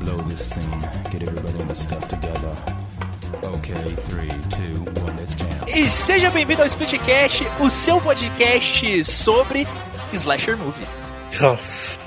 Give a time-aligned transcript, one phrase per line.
[0.00, 0.80] blow this scene.
[1.10, 2.54] Get everybody in the stuff together.
[3.44, 5.48] Okay, 3, 2, 1, let's jam.
[5.68, 9.66] E seja bem-vindo ao Splitcast, o seu podcast sobre
[10.12, 10.86] slasher movie.
[11.40, 11.98] Nossa.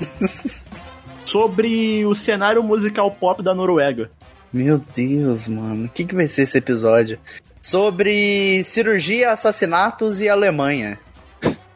[1.24, 4.10] sobre o cenário musical pop da Noruega.
[4.52, 5.86] Meu Deus, mano.
[5.86, 7.18] O que, que vai ser esse episódio?
[7.62, 10.98] Sobre cirurgia, assassinatos e Alemanha.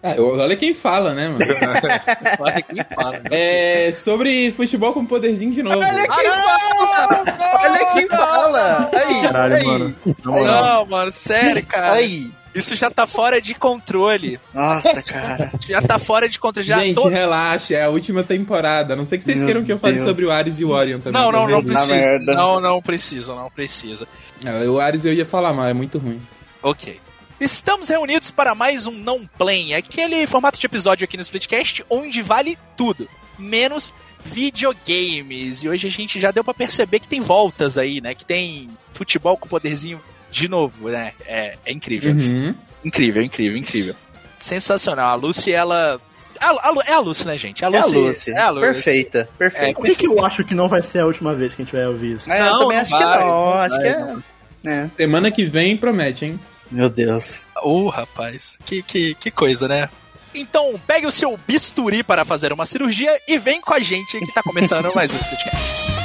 [0.02, 1.44] É, olha quem fala, né, mano?
[2.38, 3.20] Olha quem fala.
[3.32, 5.78] É sobre futebol com poderzinho de novo.
[5.78, 7.24] Olha quem fala!
[7.60, 8.90] Olha quem fala!
[8.94, 9.96] Aí, Caralho, aí, mano.
[10.24, 11.92] Não, mano, sério, cara.
[11.94, 12.30] aí.
[12.54, 14.38] Isso já tá fora de controle.
[14.54, 15.50] Nossa, cara.
[15.58, 16.66] Isso já tá fora de controle.
[16.66, 17.08] Já Gente, tô...
[17.08, 18.94] relaxa, é a última temporada.
[18.94, 20.06] A não sei que vocês Meu queiram que eu fale Deus.
[20.06, 21.20] sobre o Ares e o Orion também.
[21.20, 22.18] Não, não, não precisa.
[22.26, 24.08] Não, não precisa, não precisa.
[24.44, 26.20] É, O Ares eu ia falar mal, é muito ruim.
[26.62, 26.98] Ok.
[27.40, 32.20] Estamos reunidos para mais um Não Play, aquele formato de episódio aqui no Splitcast onde
[32.20, 33.08] vale tudo,
[33.38, 35.62] menos videogames.
[35.62, 38.12] E hoje a gente já deu pra perceber que tem voltas aí, né?
[38.12, 40.00] Que tem futebol com poderzinho
[40.32, 41.12] de novo, né?
[41.24, 42.12] É, é incrível.
[42.12, 42.54] Uhum.
[42.84, 43.94] Incrível, incrível, incrível.
[44.40, 45.10] Sensacional.
[45.10, 46.00] A Lucy, ela.
[46.40, 47.64] A, a é a Lucy, né, gente?
[47.64, 47.94] A É a Lucy.
[47.94, 48.30] Lucy.
[48.32, 48.66] É a Lucy.
[48.66, 49.80] Perfeita, perfeita.
[49.80, 51.74] Por que, que eu acho que não vai ser a última vez que a gente
[51.74, 52.30] vai ouvir isso?
[52.32, 53.26] É, Não, eu também não acho vai, que não.
[53.28, 54.72] não acho vai, que é.
[54.72, 54.90] é.
[54.96, 56.40] Semana que vem promete, hein?
[56.70, 57.46] Meu Deus.
[57.62, 59.88] Ô, rapaz, que, que, que coisa, né?
[60.34, 64.32] Então, pegue o seu bisturi para fazer uma cirurgia e vem com a gente que
[64.32, 65.97] tá começando mais um Splitcast.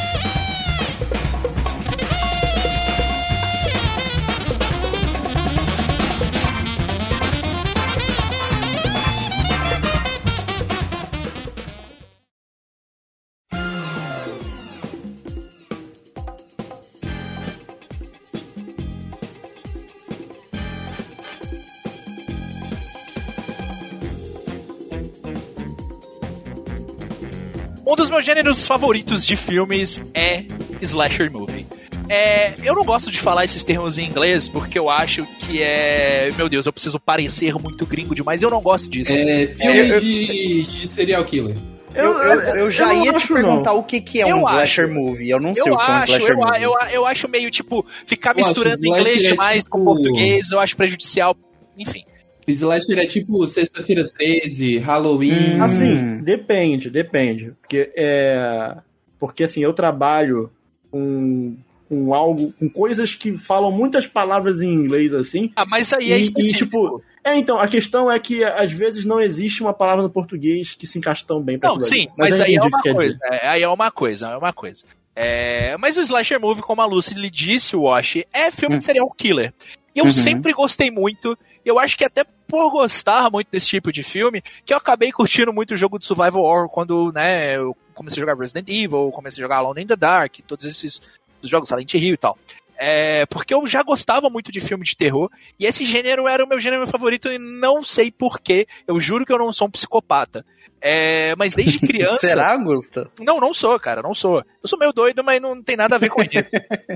[28.03, 30.43] Dos meus gêneros favoritos de filmes é
[30.81, 31.65] slasher movie.
[32.09, 36.31] É, eu não gosto de falar esses termos em inglês porque eu acho que é.
[36.37, 38.41] Meu Deus, eu preciso parecer muito gringo demais.
[38.43, 39.13] Eu não gosto disso.
[39.13, 41.55] É filme Eu- eu- de, de serial killer.
[41.95, 43.79] Eu, eu, eu já eu ia te acho, perguntar não.
[43.79, 44.55] o que, que é Eu um acho.
[44.55, 45.29] slasher movie.
[45.29, 46.61] Eu não sei Eu o que é um acho, slasher eu, movie.
[46.63, 50.51] eu, eu acho meio tipo, ficar Eu acho misturando inglês é demais com tipo- português,
[50.51, 51.37] eu acho prejudicial.
[51.77, 52.03] Enfim.
[52.51, 55.57] Slasher é tipo Sexta-feira 13, Halloween.
[55.57, 55.63] Hum.
[55.63, 57.53] Assim, depende, depende.
[57.61, 58.75] Porque, é...
[59.19, 60.51] Porque assim, eu trabalho
[60.91, 61.55] com,
[61.87, 65.51] com algo, com coisas que falam muitas palavras em inglês assim.
[65.55, 66.57] Ah, mas aí é E- e, específico.
[66.65, 70.75] tipo, É, então, a questão é que às vezes não existe uma palavra no português
[70.77, 72.81] que se encaixe tão bem pra Não, sim, mas, eu aí é entendi o uma
[72.95, 73.17] coisa.
[73.31, 74.83] É, aí é uma coisa, é uma coisa.
[75.15, 79.09] É, mas o Slasher Movie, como a Lucy lhe disse, Wash, é filme de serial
[79.15, 79.53] killer.
[79.95, 80.11] E eu Uhum.
[80.11, 81.37] sempre gostei muito.
[81.63, 85.53] Eu acho que até por gostar muito desse tipo de filme, que eu acabei curtindo
[85.53, 89.41] muito o jogo de Survival Horror quando, né, eu comecei a jogar Resident Evil, comecei
[89.41, 91.01] a jogar Alone in the Dark, todos esses
[91.41, 92.37] jogos, Silent Hill e tal.
[92.75, 96.47] É, porque eu já gostava muito de filme de terror, e esse gênero era o
[96.47, 98.67] meu gênero favorito, e não sei porquê.
[98.87, 100.45] Eu juro que eu não sou um psicopata.
[100.81, 102.27] É, mas desde criança.
[102.27, 103.09] Será, Gusta?
[103.21, 104.43] Não, não sou, cara, não sou.
[104.61, 106.33] Eu sou meio doido, mas não tem nada a ver com isso.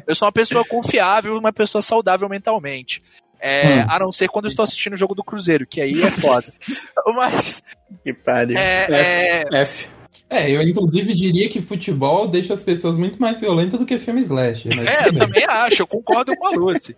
[0.05, 3.01] eu sou uma pessoa confiável, uma pessoa saudável mentalmente.
[3.39, 6.11] É, A não ser quando eu estou assistindo o jogo do Cruzeiro, que aí é
[6.11, 6.51] foda.
[7.15, 7.61] Mas,
[8.03, 8.57] Que pariu.
[8.57, 9.87] é, é, F.
[10.29, 14.19] É, eu inclusive diria que futebol deixa as pessoas muito mais violentas do que filme
[14.21, 14.71] slasher.
[14.75, 16.95] Mas é, eu também acho, eu concordo com a Lucy.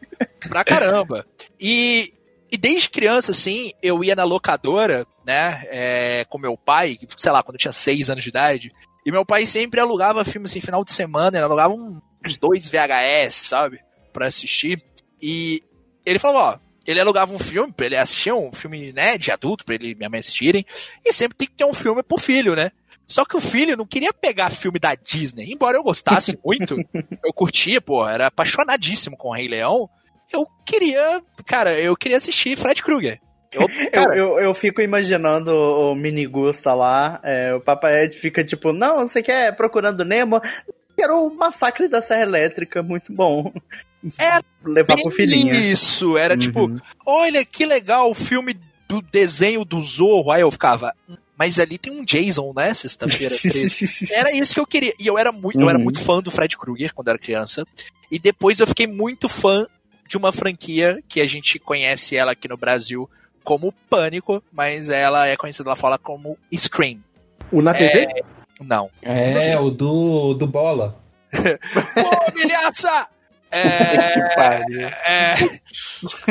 [0.47, 1.25] Pra caramba.
[1.59, 2.09] E,
[2.51, 7.43] e desde criança, assim, eu ia na locadora, né, é, com meu pai, sei lá,
[7.43, 8.71] quando eu tinha seis anos de idade,
[9.05, 12.67] e meu pai sempre alugava filme, assim, final de semana, ele alugava um- uns dois
[12.67, 13.79] VHS, sabe,
[14.11, 14.83] pra assistir.
[15.21, 15.61] E
[16.05, 19.65] ele falou, ó, ele alugava um filme pra ele assistir, um filme, né, de adulto,
[19.65, 20.65] pra ele e minha mãe assistirem,
[21.05, 22.71] e sempre tem que ter um filme pro filho, né.
[23.07, 25.51] Só que o filho não queria pegar filme da Disney.
[25.51, 26.77] Embora eu gostasse muito,
[27.25, 29.89] eu curtia, pô, era apaixonadíssimo com o Rei Leão.
[30.31, 33.19] Eu queria, cara, eu queria assistir Fred Krueger.
[33.51, 38.43] Eu, Eu, eu, eu fico imaginando o mini Gusta lá, é, o Papai Ed fica
[38.43, 40.39] tipo, não, você quer Procurando Nemo?
[40.95, 43.51] Quero o Massacre da Serra Elétrica, muito bom.
[44.17, 45.53] É Levar pro filhinho.
[45.53, 46.79] Isso, era tipo, Uhum.
[47.05, 48.55] olha que legal o filme
[48.87, 50.31] do desenho do Zorro.
[50.31, 54.13] Aí eu ficava, "Hum, mas ali tem um Jason, né, sexta-feira 13.
[54.13, 54.93] Era isso que eu queria.
[54.99, 55.83] E eu era muito, eu era Uhum.
[55.83, 57.65] muito fã do Fred Krueger quando eu era criança.
[58.11, 59.65] E depois eu fiquei muito fã
[60.07, 63.07] de uma franquia que a gente conhece ela aqui no Brasil
[63.43, 66.99] como Pânico, mas ela é conhecida lá fora como Scream.
[67.51, 68.07] O na TV?
[68.61, 68.89] Não.
[69.01, 70.99] É, o do, do bola.
[71.33, 73.07] Ô, milhaça!
[73.51, 74.87] É, que pariu.
[74.87, 75.35] é,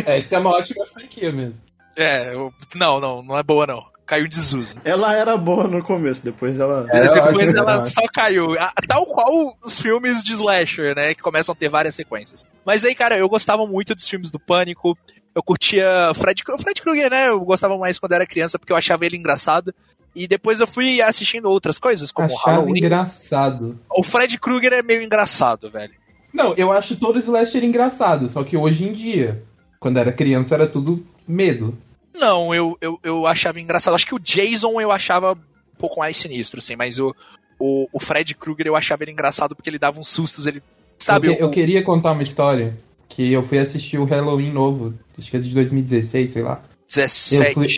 [0.07, 1.55] É, isso é uma ótima franquia mesmo.
[1.97, 3.85] é, eu- não, não, não é boa não.
[4.07, 4.79] caiu em desuso.
[4.85, 6.87] Ela era boa no começo, depois ela.
[6.91, 8.47] Era Depois ótimo, ela era só caiu.
[8.89, 11.13] Tal qual os filmes de slasher, né?
[11.15, 12.47] Que começam a ter várias sequências.
[12.65, 14.97] Mas aí, cara, eu gostava muito dos filmes do Pânico.
[15.35, 17.29] Eu curtia Fred, o Fred Krueger, né?
[17.29, 19.75] Eu gostava mais quando era criança porque eu achava ele engraçado.
[20.15, 22.79] E depois eu fui assistindo outras coisas, como Achava Halloween.
[22.79, 23.79] engraçado.
[23.91, 25.93] O Fred Krueger é meio engraçado, velho.
[26.33, 29.43] Não, eu acho todo slasher engraçado, só que hoje em dia,
[29.81, 31.77] quando era criança, era tudo medo.
[32.17, 33.95] Não, eu, eu, eu achava engraçado.
[33.95, 37.15] Acho que o Jason eu achava um pouco mais sinistro, assim, mas o,
[37.59, 40.63] o, o Fred Krueger eu achava ele engraçado porque ele dava uns sustos, ele.
[40.99, 41.29] Sabe?
[41.29, 42.77] eu, eu queria contar uma história
[43.09, 46.61] que eu fui assistir o Halloween novo, acho que é de 2016, sei lá.
[46.89, 47.47] 17.
[47.47, 47.69] eu fui-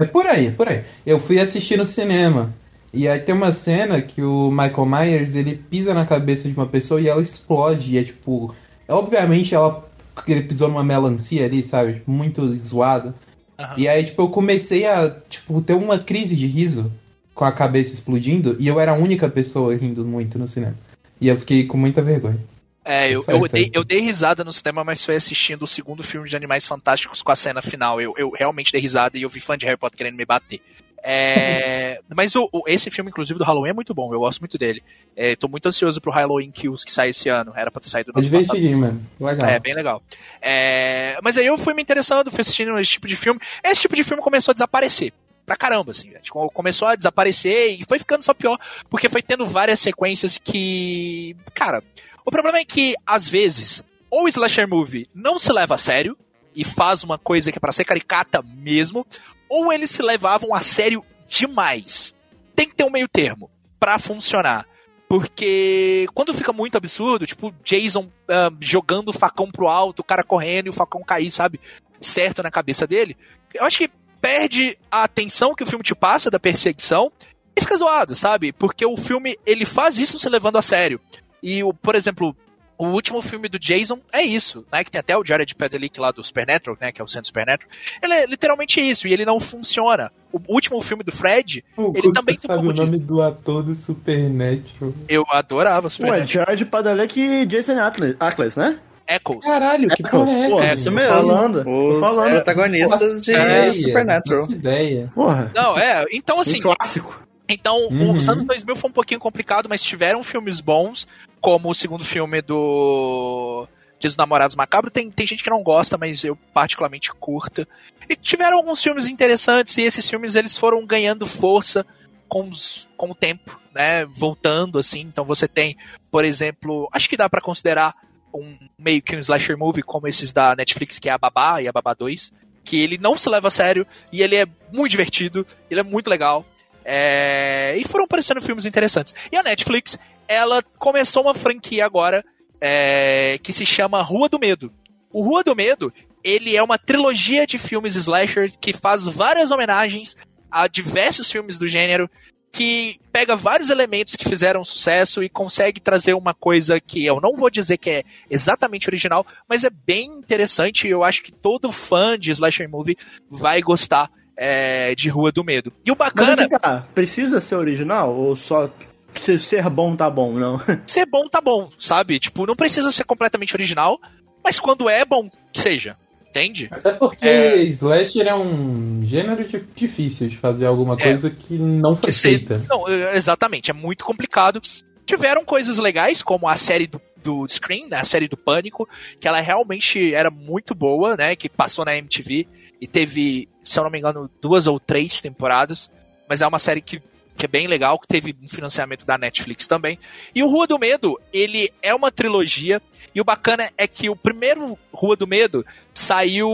[0.00, 0.84] É por aí, é por aí.
[1.04, 2.54] Eu fui assistir no cinema.
[2.92, 6.66] E aí tem uma cena que o Michael Myers, ele pisa na cabeça de uma
[6.66, 7.94] pessoa e ela explode.
[7.94, 8.54] E é tipo.
[8.88, 9.86] Obviamente ela.
[10.26, 11.94] Ele pisou numa melancia ali, sabe?
[11.94, 13.14] Tipo, muito zoado.
[13.58, 13.74] Aham.
[13.76, 16.90] E aí, tipo, eu comecei a, tipo, ter uma crise de riso
[17.34, 18.56] com a cabeça explodindo.
[18.58, 20.74] E eu era a única pessoa rindo muito no cinema.
[21.20, 22.38] E eu fiquei com muita vergonha.
[22.84, 25.66] É, eu, é, eu, é, dei, eu dei risada no cinema, mas foi assistindo o
[25.66, 28.00] segundo filme de Animais Fantásticos com a cena final.
[28.00, 30.60] Eu, eu realmente dei risada e eu vi fã de Harry Potter querendo me bater.
[31.04, 34.56] É, mas o, o- esse filme, inclusive, do Halloween é muito bom, eu gosto muito
[34.58, 34.82] dele.
[35.16, 37.52] É, tô muito ansioso pro Halloween Kills que sai esse ano.
[37.56, 38.42] Era pra ter saído no ano passado.
[38.42, 39.06] divertidinho, mano.
[39.20, 39.50] Legal.
[39.50, 40.02] É, bem legal.
[40.40, 43.40] É, mas aí eu fui me interessando, fui assistindo esse tipo de filme.
[43.64, 45.12] Esse tipo de filme começou a desaparecer.
[45.46, 46.10] Pra caramba, assim.
[46.10, 46.22] velho.
[46.52, 48.58] Começou a desaparecer e foi ficando só pior,
[48.90, 51.34] porque foi tendo várias sequências que.
[51.54, 51.82] Cara,
[52.24, 56.16] o problema é que, às vezes, ou o slasher movie não se leva a sério
[56.54, 59.06] e faz uma coisa que é pra ser caricata mesmo,
[59.48, 62.14] ou eles se levavam a sério demais.
[62.54, 64.66] Tem que ter um meio termo pra funcionar.
[65.08, 70.22] Porque quando fica muito absurdo, tipo, Jason ah, jogando o facão pro alto, o cara
[70.22, 71.58] correndo e o facão cair, sabe?
[71.98, 73.16] Certo na cabeça dele.
[73.54, 73.90] Eu acho que
[74.20, 77.10] perde a atenção que o filme te passa da perseguição
[77.56, 78.52] e fica zoado, sabe?
[78.52, 81.00] Porque o filme, ele faz isso se levando a sério.
[81.42, 82.36] E, por exemplo,
[82.78, 84.84] o último filme do Jason é isso, né?
[84.84, 86.92] Que tem até o Jared Padalecki lá do Supernatural, né?
[86.92, 87.70] Que é o centro Supernatural.
[88.02, 90.10] Ele é literalmente isso, e ele não funciona.
[90.32, 92.84] O último filme do Fred, O ele também tem um sabe pouco o disso.
[92.86, 94.92] nome do ator do Supernatural.
[95.08, 96.26] eu adorava o Ué, Supernatural.
[96.26, 97.76] Jared Padalecki e Jason
[98.20, 98.78] Ackles, né?
[99.10, 99.42] Echoes.
[99.42, 100.68] Caralho, que Echoes, porra é pô, essa?
[100.70, 101.08] é Isso mesmo.
[101.08, 102.30] falando, Os falando.
[102.30, 104.40] protagonistas de Ideia, Supernatural.
[104.40, 105.12] nossa ideia.
[105.14, 105.52] Porra.
[105.54, 107.27] Não, é, então assim, um clássico.
[107.48, 108.16] Então, Uhum.
[108.18, 111.06] os anos 2000 foi um pouquinho complicado, mas tiveram filmes bons,
[111.40, 113.66] como o segundo filme do
[113.98, 114.90] Dias dos Namorados Macabro.
[114.90, 117.66] Tem, tem gente que não gosta, mas eu particularmente curto.
[118.08, 121.84] E tiveram alguns filmes interessantes, e esses filmes eles foram ganhando força
[122.28, 124.04] com, os- com o tempo, né?
[124.04, 125.00] Voltando, assim.
[125.00, 125.76] Então você tem,
[126.10, 127.94] por exemplo, acho que dá pra considerar
[128.34, 131.66] um meio que um slasher movie como esses da Netflix, que é a Babá e
[131.68, 132.30] a Babá 2,
[132.62, 136.08] que ele não se leva a sério, e ele é muito divertido, ele é muito
[136.10, 136.44] legal.
[136.90, 139.14] É, e foram aparecendo filmes interessantes.
[139.30, 142.24] E a Netflix, ela começou uma franquia agora
[142.58, 144.72] é, que se chama Rua do Medo.
[145.12, 145.92] O Rua do Medo,
[146.24, 150.16] ele é uma trilogia de filmes slasher que faz várias homenagens
[150.50, 152.08] a diversos filmes do gênero,
[152.50, 157.34] que pega vários elementos que fizeram sucesso e consegue trazer uma coisa que eu não
[157.34, 161.70] vou dizer que é exatamente original, mas é bem interessante e eu acho que todo
[161.70, 162.96] fã de slasher movie
[163.30, 165.72] vai gostar é, de Rua do Medo.
[165.84, 168.70] E o bacana, tá, precisa ser original ou só
[169.18, 170.60] se ser bom tá bom, não?
[170.86, 172.18] ser bom tá bom, sabe?
[172.20, 173.98] Tipo, não precisa ser completamente original,
[174.44, 175.96] mas quando é bom, seja.
[176.28, 176.68] Entende?
[176.70, 177.56] Até porque É.
[177.64, 181.02] slasher é um gênero di- difícil de fazer alguma É.
[181.02, 182.62] coisa que não foi Que feita.
[182.68, 184.60] Não, é, exatamente, é muito complicado.
[185.06, 188.86] Tiveram coisas legais, como a série do, do Scream, né, a série do Pânico,
[189.18, 191.34] que ela realmente era muito boa, né?
[191.34, 192.46] Que passou na MTV
[192.80, 195.90] e teve, se eu não me engano, duas ou três temporadas.
[196.28, 197.02] Mas é uma série que,
[197.36, 199.98] que é bem legal, que teve um financiamento da Netflix também.
[200.34, 202.80] E o Rua do Medo, ele é uma trilogia.
[203.14, 206.48] E o bacana é que o primeiro Rua do Medo saiu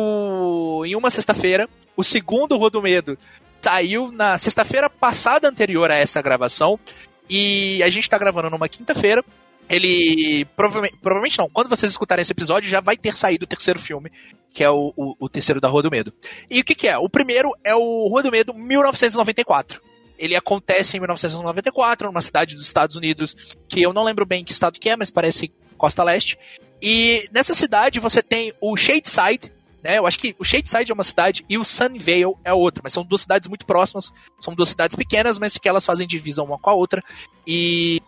[0.84, 1.68] em uma sexta-feira.
[1.96, 3.18] O segundo Rua do Medo
[3.60, 6.78] saiu na sexta-feira passada anterior a essa gravação.
[7.28, 9.24] E a gente tá gravando numa quinta-feira.
[9.68, 10.44] Ele.
[10.56, 11.48] Provavelmente, provavelmente não.
[11.48, 14.10] Quando vocês escutarem esse episódio, já vai ter saído o terceiro filme,
[14.50, 16.12] que é o, o, o terceiro da Rua do Medo.
[16.50, 16.98] E o que, que é?
[16.98, 19.80] O primeiro é o Rua do Medo 1994.
[20.18, 24.52] Ele acontece em 1994, numa cidade dos Estados Unidos, que eu não lembro bem que
[24.52, 26.38] estado que é, mas parece Costa Leste.
[26.80, 29.52] E nessa cidade você tem o Shadeside,
[29.82, 29.98] né?
[29.98, 33.04] Eu acho que o Shadeside é uma cidade e o Sunnyvale é outra, mas são
[33.04, 36.70] duas cidades muito próximas, são duas cidades pequenas, mas que elas fazem divisão uma com
[36.70, 37.02] a outra.
[37.46, 38.00] E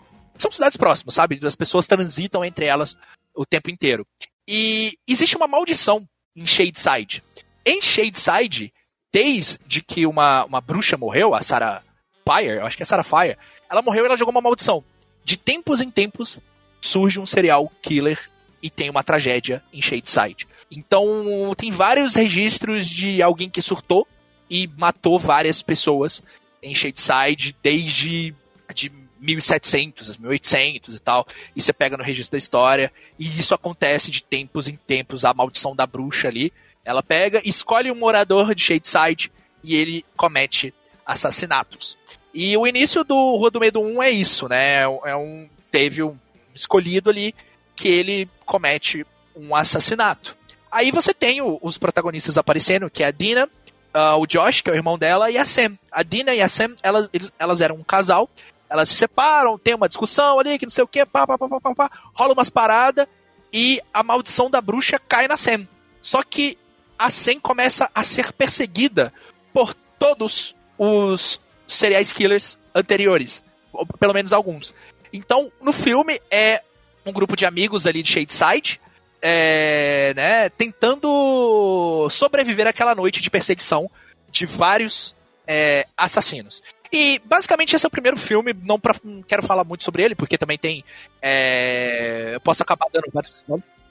[0.42, 1.38] são cidades próximas, sabe?
[1.42, 2.96] As pessoas transitam entre elas
[3.34, 4.06] o tempo inteiro.
[4.48, 7.22] E existe uma maldição em Shadeside.
[7.64, 8.72] Em Shadeside
[9.12, 11.82] desde que uma, uma bruxa morreu, a Sarah
[12.28, 13.38] Fire, eu acho que é Sarah Fire,
[13.70, 14.84] ela morreu e ela jogou uma maldição.
[15.24, 16.38] De tempos em tempos
[16.80, 18.30] surge um serial killer
[18.62, 20.46] e tem uma tragédia em Shadeside.
[20.70, 24.06] Então, tem vários registros de alguém que surtou
[24.50, 26.22] e matou várias pessoas
[26.62, 28.34] em Shadeside desde
[28.74, 28.92] de
[29.26, 31.26] 1700, 1800 e tal.
[31.54, 35.34] E você pega no registro da história e isso acontece de tempos em tempos, a
[35.34, 36.52] maldição da bruxa ali.
[36.84, 40.72] Ela pega, escolhe um morador de Shadeside e ele comete
[41.04, 41.98] assassinatos.
[42.32, 44.82] E o início do Rua do Medo 1 é isso, né?
[44.82, 46.18] É um teve um
[46.54, 47.34] escolhido ali
[47.74, 50.36] que ele comete um assassinato.
[50.70, 54.70] Aí você tem o, os protagonistas aparecendo, que é a Dina, uh, o Josh, que
[54.70, 55.78] é o irmão dela, e a Sam.
[55.90, 58.28] A Dina e a Sam, elas, eles, elas eram um casal,
[58.68, 61.48] elas se separam, tem uma discussão ali, que não sei o que, pá, pá, pá,
[61.48, 63.06] pá, pá, pá, rola umas paradas,
[63.52, 65.66] e a maldição da bruxa cai na Sam.
[66.02, 66.58] Só que
[66.98, 69.12] a Sam começa a ser perseguida
[69.52, 73.42] por todos os serial killers anteriores,
[73.72, 74.74] ou pelo menos alguns.
[75.12, 76.62] Então, no filme, é
[77.04, 78.80] um grupo de amigos ali de Shadeside,
[79.22, 83.90] é, né, tentando sobreviver àquela noite de perseguição
[84.30, 85.14] de vários
[85.46, 86.62] é, assassinos.
[86.92, 90.14] E basicamente esse é o primeiro filme, não, pra, não quero falar muito sobre ele,
[90.14, 90.84] porque também tem.
[91.20, 93.44] É, eu posso acabar dando vários.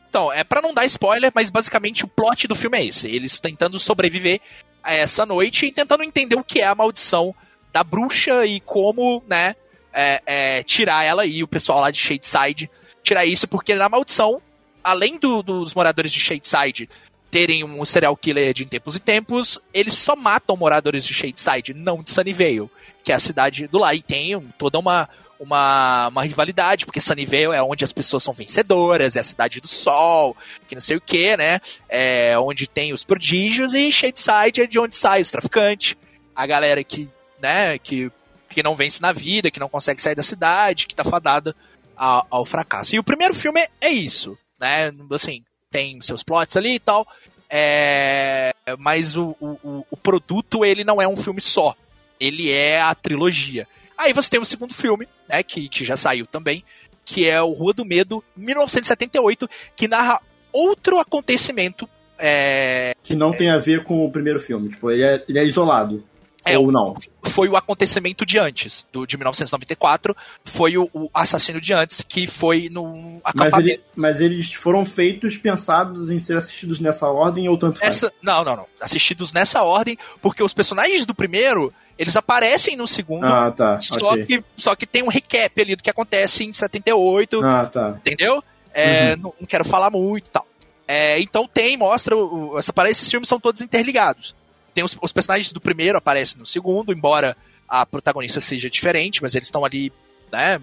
[0.09, 3.39] Então, é para não dar spoiler, mas basicamente o plot do filme é esse: eles
[3.39, 4.39] tentando sobreviver
[4.83, 7.35] a essa noite e tentando entender o que é a maldição
[7.73, 9.55] da bruxa e como, né,
[9.91, 12.69] é, é, tirar ela e o pessoal lá de Shadeside
[13.03, 14.41] tirar isso, porque na maldição,
[14.83, 16.89] além do, dos moradores de Shadeside
[17.35, 22.01] terem um serial killer de tempos em tempos, eles só matam moradores de Shadeside, não
[22.01, 22.69] de Sunnyvale,
[23.03, 23.93] que é a cidade do lá.
[23.93, 29.17] E tem toda uma, uma, uma rivalidade, porque Sunnyvale é onde as pessoas são vencedoras,
[29.17, 30.33] é a cidade do sol,
[30.65, 31.59] que não sei o que, né?
[31.89, 35.97] É onde tem os prodígios, e Shadeside é de onde sai os traficantes,
[36.33, 37.09] a galera que,
[37.41, 38.09] né, que,
[38.49, 41.53] que não vence na vida, que não consegue sair da cidade, que tá fadada
[41.97, 42.95] ao, ao fracasso.
[42.95, 44.89] E o primeiro filme é isso, né?
[45.11, 45.43] Assim,
[45.75, 47.05] tem seus plots ali e tal.
[47.49, 51.75] É, mas o, o, o, produto ele não é um filme só.
[52.19, 53.67] Ele é a trilogia.
[53.97, 56.63] Aí você tem o segundo filme, né, que, que já saiu também,
[57.03, 60.21] que é o Rua do Medo, 1978, que narra
[60.51, 61.87] outro acontecimento.
[62.17, 65.45] É, que não tem a ver com o primeiro filme, tipo, ele é, ele é
[65.45, 66.03] isolado.
[66.45, 66.93] É, ou não?
[67.23, 70.15] Foi o acontecimento de antes, do, de 1994.
[70.43, 73.55] Foi o, o assassino de antes, que foi no acampamento.
[73.55, 78.13] Mas, ele, mas, eles foram feitos, pensados em ser assistidos nessa ordem ou tanto Essa,
[78.21, 78.65] Não, não, não.
[78.79, 83.25] Assistidos nessa ordem, porque os personagens do primeiro, eles aparecem no segundo.
[83.25, 83.79] Ah, tá.
[83.81, 84.25] Só, okay.
[84.25, 87.43] que, só que tem um recap ali do que acontece em 78.
[87.43, 87.95] Ah, tá.
[87.97, 88.43] Entendeu?
[88.71, 89.21] É, uhum.
[89.21, 90.45] não, não, quero falar muito e tal.
[90.87, 92.15] É, então tem, mostra.
[92.59, 94.35] Essa, esses filmes são todos interligados
[94.75, 97.35] tem os, os personagens do primeiro aparecem no segundo, embora
[97.67, 99.91] a protagonista seja diferente, mas eles estão ali,
[100.31, 100.61] né,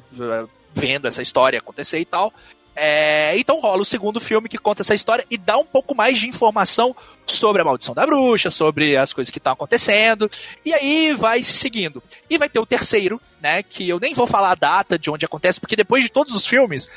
[0.72, 2.32] vendo essa história acontecer e tal.
[2.74, 6.18] É, então rola o segundo filme que conta essa história e dá um pouco mais
[6.18, 10.30] de informação sobre a maldição da bruxa, sobre as coisas que estão acontecendo,
[10.64, 12.02] e aí vai se seguindo.
[12.30, 13.62] E vai ter o terceiro, né?
[13.62, 16.46] Que eu nem vou falar a data de onde acontece, porque depois de todos os
[16.46, 16.90] filmes,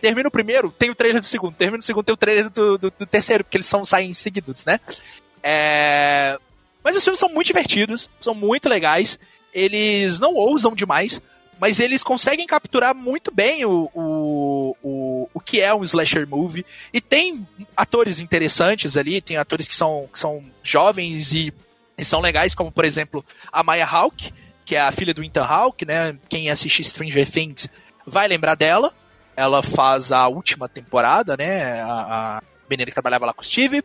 [0.00, 2.78] termina o primeiro, tem o trailer do segundo, termina o segundo, tem o trailer do,
[2.78, 4.78] do, do terceiro, porque eles são saem seguidos, né?
[5.42, 6.38] É,
[6.82, 9.18] mas os filmes são muito divertidos, são muito legais.
[9.52, 11.20] Eles não ousam demais,
[11.60, 16.64] mas eles conseguem capturar muito bem o, o, o, o que é um slasher movie.
[16.92, 21.52] E tem atores interessantes ali, tem atores que são, que são jovens e,
[21.96, 24.32] e são legais, como por exemplo a Maya Hawke,
[24.64, 26.16] que é a filha do Ethan Hawke, né?
[26.28, 27.68] Quem assiste Stranger Things
[28.06, 28.92] vai lembrar dela.
[29.34, 31.80] Ela faz a última temporada, né?
[31.80, 33.82] A, a menina que trabalhava lá com o Steve.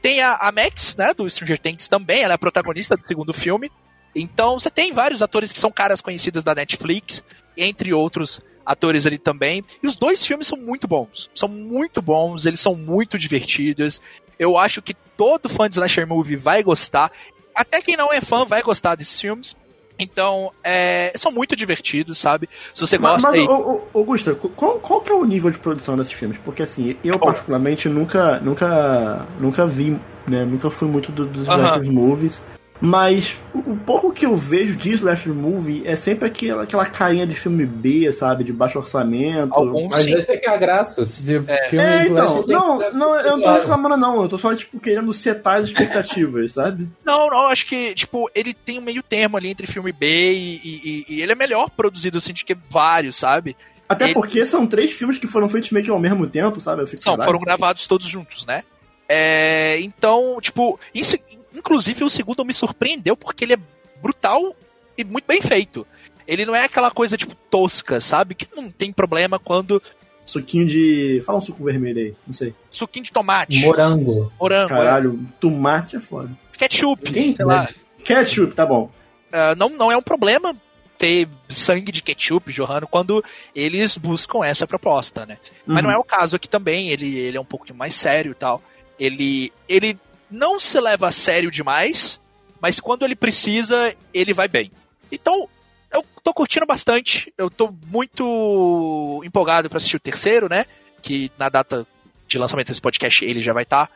[0.00, 3.32] Tem a, a Max, né, do Stranger Things também, ela é a protagonista do segundo
[3.32, 3.70] filme.
[4.14, 7.22] Então você tem vários atores que são caras conhecidos da Netflix,
[7.56, 9.64] entre outros atores ali também.
[9.82, 11.30] E os dois filmes são muito bons.
[11.34, 14.00] São muito bons, eles são muito divertidos.
[14.38, 17.10] Eu acho que todo fã de Slasher Movie vai gostar.
[17.54, 19.56] Até quem não é fã vai gostar desses filmes.
[19.98, 22.48] Então, é, são muito divertidos, sabe?
[22.72, 23.28] Se você gosta.
[23.28, 23.88] Mas, mas aí...
[23.94, 26.38] Augusta, qual, qual que é o nível de produção desses filmes?
[26.44, 30.44] Porque assim, eu particularmente nunca, nunca, nunca vi, né?
[30.44, 31.90] Nunca fui muito do, dos uh -huh.
[31.90, 32.42] movies.
[32.80, 37.34] Mas o pouco que eu vejo de Slasher Movie é sempre aquela, aquela carinha de
[37.34, 38.44] filme B, sabe?
[38.44, 39.52] De baixo orçamento.
[39.52, 41.04] Alguns mas essa é que é a graça.
[41.04, 41.68] Se é.
[41.68, 44.22] Filme é, então, não, não, eu não tô reclamando não.
[44.22, 46.88] Eu tô só, tipo, querendo setar as expectativas, sabe?
[47.04, 50.60] Não, não, acho que, tipo, ele tem um meio termo ali entre filme B e,
[50.64, 53.56] e, e ele é melhor produzido, assim, de que vários, sabe?
[53.88, 54.14] Até ele...
[54.14, 56.84] porque são três filmes que foram feitos meio que ao mesmo tempo, sabe?
[56.96, 58.62] São, foram gravados todos juntos, né?
[59.08, 61.16] É, então, tipo, isso
[61.58, 63.58] inclusive o segundo me surpreendeu porque ele é
[64.00, 64.54] brutal
[64.96, 65.86] e muito bem feito.
[66.26, 68.34] Ele não é aquela coisa, tipo, tosca, sabe?
[68.34, 69.82] Que não tem problema quando.
[70.26, 71.22] Suquinho de.
[71.24, 72.54] Fala um suco vermelho aí, não sei.
[72.70, 73.60] Suquinho de tomate.
[73.60, 74.30] Morango.
[74.38, 74.74] Morango.
[74.74, 74.76] é.
[74.76, 76.30] Caralho, tomate é foda.
[76.52, 77.04] Ketchup.
[77.06, 77.68] Ninguém sei lá.
[78.04, 78.90] Ketchup, tá bom.
[79.32, 80.54] Ah, não, não é um problema
[80.98, 83.24] ter sangue de ketchup jorrando quando
[83.54, 85.38] eles buscam essa proposta, né?
[85.64, 88.34] Mas não é o caso aqui também, ele, ele é um pouco mais sério e
[88.34, 88.60] tal.
[88.98, 89.96] Ele, ele
[90.30, 92.20] não se leva a sério demais,
[92.60, 94.70] mas quando ele precisa, ele vai bem.
[95.10, 95.48] Então,
[95.92, 100.66] eu tô curtindo bastante, eu tô muito empolgado pra assistir o terceiro, né?
[101.00, 101.86] Que na data
[102.26, 103.90] de lançamento desse podcast ele já vai estar.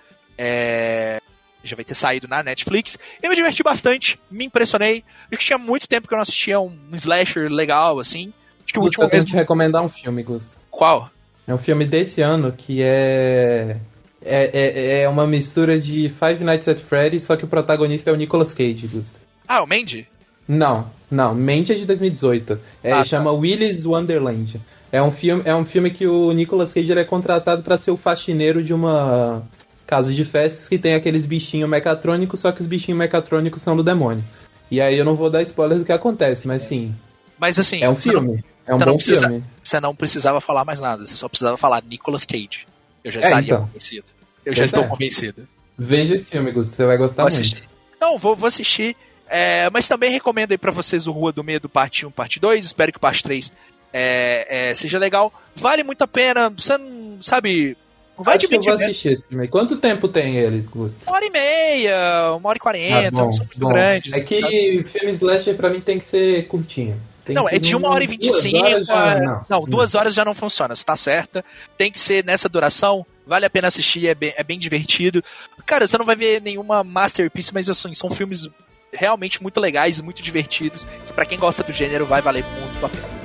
[1.62, 2.98] já vai ter saído na Netflix.
[3.22, 5.04] Eu me diverti bastante, me impressionei.
[5.30, 8.32] Eu que tinha muito tempo que eu não assistia um, slasher legal, assim.
[8.64, 9.30] Acho que o último eu tenho mesmo.
[9.30, 10.56] te recomendar um filme, Gusto.
[10.70, 11.10] Qual?
[11.46, 13.76] É um filme desse ano que é.
[14.24, 18.12] É, é, é uma mistura de Five Nights at Freddy's, só que o protagonista é
[18.12, 19.18] o Nicolas Cage, Gusto.
[19.48, 20.06] Ah, o Mandy?
[20.46, 22.58] Não, não, Mente é de 2018.
[22.82, 23.04] É, Ah, tá.
[23.04, 24.60] chama Willy's Wonderland.
[24.90, 27.96] É um filme, é um filme que o Nicolas Cage é contratado pra ser o
[27.96, 29.42] faxineiro de uma
[29.86, 33.82] casa de festas que tem aqueles bichinhos mecatrônicos, só que os bichinhos mecatrônicos são do
[33.82, 34.24] demônio.
[34.70, 36.94] E aí eu não vou dar spoiler do que acontece, mas sim,
[37.38, 38.44] Mas assim, é um você não- filme.
[38.66, 39.44] É um bom precisa- filme.
[39.62, 42.66] você não precisava falar mais nada, você só precisava falar Nicolas Cage.
[43.04, 43.66] Eu já É, estaria então.
[43.66, 44.04] convencido.
[44.44, 44.88] Eu já estou é.
[44.88, 45.48] convencido.
[45.78, 47.42] Veja esse filme, Gusto, você vai gostar Vou muito.
[47.42, 47.68] assistir.
[48.00, 48.96] Não, vou, vou assistir.
[49.28, 52.64] É, mas também recomendo aí pra vocês o Rua do Medo, parte 1, parte 2.
[52.66, 53.50] Espero que parte 3
[53.92, 55.32] é, é, seja legal.
[55.54, 56.50] Vale muito a pena.
[56.50, 57.76] Você não sabe.
[58.16, 59.48] Não vai Acho que eu vou assistir esse filme.
[59.48, 60.98] Quanto tempo tem ele, Gusto?
[61.06, 63.68] Uma hora e meia, uma hora e quarenta, Ah, bom, são muito bom.
[63.70, 64.12] grandes.
[64.12, 67.00] É que filme slasher pra mim tem que ser curtinho.
[67.24, 68.58] Tem Não, é de não- uma hora e vinte e duas cinco.
[68.66, 69.46] horas já- é- não.
[69.48, 71.44] Não, duas horas já não funciona, você tá certa.
[71.78, 73.06] Tem que ser nessa duração.
[73.24, 75.22] Vale a pena assistir, é bem, é bem divertido.
[75.64, 78.48] Cara, você não vai ver nenhuma masterpiece, mas assim, são filmes
[78.92, 80.84] realmente muito legais, muito divertidos.
[81.06, 83.21] Que pra quem gosta do gênero vai valer muito a pena.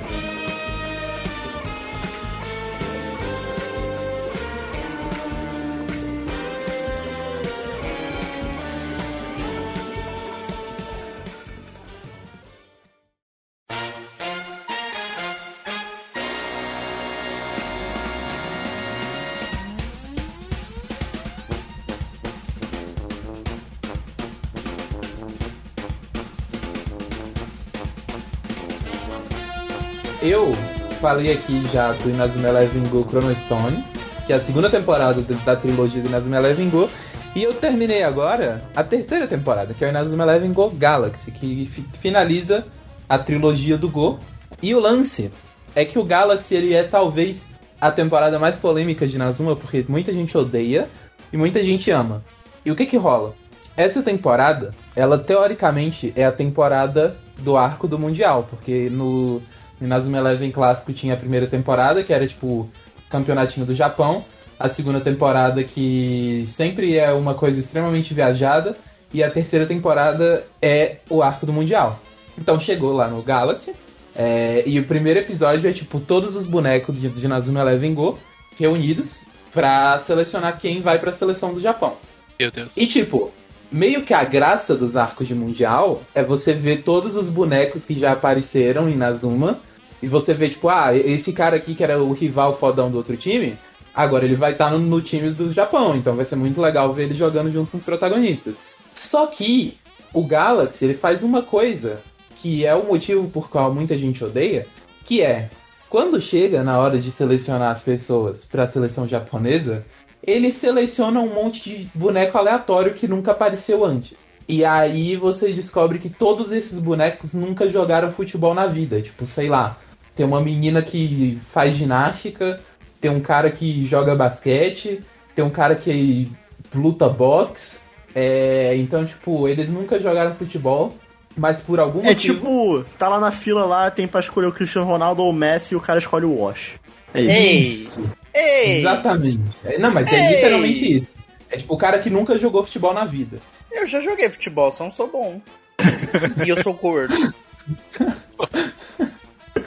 [31.00, 33.84] Falei aqui já do Inazuma Eleven Go Chrono Stone,
[34.26, 36.88] que é a segunda temporada da trilogia do Inazuma Eleven Go,
[37.34, 41.66] e eu terminei agora a terceira temporada, que é o Inazuma Eleven Go Galaxy, que
[41.66, 42.66] fi- finaliza
[43.08, 44.18] a trilogia do Go.
[44.62, 45.32] E o lance
[45.74, 47.48] é que o Galaxy ele é talvez
[47.80, 50.88] a temporada mais polêmica de Inazuma, porque muita gente odeia
[51.32, 52.24] e muita gente ama.
[52.64, 53.34] E o que que rola?
[53.76, 59.40] Essa temporada, ela teoricamente é a temporada do arco do Mundial, porque no
[59.80, 62.68] Inazuma Eleven clássico tinha a primeira temporada, que era tipo
[63.08, 64.24] campeonatinho do Japão,
[64.58, 68.76] a segunda temporada que sempre é uma coisa extremamente viajada,
[69.12, 72.00] e a terceira temporada é o arco do Mundial.
[72.36, 73.74] Então chegou lá no Galaxy,
[74.14, 78.18] é, e o primeiro episódio é tipo todos os bonecos de, de Inazuma Eleven Go
[78.58, 81.96] reunidos pra selecionar quem vai pra seleção do Japão.
[82.38, 82.76] Meu Deus.
[82.76, 83.32] E tipo,
[83.70, 87.98] meio que a graça dos arcos de Mundial é você ver todos os bonecos que
[87.98, 89.60] já apareceram em Nazuma.
[90.02, 93.16] E você vê, tipo, ah, esse cara aqui que era o rival fodão do outro
[93.16, 93.58] time,
[93.94, 95.96] agora ele vai estar no, no time do Japão.
[95.96, 98.56] Então vai ser muito legal ver ele jogando junto com os protagonistas.
[98.94, 99.76] Só que
[100.12, 102.00] o Galaxy, ele faz uma coisa
[102.36, 104.66] que é o motivo por qual muita gente odeia,
[105.04, 105.50] que é
[105.88, 109.84] quando chega na hora de selecionar as pessoas para a seleção japonesa,
[110.22, 114.16] ele seleciona um monte de boneco aleatório que nunca apareceu antes.
[114.46, 119.00] E aí você descobre que todos esses bonecos nunca jogaram futebol na vida.
[119.00, 119.78] Tipo, sei lá,
[120.18, 122.60] tem uma menina que faz ginástica,
[123.00, 125.00] tem um cara que joga basquete,
[125.32, 126.28] tem um cara que
[126.74, 127.78] luta boxe.
[128.12, 130.96] É, então, tipo, eles nunca jogaram futebol,
[131.36, 132.34] mas por algum É motivo.
[132.34, 135.74] tipo, tá lá na fila lá, tem pra escolher o Cristiano Ronaldo ou o Messi
[135.74, 136.72] e o cara escolhe o Wash.
[137.14, 138.04] É isso.
[138.34, 138.42] Ei!
[138.74, 138.78] Ei!
[138.80, 139.56] Exatamente.
[139.64, 140.34] É, Não, mas é Ei!
[140.34, 141.08] literalmente isso.
[141.48, 143.38] É tipo o cara que nunca jogou futebol na vida.
[143.70, 145.40] Eu já joguei futebol, só não sou bom.
[146.44, 147.14] e eu sou gordo.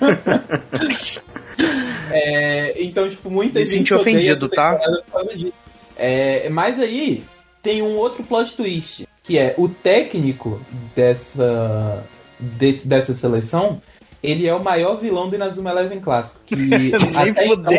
[2.12, 4.80] É, então, tipo, muita Me gente senti ofendido, tá?
[5.96, 7.24] É, mas aí
[7.62, 10.60] tem um outro plot twist, que é o técnico
[10.96, 12.04] dessa,
[12.40, 13.82] desse, dessa seleção,
[14.22, 16.42] ele é o maior vilão do Inazuma Eleven clássico.
[16.46, 16.56] Que
[17.16, 17.74] até, então,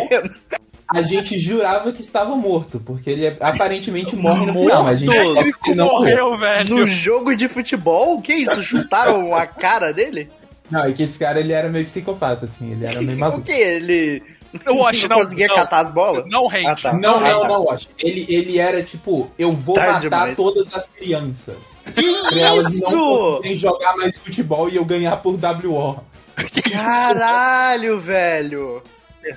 [0.87, 5.05] a gente jurava que estava morto, porque ele é- aparentemente morre no final, mas a
[5.05, 5.75] gente.
[5.75, 6.75] Morreu, velho.
[6.75, 8.15] No jogo de futebol?
[8.15, 8.63] O que é isso?
[8.63, 10.29] Chutaram a cara dele?
[10.71, 13.41] Não, é que esse cara ele era meio psicopata, assim, ele era meio O maluco.
[13.41, 13.51] que?
[13.51, 14.23] Ele
[14.65, 15.23] Eu acho, não não.
[15.23, 15.55] conseguia não.
[15.55, 16.25] catar as bolas?
[16.29, 16.67] Não rende.
[16.67, 16.93] Ah, tá.
[16.93, 17.47] Não, Ah, não, tá.
[17.47, 17.87] não, acho.
[17.99, 20.35] Ele, ele era tipo, eu vou Tarde matar demais.
[20.35, 21.57] todas as crianças.
[21.93, 22.91] Que Pra elas isso?
[22.91, 26.03] não conseguirem jogar mais futebol e eu ganhar por WO.
[26.51, 26.77] Que isso?
[26.81, 28.81] Caralho, velho.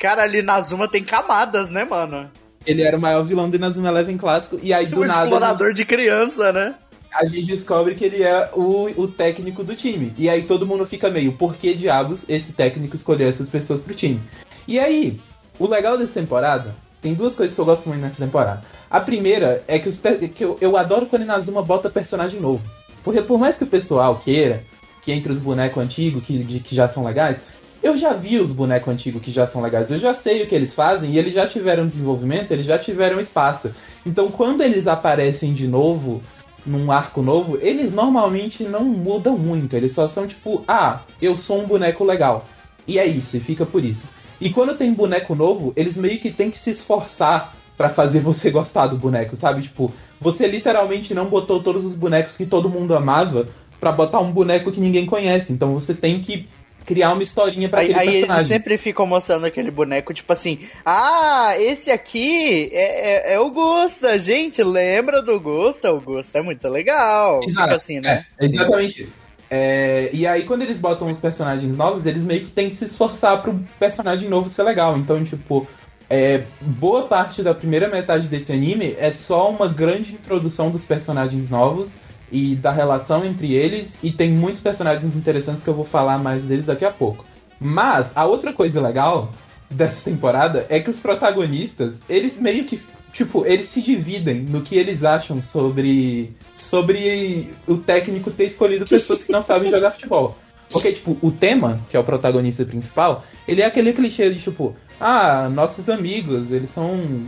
[0.00, 2.30] Cara, ali na Zuma tem camadas, né, mano?
[2.66, 5.72] Ele era o maior vilão do Inazuma Eleven clássico, e aí do um nada explorador
[5.72, 6.74] de criança, né?
[7.18, 10.14] A gente descobre que ele é o, o técnico do time.
[10.16, 13.94] E aí todo mundo fica meio, por que diabos esse técnico escolheu essas pessoas pro
[13.94, 14.20] time?
[14.68, 15.18] E aí,
[15.58, 18.62] o legal dessa temporada, tem duas coisas que eu gosto muito nessa temporada.
[18.90, 19.98] A primeira é que, os,
[20.34, 22.68] que eu, eu adoro quando Inazuma bota personagem novo.
[23.02, 24.64] Porque por mais que o pessoal queira,
[25.02, 27.40] que entre os bonecos antigos, que, que já são legais,
[27.82, 30.54] eu já vi os bonecos antigos que já são legais, eu já sei o que
[30.54, 33.70] eles fazem e eles já tiveram desenvolvimento, eles já tiveram espaço.
[34.04, 36.20] Então quando eles aparecem de novo
[36.66, 41.60] num arco novo, eles normalmente não mudam muito, eles só são tipo, ah, eu sou
[41.60, 42.46] um boneco legal.
[42.86, 44.08] E é isso, e fica por isso.
[44.40, 48.50] E quando tem boneco novo, eles meio que tem que se esforçar pra fazer você
[48.50, 49.62] gostar do boneco, sabe?
[49.62, 53.48] Tipo, você literalmente não botou todos os bonecos que todo mundo amava
[53.80, 55.52] pra botar um boneco que ninguém conhece.
[55.52, 56.48] Então você tem que
[56.86, 58.44] criar uma historinha pra Aí, aquele aí personagem.
[58.46, 64.18] sempre ficam mostrando aquele boneco, tipo assim, ah, esse aqui é, é, é o Gusta,
[64.18, 65.92] gente, lembra do Gusta?
[65.92, 67.40] O Gusta é muito legal.
[67.42, 68.24] Exato, Fica assim, né?
[68.38, 69.20] É, exatamente isso.
[69.50, 72.84] É, e aí, quando eles botam os personagens novos, eles meio que têm que se
[72.84, 74.96] esforçar pro personagem novo ser legal.
[74.96, 75.66] Então, tipo,
[76.08, 81.48] é, boa parte da primeira metade desse anime é só uma grande introdução dos personagens
[81.50, 81.98] novos
[82.30, 83.98] e da relação entre eles.
[84.02, 87.24] E tem muitos personagens interessantes que eu vou falar mais deles daqui a pouco.
[87.60, 89.32] Mas, a outra coisa legal
[89.70, 92.80] dessa temporada é que os protagonistas, eles meio que
[93.12, 99.24] tipo, eles se dividem no que eles acham sobre sobre o técnico ter escolhido pessoas
[99.24, 100.36] que não sabem jogar futebol.
[100.70, 104.74] Porque, tipo, o tema, que é o protagonista principal, ele é aquele clichê de, tipo,
[105.00, 107.26] ah, nossos amigos, eles são.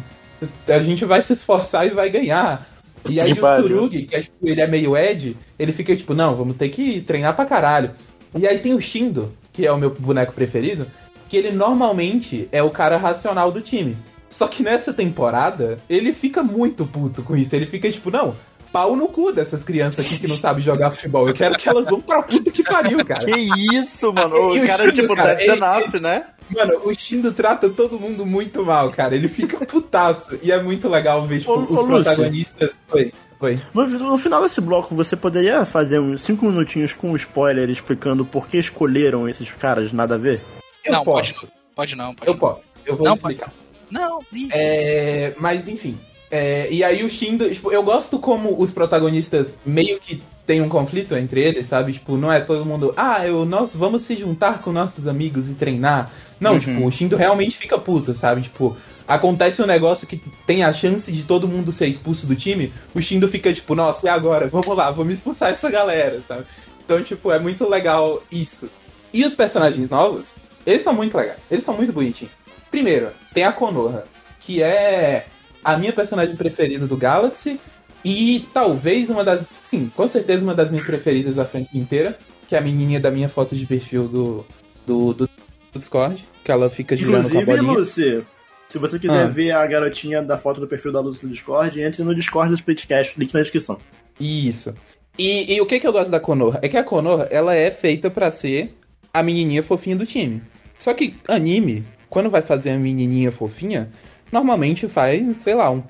[0.67, 2.67] A gente vai se esforçar e vai ganhar.
[3.09, 3.67] E aí Que o pariu.
[3.67, 7.01] Tsurugi, que é, tipo, ele é meio Ed, ele fica tipo, não, vamos ter que
[7.03, 7.93] treinar pra caralho.
[8.35, 10.87] E aí tem o Shindo, que é o meu boneco preferido,
[11.29, 13.97] que ele normalmente é o cara racional do time.
[14.31, 17.57] Só que nessa temporada, ele fica muito puto com isso.
[17.57, 18.35] Ele fica tipo, não,
[18.73, 21.29] pau no cu dessas crianças aqui que não sabem jogar futebol.
[21.29, 23.25] Eu quero que elas vão pra puta que pariu, cara.
[23.25, 24.35] Que isso, mano?
[24.39, 26.27] O o cara, Shindo, tipo, cara, tá ele- 19, né?
[26.51, 29.15] Mano, o Shindo trata todo mundo muito mal, cara.
[29.15, 30.39] Ele fica putaço.
[30.43, 32.79] E é muito legal ver, tipo, Ô, os ô, protagonistas.
[32.93, 33.61] Oi, oi.
[33.75, 38.25] No, no final desse bloco, você poderia fazer uns 5 minutinhos com um spoiler explicando
[38.25, 40.41] por que escolheram esses caras nada a ver?
[40.85, 41.35] Eu não, posso.
[41.35, 41.59] pode não.
[41.75, 42.41] Pode não, pode Eu não.
[42.41, 42.69] posso.
[42.87, 43.53] Eu vou Não, explicar.
[43.91, 45.99] Não, ih, É, mas enfim.
[46.31, 50.69] É, e aí o Shindo, tipo, eu gosto como os protagonistas meio que tem um
[50.69, 51.93] conflito entre eles, sabe?
[51.93, 55.55] Tipo, não é todo mundo, ah, eu, nós vamos se juntar com nossos amigos e
[55.55, 56.11] treinar.
[56.41, 56.59] Não, Uhum.
[56.59, 58.43] tipo, o Shindo realmente fica puto, sabe?
[58.43, 62.73] Tipo, acontece um negócio que tem a chance de todo mundo ser expulso do time,
[62.95, 64.47] o Shindo fica tipo, nossa, e agora?
[64.49, 66.45] Vamos lá, vamos expulsar essa galera, sabe?
[66.85, 68.71] Então, tipo, é muito legal isso.
[69.13, 70.37] E os personagens novos,
[70.67, 72.33] eles são muito legais, eles são muito bonitinhos.
[72.71, 74.05] Primeiro, tem a Konoha,
[74.41, 75.27] que é
[75.65, 77.61] a minha personagem preferida do Galaxy
[78.05, 82.19] e talvez uma das, sim, com certeza uma das minhas preferidas da franquia inteira,
[82.49, 84.47] que é a menininha da minha foto de perfil do
[84.87, 85.31] do, do
[85.75, 87.79] Discord, que ela fica girando com a Inclusive, bolinha.
[87.79, 88.25] Lucy,
[88.69, 89.27] se você quiser Ah.
[89.27, 92.57] ver a garotinha da foto do perfil da Lucy no Discord, entre no Discord do
[92.57, 93.79] Splitcast, link na descrição.
[94.19, 94.75] Isso.
[95.19, 96.59] E, e o que, que eu gosto da Konoha?
[96.63, 98.75] É que a Konoha, ela é feita pra ser
[99.13, 100.41] a menininha fofinha do time.
[100.79, 103.91] Só que anime, quando vai fazer a menininha fofinha,
[104.31, 105.83] normalmente faz, sei lá, um,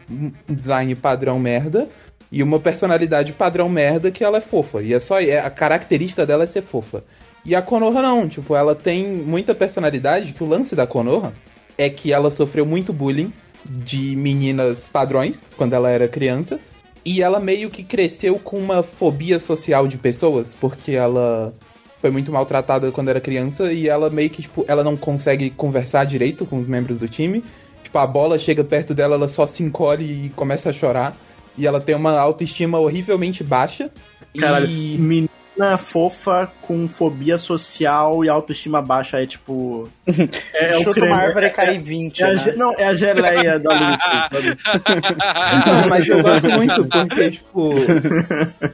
[0.49, 1.89] design padrão merda
[2.31, 4.83] e uma personalidade padrão merda que ela é fofa.
[4.83, 7.05] E é só é, a característica dela é ser fofa.
[7.45, 11.33] E a Konoha não, tipo, ela tem muita personalidade, que o lance da Konoha
[11.77, 13.33] é que ela sofreu muito bullying
[13.65, 16.59] de meninas padrões quando ela era criança.
[17.05, 21.55] E ela meio que cresceu com uma fobia social de pessoas, porque ela
[22.01, 26.05] foi muito maltratada quando era criança e ela meio que, tipo, ela não consegue conversar
[26.05, 27.43] direito com os membros do time.
[27.89, 31.17] Tipo, a bola chega perto dela, ela só se encolhe e começa a chorar.
[31.57, 33.91] E ela tem uma autoestima horrivelmente baixa.
[34.39, 39.89] Caralho, E menina fofa com fobia social e autoestima baixa é tipo.
[40.53, 41.09] É, é o Chuta creme.
[41.09, 42.37] uma árvore e é, cai 20, é a né?
[42.37, 44.59] ge- não, é a geleia da Lucy, sabe?
[45.67, 47.71] Não, mas eu gosto muito porque, tipo,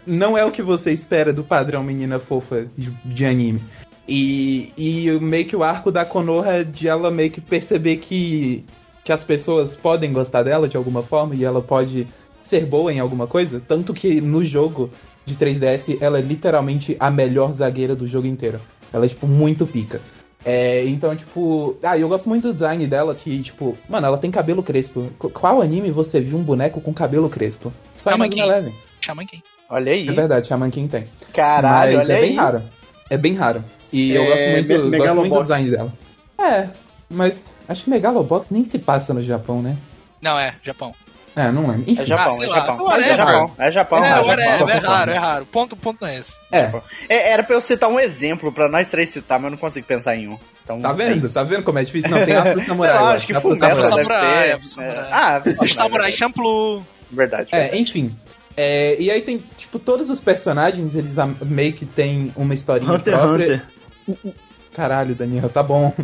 [0.05, 3.63] não é o que você espera do padrão menina fofa de, de anime.
[4.07, 8.63] E, e meio que o arco da Konoha é de ela meio que perceber que
[9.05, 12.09] que as pessoas podem gostar dela de alguma forma e ela pode
[12.43, 13.61] ser boa em alguma coisa.
[13.67, 14.91] Tanto que no jogo
[15.25, 18.61] de 3DS ela é literalmente a melhor zagueira do jogo inteiro.
[18.93, 20.01] Ela é, tipo, muito pica.
[20.45, 21.77] É, então, tipo.
[21.83, 25.09] Ah, eu gosto muito do design dela, que, tipo, mano, ela tem cabelo crespo.
[25.19, 27.73] Qu- Qual anime você viu um boneco com cabelo crespo?
[27.97, 28.43] Só Shaman King.
[28.43, 28.75] Eleven.
[29.01, 29.43] Chama quem?
[29.71, 30.07] Olha aí.
[30.07, 31.09] É verdade, Shaman King tem.
[31.33, 32.27] Caralho, Mas olha é aí.
[32.29, 32.63] bem raro.
[33.09, 33.65] É bem raro.
[33.91, 35.93] E eu É, gosto muito, Me- gosto muito do design dela.
[36.39, 36.69] É,
[37.09, 39.77] mas acho que Megalobox nem se passa no Japão, né?
[40.21, 40.95] Não, é, Japão.
[41.37, 41.83] É, não lembro.
[41.91, 42.03] Enfim.
[42.03, 42.87] É Japão, sei é lá, Japão.
[42.87, 43.11] whatever.
[43.13, 43.99] É Japão, é Japão.
[43.99, 44.69] é, é Japão.
[44.69, 44.93] é Japão.
[44.95, 45.47] raro, é raro.
[45.47, 46.35] Ponto, ponto não é esse.
[46.53, 46.73] É,
[47.09, 49.85] É, Era pra eu citar um exemplo, pra nós três citar, mas eu não consigo
[49.85, 50.39] pensar em um.
[50.63, 51.25] Então, tá é vendo?
[51.25, 51.35] isso.
[51.35, 52.09] Tá vendo como é difícil?
[52.09, 52.97] Não, tem Afro Samurai.
[52.97, 54.53] eu acho que Afro Samurai.
[54.53, 54.97] Afro Samurai.
[54.97, 55.09] É.
[55.11, 56.17] Ah, Afro Samurai, verdade.
[56.17, 56.87] Champloo.
[57.11, 58.17] Verdade, É, enfim.
[58.57, 63.13] É, e aí tem, tipo, todos os personagens, eles meio que tem uma historinha Hunter
[63.15, 63.63] x própria.
[64.09, 64.35] Hunter.
[64.75, 65.95] Caralho, Daniel, tá bom.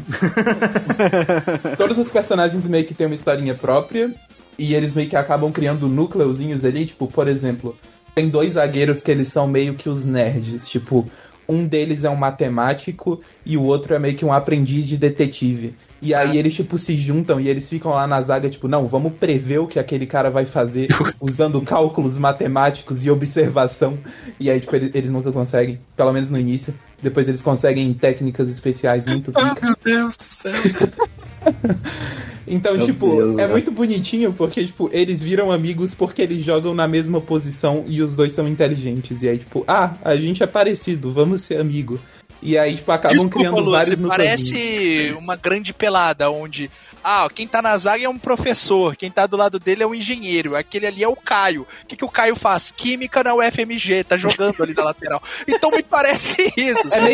[1.77, 4.15] Todos os personagens meio que têm uma historinha própria
[4.57, 7.77] e eles meio que acabam criando núcleozinhos ali, tipo, por exemplo,
[8.15, 11.05] tem dois zagueiros que eles são meio que os nerds, tipo,
[11.51, 15.75] um deles é um matemático e o outro é meio que um aprendiz de detetive.
[16.01, 19.13] E aí eles, tipo, se juntam e eles ficam lá na zaga, tipo, não, vamos
[19.13, 20.89] prever o que aquele cara vai fazer
[21.21, 23.99] usando cálculos matemáticos e observação.
[24.39, 26.75] E aí, tipo, eles, eles nunca conseguem, pelo menos no início.
[27.03, 29.63] Depois eles conseguem técnicas especiais muito picas.
[29.63, 30.53] Meu Deus do céu.
[32.47, 33.51] Então, Meu tipo, Deus, é velho.
[33.51, 38.17] muito bonitinho porque, tipo, eles viram amigos porque eles jogam na mesma posição e os
[38.17, 39.23] dois são inteligentes.
[39.23, 42.01] E aí, tipo, ah, a gente é parecido, vamos ser amigo.
[42.43, 44.51] E aí, tipo, acabam Desculpa, criando Lúcio, vários núcleozinhos.
[44.51, 46.71] parece uma grande pelada onde
[47.05, 49.95] ah, quem tá na zaga é um professor, quem tá do lado dele é um
[49.95, 51.67] engenheiro, aquele ali é o Caio.
[51.83, 52.71] O que, que o Caio faz?
[52.75, 55.23] Química na UFMG, tá jogando ali na lateral.
[55.47, 56.89] Então me parece isso.
[56.95, 57.13] É,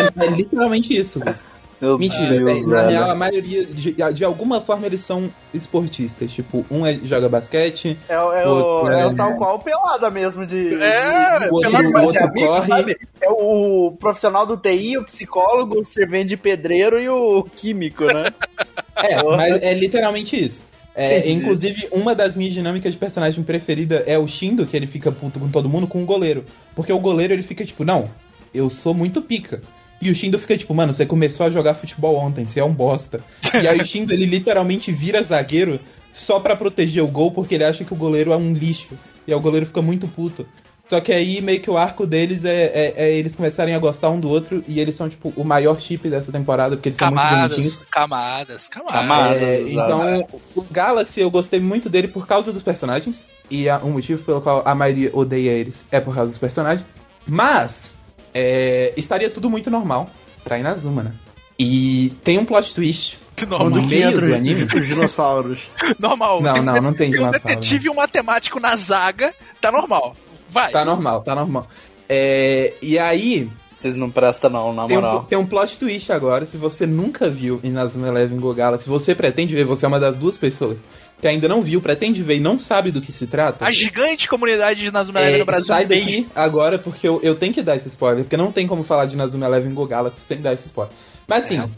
[0.00, 1.20] é- é literalmente isso.
[1.20, 1.38] Gus.
[1.80, 2.90] Meu Mentira, Deus, tem- na velho.
[2.90, 6.32] real, a maioria, de, de alguma forma, eles são esportistas.
[6.32, 9.06] Tipo, um é- joga basquete, É, o- é, o, Outro, é é.
[9.06, 10.74] o tal qual pelada mesmo de.
[10.82, 12.66] É, de- o outro, de- o de amigo, corre.
[12.66, 12.96] sabe?
[13.20, 18.30] É o profissional do TI, o psicólogo, o servente de pedreiro e o químico, né?
[18.96, 20.64] É, mas é literalmente isso.
[20.94, 25.12] É, inclusive, uma das minhas dinâmicas de personagem preferida é o Shindo, que ele fica
[25.12, 26.46] puto com todo mundo, com o goleiro.
[26.74, 28.08] Porque o goleiro ele fica tipo, não,
[28.54, 29.60] eu sou muito pica.
[30.00, 32.72] E o Shindo fica tipo, mano, você começou a jogar futebol ontem, você é um
[32.72, 33.20] bosta.
[33.54, 35.80] E aí o Shindo ele literalmente vira zagueiro
[36.12, 38.98] só pra proteger o gol, porque ele acha que o goleiro é um lixo.
[39.26, 40.46] E aí o goleiro fica muito puto.
[40.88, 44.08] Só que aí meio que o arco deles é, é- é eles começarem a gostar
[44.10, 47.10] um do outro e eles são, tipo, o maior chip dessa temporada, porque eles são
[47.10, 47.84] muito bonitinhos.
[47.90, 49.00] Camadas, camadas, camadas.
[49.40, 49.42] Camadas.
[49.42, 53.26] É, então, o Galaxy eu gostei muito dele por causa dos personagens.
[53.50, 56.86] E a- um motivo pelo qual a maioria odeia eles é por causa dos personagens.
[57.26, 57.95] Mas,
[58.38, 60.10] é, estaria tudo muito normal
[60.44, 61.14] pra Inazuma, né?
[61.58, 63.18] E tem um plot twist.
[63.40, 63.58] Normal.
[63.60, 64.64] Quando que meio entra do anime?
[64.64, 65.58] os, os dinossauros.
[65.98, 66.42] normal.
[66.42, 67.48] Não, Tem um não, não tem tem um dinossauro.
[67.48, 70.14] detetive e um matemático na zaga, tá normal.
[70.50, 70.70] Vai.
[70.70, 71.66] Tá normal, tá normal.
[72.08, 75.24] É, e aí, Vocês não prestam, não, na tem um, moral.
[75.24, 76.44] tem um plot twist agora.
[76.46, 80.16] Se você nunca viu Inazuma Eleven Go Galaxy, você pretende ver, você é uma das
[80.16, 80.84] duas pessoas
[81.20, 83.64] que ainda não viu, pretende ver e não sabe do que se trata.
[83.64, 87.34] A gigante comunidade de Nazuma É, Eleven no Brasil sai daqui agora porque eu, eu
[87.34, 90.24] tenho que dar esse spoiler, porque não tem como falar de Nazuma Eleven Go Galaxy
[90.26, 90.92] sem dar esse spoiler.
[91.26, 91.68] Mas assim, É.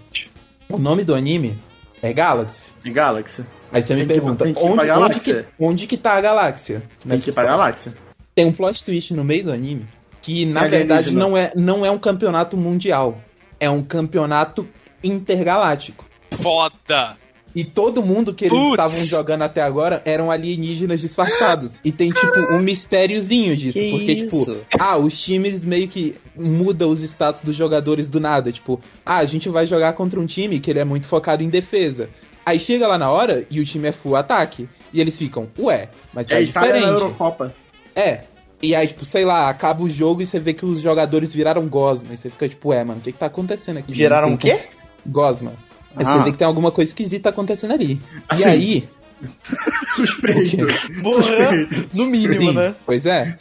[0.68, 1.58] o nome do anime
[2.02, 2.70] é Galaxy.
[2.84, 3.44] E Galaxy.
[3.72, 5.20] Aí você me Tem que- pergunta, que onde, onde, galáxia.
[5.58, 6.82] que, onde que tá a galáxia?
[7.06, 7.44] Tem que ir pra?
[7.44, 7.92] Galáxia.
[8.34, 9.86] Tem um plot twist no meio do anime
[10.22, 13.20] que, na Tem verdade, não é, não é um campeonato mundial.
[13.60, 14.66] É um campeonato
[15.02, 16.04] intergaláctico.
[16.40, 17.16] Foda.
[17.54, 21.80] E todo mundo que eles estavam jogando até agora eram alienígenas disfarçados.
[21.84, 23.78] E tem, tipo, um mistériozinho disso.
[23.78, 24.56] Que porque, tipo, isso?
[24.78, 28.52] ah, os times meio que mudam os status dos jogadores do nada.
[28.52, 31.48] Tipo, ah, a gente vai jogar contra um time que ele é muito focado em
[31.48, 32.08] defesa.
[32.44, 34.68] Aí chega lá na hora e o time é full ataque.
[34.92, 36.84] E eles ficam, ué, mas tá É na diferente.
[36.84, 37.54] Eurocopa.
[37.94, 38.24] É.
[38.62, 41.66] E aí, tipo, sei lá, acaba o jogo e você vê que os jogadores viraram
[41.68, 42.14] Gosma.
[42.14, 43.92] E você fica tipo, ué, mano, o que que tá acontecendo aqui?
[43.92, 44.60] Viraram o quê?
[45.06, 45.52] Gosma.
[45.98, 46.12] Aí Ah.
[46.18, 48.00] você vê que tem alguma coisa esquisita acontecendo ali.
[48.28, 48.88] Assim, e aí.
[49.96, 50.66] Suspeito.
[51.02, 51.22] Porra.
[51.22, 51.88] Suspeito.
[51.96, 52.74] No mínimo, Sim, né?
[52.86, 53.36] pois é.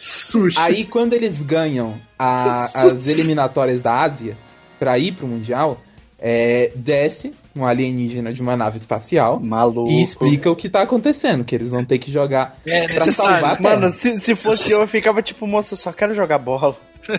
[0.57, 4.37] Aí quando eles ganham a- as eliminatórias da Ásia
[4.79, 5.81] pra ir pro Mundial,
[6.19, 9.89] é, desce um alienígena de uma nave espacial Maluco.
[9.91, 13.53] e explica o que tá acontecendo, que eles vão ter que jogar É pra salvar
[13.53, 13.75] a Terra.
[13.75, 16.75] Mano, se, se fosse eu, eu ficava tipo, moça, eu só quero jogar bola.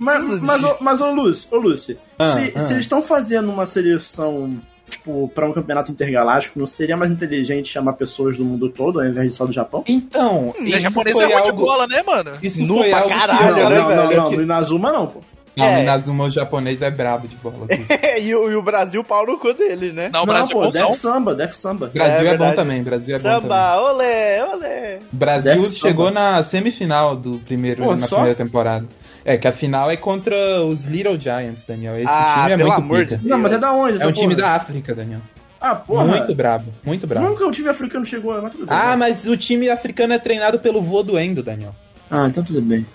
[0.00, 2.60] Mas, mas, ô- mas ô Lúcio, ô Lúcio, Ah, se, ah.
[2.60, 7.68] se eles estão fazendo uma seleção, tipo, pra um campeonato intergaláctico, não seria mais inteligente
[7.70, 9.84] chamar pessoas do mundo todo ao invés de só do Japão?
[9.86, 11.64] Então, Hum, isso japonês foi é ruim de algo...
[11.64, 12.32] bola, né, mano?
[12.42, 13.60] Isso Nu foi pra algo caralho, que...
[13.62, 14.20] não, né, não, não, velho?
[14.22, 15.20] não, no Inazuma não, pô.
[15.58, 15.78] Não, É.
[15.78, 17.66] o Inazuma o japonês é brabo de bola.
[18.20, 20.10] E, o, e o Brasil, pau no cu dele, né?
[20.12, 20.86] Não, o Não, Brasil pô, é bonzão.
[20.88, 21.90] Def Samba, Def Samba.
[21.94, 22.56] Brasil é, bom verdade.
[22.56, 23.40] também, Brasil é bom também.
[23.42, 24.98] Samba, olé, olé.
[25.12, 26.20] Brasil Def chegou Samba.
[26.32, 28.16] na semifinal do primeiro, Pô, na só?
[28.16, 28.86] primeira temporada.
[29.24, 31.96] É, que a final é contra os Little Giants, Daniel.
[31.96, 33.18] Esse Ah, time é pelo muito amor de.
[33.28, 34.02] Não, mas é da onde?
[34.02, 34.48] É um time porra?
[34.48, 35.20] da África, Daniel.
[35.60, 36.04] Ah, porra.
[36.06, 37.28] Muito brabo, muito brabo.
[37.28, 38.76] Nunca o time africano chegou, mas tudo bem.
[38.76, 41.74] Ah, mas o time africano é treinado pelo vô do Endo, Daniel.
[42.10, 42.86] Ah, então tudo bem.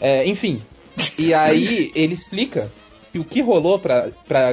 [0.00, 0.62] É, enfim.
[1.18, 2.70] E aí ele explica
[3.12, 3.80] que o que rolou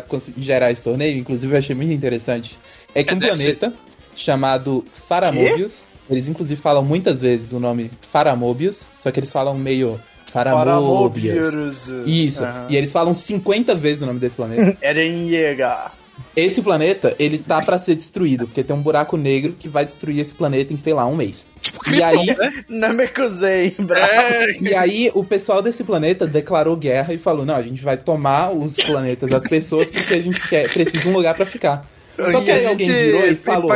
[0.07, 2.57] conseguir gerar esse torneio, inclusive eu achei muito interessante,
[2.93, 3.73] é que É, um planeta
[4.15, 9.99] chamado Faramobius, eles inclusive falam muitas vezes o nome Faramobius, só que eles falam meio
[10.27, 11.87] Faramobius.
[12.05, 12.67] Isso, Aham.
[12.69, 14.77] e eles falam 50 vezes o nome desse planeta.
[14.81, 15.91] Eren Yeager.
[16.35, 20.19] Esse planeta, ele tá pra ser destruído, porque tem um buraco negro que vai destruir
[20.19, 21.47] esse planeta em, sei lá, um mês.
[21.59, 22.63] Tipo, E Krypton, aí, né?
[22.69, 24.11] Namekusei, bravo.
[24.11, 27.97] É, E aí o pessoal desse planeta declarou guerra e falou: não, a gente vai
[27.97, 31.85] tomar os planetas das pessoas porque a gente quer, precisa de um lugar pra ficar.
[32.31, 33.71] Só que aí alguém virou e falou.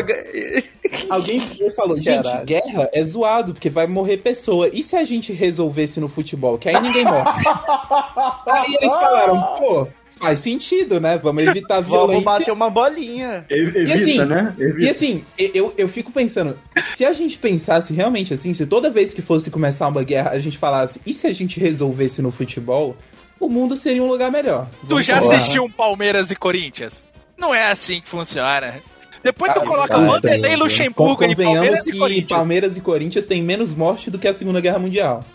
[1.09, 2.45] Alguém virou e falou, gente, Caralho.
[2.45, 4.69] guerra é zoado, porque vai morrer pessoa.
[4.71, 6.57] E se a gente resolvesse no futebol?
[6.57, 7.23] Que aí ninguém morre.
[8.47, 9.87] aí eles falaram, pô,
[10.19, 11.17] faz sentido, né?
[11.17, 12.23] Vamos evitar a Vamos violência.
[12.25, 13.45] bater uma bolinha.
[13.49, 14.55] E- Evita, E assim, né?
[14.57, 14.81] Evita.
[14.81, 16.57] E assim, eu, eu fico pensando,
[16.93, 20.39] se a gente pensasse realmente assim, se toda vez que fosse começar uma guerra a
[20.39, 22.95] gente falasse, e se a gente resolvesse no futebol,
[23.39, 24.67] o mundo seria um lugar melhor.
[24.81, 25.35] Tu Vamos já falar.
[25.35, 27.05] assistiu um Palmeiras e Corinthians?
[27.37, 28.81] Não é assim que funciona.
[29.21, 32.29] Depois tu Ah, coloca ah, Vanderlei sim, Luxemburgo em Palmeiras e que Corinthians.
[32.29, 35.25] Palmeiras e Corinthians têm menos morte do que a Segunda Guerra Mundial.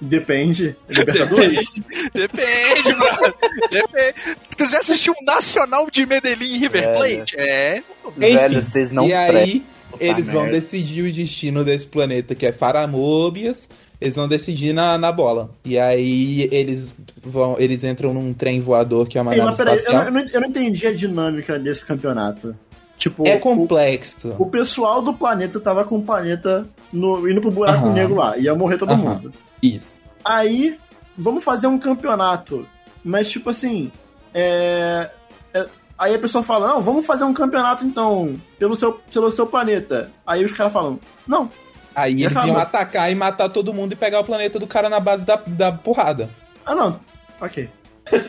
[0.00, 0.76] Depende.
[0.88, 1.72] Libertadores?
[2.12, 3.34] Depende, mano.
[3.70, 4.14] Depende.
[4.56, 6.92] Tu já assistiu um Nacional de Medellín e River.
[6.92, 7.36] Plate?
[7.38, 7.82] É.
[8.16, 9.64] Velho, vocês não e aí,
[9.98, 10.58] eles vão merda.
[10.58, 13.68] decidir o destino desse planeta, que é Faramobius.
[13.98, 15.48] Eles vão decidir na, na bola.
[15.64, 17.56] E aí eles vão.
[17.58, 20.04] Eles entram num trem voador que é uma Ei, nave mas peraí, eu, espacial.
[20.12, 22.54] não- eu não, eu não entendi a dinâmica desse campeonato.
[22.98, 24.34] Tipo, É o, complexo.
[24.38, 27.92] o pessoal do planeta tava com o planeta no, indo pro buraco Aham.
[27.94, 28.36] negro lá.
[28.38, 29.14] Ia morrer todo Aham.
[29.14, 29.32] mundo.
[29.62, 30.00] Isso.
[30.24, 30.78] Aí,
[31.16, 32.66] vamos fazer um campeonato.
[33.04, 33.90] Mas, tipo assim,
[34.34, 35.10] é,
[35.54, 35.66] é-
[35.98, 40.10] Aí a pessoa fala, não, vamos fazer um campeonato então, pelo seu, pelo seu planeta.
[40.26, 41.50] Aí os caras falam, não.
[41.94, 42.48] Aí eles acabou.
[42.50, 45.36] iam atacar e matar todo mundo e pegar o planeta do cara na base da,
[45.46, 46.28] da porrada.
[46.66, 47.00] Ah, não.
[47.40, 47.70] Ok.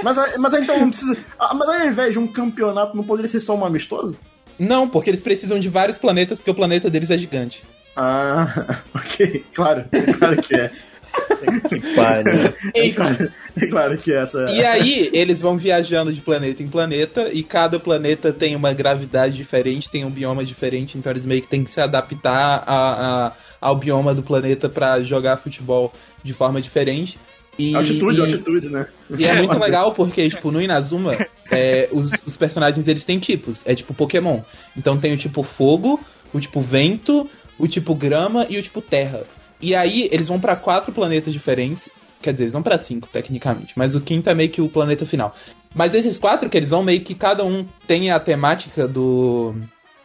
[0.01, 1.17] Mas, mas então não precisa.
[1.37, 4.17] Ah, mas ao invés de um campeonato, não poderia ser só um amistoso?
[4.57, 7.63] Não, porque eles precisam de vários planetas, porque o planeta deles é gigante.
[7.97, 8.47] Ah,
[8.95, 9.45] ok.
[9.53, 9.85] Claro.
[10.17, 10.71] Claro que é.
[11.69, 12.53] Que pariu.
[12.73, 14.45] É claro, é claro que é essa.
[14.49, 19.35] E aí, eles vão viajando de planeta em planeta, e cada planeta tem uma gravidade
[19.35, 23.33] diferente, tem um bioma diferente, então eles meio que têm que se adaptar a- a-
[23.61, 25.93] ao bioma do planeta pra jogar futebol
[26.23, 27.17] de forma diferente.
[27.57, 28.87] E, altitude, e- altitude, né?
[29.17, 31.13] E é muito legal porque, tipo, no Inazuma,
[31.51, 33.63] é, os, os personagens eles têm tipos.
[33.65, 34.41] É tipo Pokémon.
[34.75, 35.99] Então tem o tipo fogo,
[36.33, 39.23] o tipo vento, o tipo grama e o tipo terra.
[39.61, 41.89] E aí eles vão pra quatro planetas diferentes.
[42.21, 43.73] Quer dizer, eles vão pra cinco, tecnicamente.
[43.77, 45.35] Mas o quinto é meio que o planeta final.
[45.73, 49.55] Mas esses quatro que eles vão, meio que cada um tem a temática do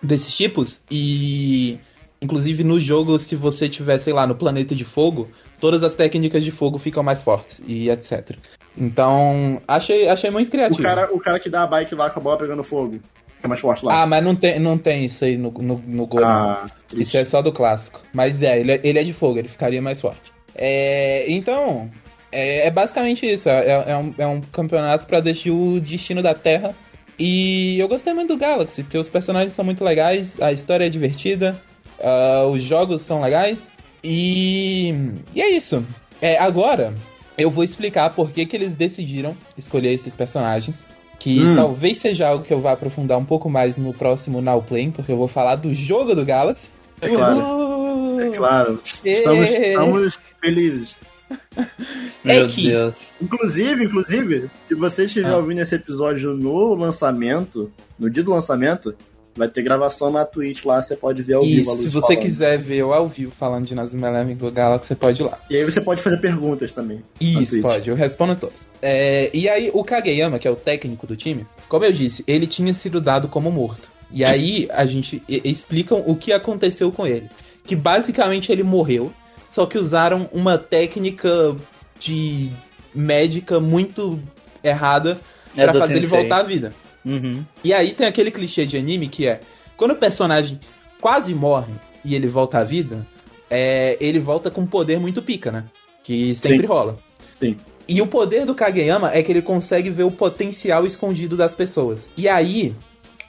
[0.03, 0.83] desses tipos.
[0.91, 1.79] E.
[2.21, 6.45] Inclusive no jogo, se você tiver, sei lá, no planeta de fogo, todas as técnicas
[6.45, 8.37] de fogo ficam mais fortes e etc.
[8.79, 10.83] Então, achei, achei muito O criativo.
[10.83, 13.01] cara, o cara que dá a bike lá com a bola pegando fogo.
[13.43, 14.03] Fica mais forte lá.
[14.03, 16.23] Ah, mas não tem, não tem isso aí no, no, no Go.
[16.25, 18.01] Ah, Isso é só do clássico.
[18.15, 20.33] Mas é, ele, é- ele é de fogo, ele ficaria mais forte.
[20.55, 21.91] É, então,
[22.31, 23.49] é, é basicamente isso.
[23.49, 26.73] É, é um, é um campeonato pra decidir o destino da Terra.
[27.19, 30.89] E eu gostei muito do Galaxy, porque os personagens são muito legais, a história é
[30.89, 31.61] divertida,
[32.01, 33.73] ah, os jogos são legais.
[34.05, 34.95] E,
[35.35, 35.85] e é isso.
[36.21, 36.95] É, agora,
[37.37, 40.87] eu vou explicar por que, que eles decidiram escolher esses personagens.
[41.23, 41.55] Que Hum.
[41.55, 45.13] talvez seja algo que eu vá aprofundar um pouco mais no próximo Now Playing, porque
[45.13, 46.71] eu vou falar do jogo do Galaxy.
[47.01, 47.39] É claro.
[47.39, 48.81] Uh, É claro.
[49.05, 49.09] é.
[49.13, 50.97] Estamos, estamos felizes.
[52.25, 53.13] Meu que- Deus.
[53.23, 55.37] Inclusive, inclusive, se você estiver Ah.
[55.37, 58.95] ouvindo esse episódio no lançamento, no dia do lançamento,
[59.35, 61.89] vai ter gravação na Twitch lá, você pode ver ao vivo a Isso, Luz se
[61.89, 62.23] você falando.
[62.23, 65.39] quiser ver eu ao vivo falando de Nazuma Eleven do Galaxy, você pode ir lá.
[65.49, 67.03] E aí você pode fazer perguntas também.
[67.21, 68.69] Isso, pode, eu respondo todos.
[68.83, 72.47] É, e aí, o Kageyama, que é o técnico do time, como eu disse, ele
[72.47, 73.91] tinha sido dado como morto.
[74.11, 77.31] E aí, a gente e- explicam o que aconteceu com ele.
[77.65, 79.11] Que basicamente ele morreu,
[79.51, 81.57] só que usaram uma técnica
[81.99, 82.51] de
[82.95, 84.19] médica muito
[84.63, 85.19] errada
[85.57, 86.19] É pra do fazer ele Tensei.
[86.21, 86.75] voltar à vida.
[87.05, 87.45] Uhum.
[87.65, 89.41] E aí tem aquele clichê de anime que é
[89.77, 90.61] quando o personagem
[91.01, 91.75] quase morre
[92.05, 93.07] e ele volta à vida,
[93.51, 95.65] é, ele volta com um poder muito pica, né?
[96.03, 96.99] Que sempre rola.
[97.37, 97.57] Sim.
[97.89, 102.11] E o poder do Kageyama é que ele consegue ver o potencial escondido das pessoas.
[102.17, 102.75] E aí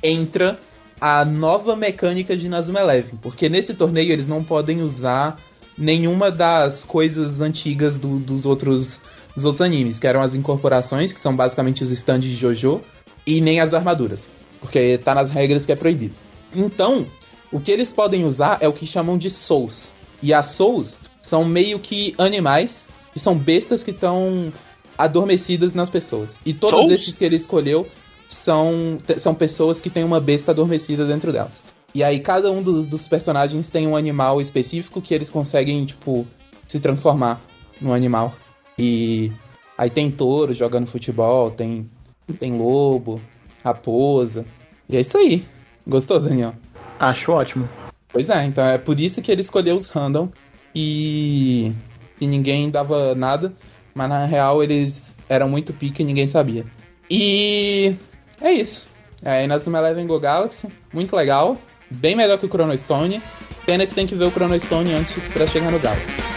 [0.04, 0.60] entra
[1.02, 5.40] a nova mecânica de Nazuma Eleven, porque nesse torneio eles não podem usar
[5.78, 9.02] nenhuma das coisas antigas do, dos outros
[9.36, 12.82] dos outros animes, que eram as incorporações, que são basicamente os stands de JoJo,
[13.26, 16.16] e nem as armaduras, porque tá nas regras que é proibido.
[16.56, 17.08] Então,
[17.52, 19.94] o que eles podem usar é o que chamam de souls.
[20.22, 24.52] E as souls são meio que animais, que são bestas que estão
[24.98, 26.40] adormecidas nas pessoas.
[26.46, 26.92] E todos Souls?
[26.92, 27.88] esses que ele escolheu
[28.28, 31.64] são, são pessoas que têm uma besta adormecida dentro delas.
[31.94, 36.26] E aí cada um dos, dos personagens tem um animal específico que eles conseguem, tipo,
[36.66, 37.42] se transformar
[37.80, 38.34] no animal.
[38.78, 39.32] E
[39.78, 41.90] aí tem touro jogando futebol, tem,
[42.32, 43.20] tem lobo,
[43.64, 44.46] raposa.
[44.88, 45.46] E é isso aí.
[45.86, 46.54] Gostou, Daniel?
[47.00, 47.68] Acho ótimo.
[48.14, 50.30] Pois é, então é por isso que ele escolheu os random
[50.74, 51.74] e,
[52.22, 53.54] e ninguém dava nada,
[53.94, 56.64] mas na real eles eram muito pica e ninguém sabia.
[57.10, 57.96] E
[58.40, 58.88] é isso.
[59.24, 61.58] É, Inazuma Eleven Go Galaxy, muito legal,
[61.90, 63.22] bem melhor que o Chrono Stone.
[63.66, 66.33] Pena que tem que ver o Chrono Stone antes pra chegar no Galaxy.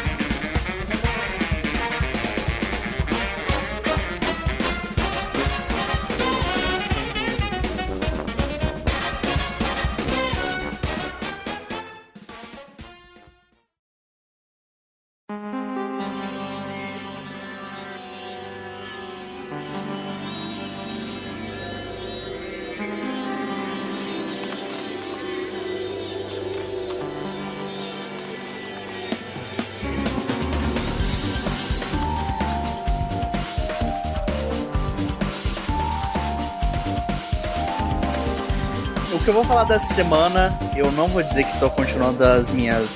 [39.69, 42.89] Dessa semana, eu não vou dizer que tô continuando as minhas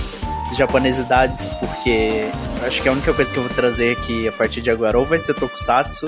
[0.57, 2.31] japonesidades, porque
[2.65, 5.05] acho que a única coisa que eu vou trazer aqui a partir de agora ou
[5.05, 6.07] vai ser tokusatsu,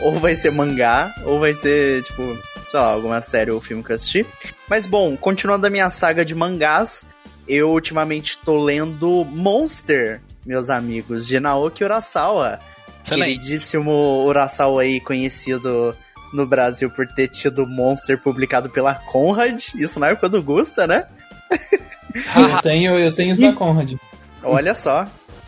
[0.00, 2.22] ou vai ser mangá, ou vai ser, tipo,
[2.68, 4.24] sei lá, alguma série ou filme que eu assisti.
[4.68, 7.06] Mas bom, continuando a minha saga de mangás,
[7.48, 12.60] eu ultimamente tô lendo Monster, meus amigos, de Naoki Urasawa.
[13.02, 13.40] Excelente.
[13.40, 15.96] Queridíssimo Urasawa aí, conhecido
[16.34, 21.06] no Brasil por ter tido Monster publicado pela Conrad, isso na época do Gusta, né?
[22.14, 23.94] Eu tenho, eu tenho os da Conrad.
[24.40, 25.04] Olha só,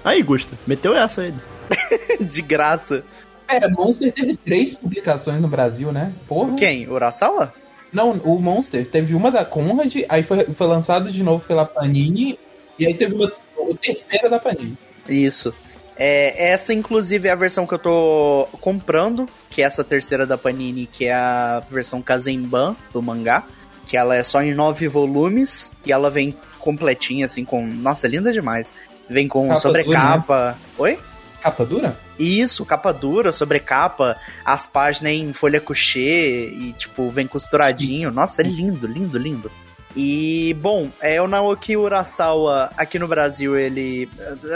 [0.07, 1.35] Aí, Gusta, meteu essa aí.
[2.25, 3.03] de graça.
[3.45, 6.13] Pera, Monster teve três publicações no Brasil, né?
[6.29, 6.55] Porra.
[6.55, 6.89] Quem?
[6.89, 7.53] Urasawa?
[7.93, 12.39] Não, o Monster teve uma da Conrad, aí foi, foi lançado de novo pela Panini,
[12.79, 14.79] e aí teve uma, a terceira da Panini.
[15.09, 15.53] Isso.
[15.99, 20.37] É, essa, inclusive, é a versão que eu tô comprando, que é essa terceira da
[20.37, 23.45] Panini, que é a versão Kazemban do mangá,
[23.87, 27.67] que ela é só em nove volumes, e ela vem completinha, assim, com...
[27.67, 28.75] Nossa, linda demais.
[29.09, 30.59] Vem com Capa sobrecapa...
[30.77, 30.99] Oi?
[31.41, 31.97] Capa dura?
[32.19, 38.11] Isso, capa dura, sobrecapa, as páginas em folha couché e, tipo, vem costuradinho.
[38.11, 39.51] Nossa, é lindo, lindo, lindo.
[39.97, 44.09] E, bom, é o Naoki Urasawa, aqui no Brasil, ele...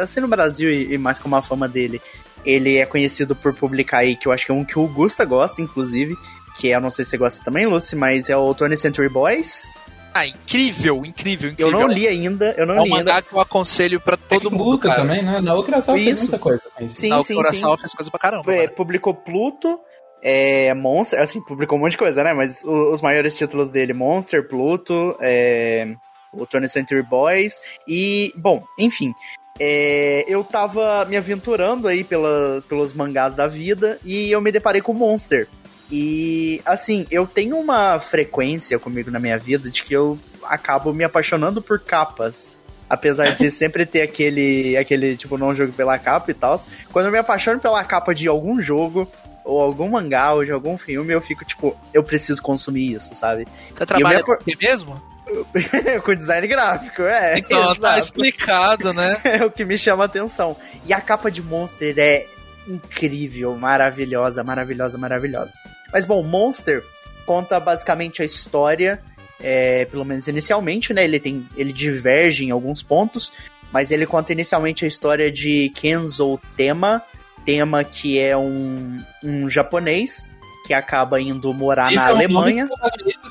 [0.03, 2.01] Assim, no Brasil e, e mais com a fama dele,
[2.45, 5.25] ele é conhecido por publicar aí, que eu acho que é um que o Gusta
[5.25, 6.15] gosta, inclusive,
[6.57, 9.09] que é, eu não sei se você gosta também, Lucy, mas é o 20th Century
[9.09, 9.67] Boys.
[10.13, 11.81] Ah, incrível, incrível, Eu incrível.
[11.81, 13.23] não li ainda, eu não É um li ainda.
[13.23, 15.41] que eu aconselho pra todo Tem mundo, também, né?
[15.41, 16.97] Na Urasawa fez muita coisa isso.
[16.97, 17.83] Sim, Não, sim, o Kurosawa sim.
[17.83, 18.43] fez coisa pra caramba.
[18.45, 18.71] Foi, cara.
[18.73, 19.79] publicou Pluto,
[20.23, 22.33] é, Monster, assim, publicou um monte de coisa, né?
[22.33, 25.95] Mas o- os maiores títulos dele, Monster, Pluto, é,
[26.33, 29.13] o 20th Century Boys e, bom, enfim.
[29.59, 34.81] é, eu tava me aventurando aí pela, pelos mangás da vida e eu me deparei
[34.81, 35.49] com Monster.
[35.91, 41.05] E, assim, eu tenho uma frequência comigo na minha vida de que eu acabo me
[41.05, 42.49] apaixonando por capas.
[42.89, 46.59] Apesar de sempre ter aquele, aquele tipo, não jogo pela capa e tal.
[46.93, 49.11] Quando eu me apaixono pela capa de algum jogo,
[49.45, 53.47] ou algum mangá, ou de algum filme, eu fico, tipo, eu preciso consumir isso, sabe?
[53.75, 55.11] Você trabalha me com mesmo?
[56.05, 57.39] Com design gráfico, é.
[57.39, 57.99] Então, tá exato.
[58.01, 59.21] explicado, né?
[59.25, 60.57] É o que me chama a atenção.
[60.85, 62.27] E a capa de Monster é
[62.67, 65.55] incrível, maravilhosa, maravilhosa, maravilhosa.
[65.93, 66.85] Mas bom, Monster
[67.25, 69.01] conta basicamente a história,
[69.41, 71.05] é, pelo menos inicialmente, né?
[71.05, 73.33] Ele tem, ele diverge em alguns pontos,
[73.73, 77.03] mas ele conta inicialmente a história de Kenzo Tema,
[77.45, 80.27] Tema que é um, um japonês
[80.67, 82.69] que acaba indo morar na é o Alemanha.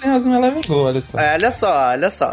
[0.02, 1.20] tem Azuma Eleven Go, olha só.
[1.20, 2.30] É, olha só, olha só.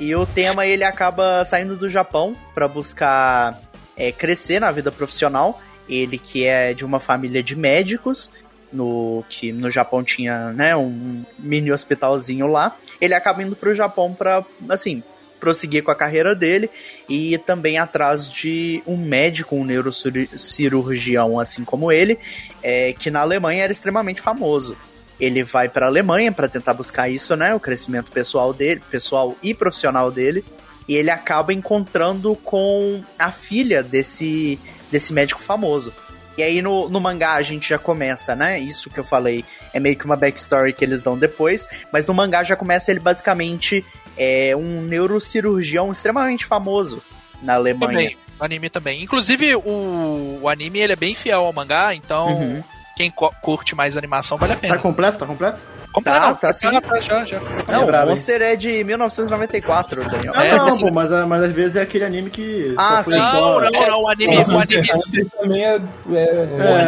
[0.00, 3.60] E o tema ele acaba saindo do Japão pra buscar
[3.96, 5.60] é, crescer na vida profissional.
[5.88, 8.32] Ele que é de uma família de médicos,
[8.72, 12.76] no que no Japão tinha né, um mini hospitalzinho lá.
[13.00, 15.02] Ele acaba indo pro Japão pra, assim,
[15.42, 16.70] prosseguir com a carreira dele
[17.08, 22.16] e também atrás de um médico, um neurocirurgião assim como ele,
[22.62, 24.76] é, que na Alemanha era extremamente famoso.
[25.18, 29.36] Ele vai para a Alemanha para tentar buscar isso, né, o crescimento pessoal dele, pessoal
[29.42, 30.44] e profissional dele,
[30.86, 34.60] e ele acaba encontrando com a filha desse
[34.92, 35.92] desse médico famoso.
[36.38, 38.60] E aí no, no mangá a gente já começa, né?
[38.60, 42.14] Isso que eu falei é meio que uma backstory que eles dão depois, mas no
[42.14, 43.84] mangá já começa ele basicamente
[44.16, 47.02] é um neurocirurgião extremamente famoso
[47.42, 48.10] na Alemanha.
[48.10, 49.02] Também, o anime também.
[49.02, 52.64] Inclusive, o, o anime ele é bem fiel ao mangá, então uhum.
[52.96, 54.76] quem curte mais animação vale a pena.
[54.76, 55.18] Tá completo?
[55.18, 55.60] Tá completo?
[55.92, 56.80] Comprar tá, não, tá sim.
[56.80, 57.40] Tá, já, já.
[57.68, 60.32] Não, o Monster é de 1994, Daniel.
[60.34, 62.74] Ah, é, não, pô, mas, mas às vezes é aquele anime que.
[62.78, 63.10] Ah, sim.
[63.10, 64.36] Não, não, não, o anime.
[64.36, 65.74] o anime também é.
[65.74, 66.46] é,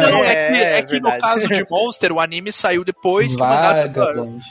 [0.09, 3.41] não, é, que, é, é que no caso de Monster, o anime saiu depois que
[3.41, 3.91] o mangá.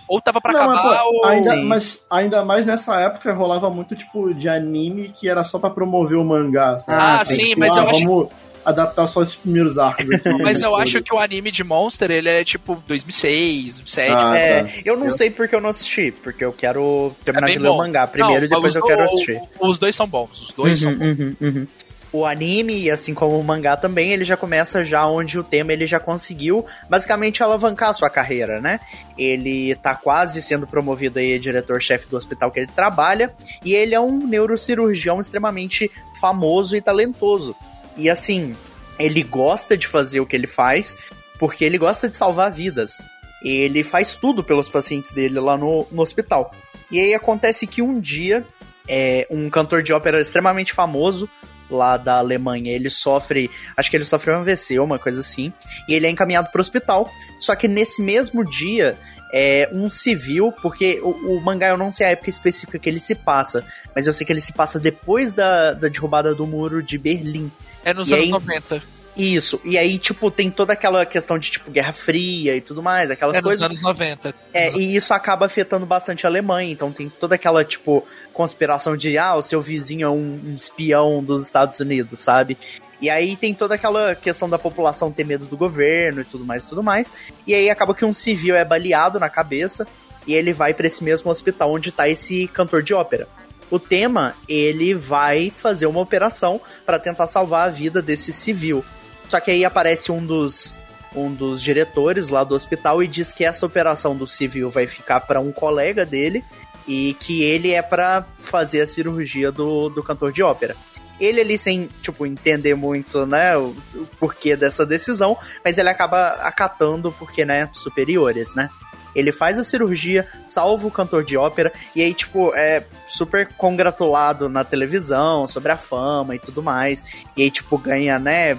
[0.06, 1.26] Ou tava pra não, acabar, mas, pô, ou.
[1.26, 5.70] Ainda, mas ainda mais nessa época rolava muito tipo de anime que era só pra
[5.70, 6.78] promover o mangá.
[6.78, 7.02] Sabe?
[7.02, 8.02] Ah, assim, sim, tipo, mas ah, eu vamos...
[8.02, 8.28] acho
[8.64, 10.28] adaptar só os primeiros arcos aqui.
[10.42, 14.12] Mas eu acho que o anime de Monster, ele é tipo 2006, 2007.
[14.12, 14.70] Ah, é, tá.
[14.84, 15.12] eu não eu...
[15.12, 17.74] sei porque eu não assisti, porque eu quero terminar é de ler bom.
[17.74, 19.40] o mangá primeiro não, e depois eu quero assistir.
[19.60, 21.18] Os dois são bons, os dois uhum, são bons.
[21.18, 21.66] Uhum, uhum.
[22.14, 25.84] O anime, assim como o mangá também, ele já começa já onde o tema ele
[25.84, 28.78] já conseguiu basicamente alavancar a sua carreira, né?
[29.18, 33.34] Ele tá quase sendo promovido aí diretor-chefe do hospital que ele trabalha,
[33.64, 35.90] e ele é um neurocirurgião extremamente
[36.20, 37.56] famoso e talentoso.
[37.96, 38.54] E assim,
[38.98, 40.96] ele gosta de fazer o que ele faz
[41.38, 43.02] porque ele gosta de salvar vidas.
[43.42, 46.54] Ele faz tudo pelos pacientes dele lá no, no hospital.
[46.90, 48.44] E aí acontece que um dia,
[48.88, 51.28] é, um cantor de ópera extremamente famoso
[51.70, 55.52] lá da Alemanha, ele sofre, acho que ele sofre um AVC, uma coisa assim,
[55.88, 57.10] e ele é encaminhado para o hospital.
[57.40, 58.96] Só que nesse mesmo dia,
[59.36, 63.00] é um civil, porque o, o, mangá eu não sei a época específica que ele
[63.00, 66.80] se passa, mas eu sei que ele se passa depois da, da derrubada do muro
[66.80, 67.50] de Berlim.
[67.84, 68.82] É nos e anos aí, 90.
[69.16, 73.10] Isso, e aí, tipo, tem toda aquela questão de, tipo, Guerra Fria e tudo mais,
[73.10, 73.60] aquelas é coisas.
[73.60, 74.34] É nos anos 90.
[74.52, 79.16] É, e isso acaba afetando bastante a Alemanha, então tem toda aquela, tipo, conspiração de,
[79.16, 82.58] ah, o seu vizinho é um, um espião dos Estados Unidos, sabe?
[83.00, 86.64] E aí tem toda aquela questão da população ter medo do governo e tudo mais,
[86.64, 87.12] tudo mais.
[87.46, 89.86] E aí acaba que um civil é baleado na cabeça
[90.26, 93.28] e ele vai para esse mesmo hospital onde tá esse cantor de ópera
[93.74, 98.84] o tema, ele vai fazer uma operação para tentar salvar a vida desse civil.
[99.28, 100.74] Só que aí aparece um dos
[101.16, 105.20] um dos diretores lá do hospital e diz que essa operação do civil vai ficar
[105.20, 106.42] para um colega dele
[106.88, 110.76] e que ele é para fazer a cirurgia do, do cantor de ópera.
[111.20, 116.30] Ele ali sem, tipo, entender muito, né, o, o porquê dessa decisão, mas ele acaba
[116.42, 118.68] acatando porque, né, superiores, né?
[119.14, 124.48] Ele faz a cirurgia, salva o cantor de ópera, e aí, tipo, é super congratulado
[124.48, 127.04] na televisão sobre a fama e tudo mais.
[127.36, 128.56] E aí, tipo, ganha, né,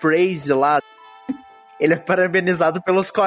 [0.00, 0.80] praise lá.
[1.78, 3.22] Ele é parabenizado pelos, co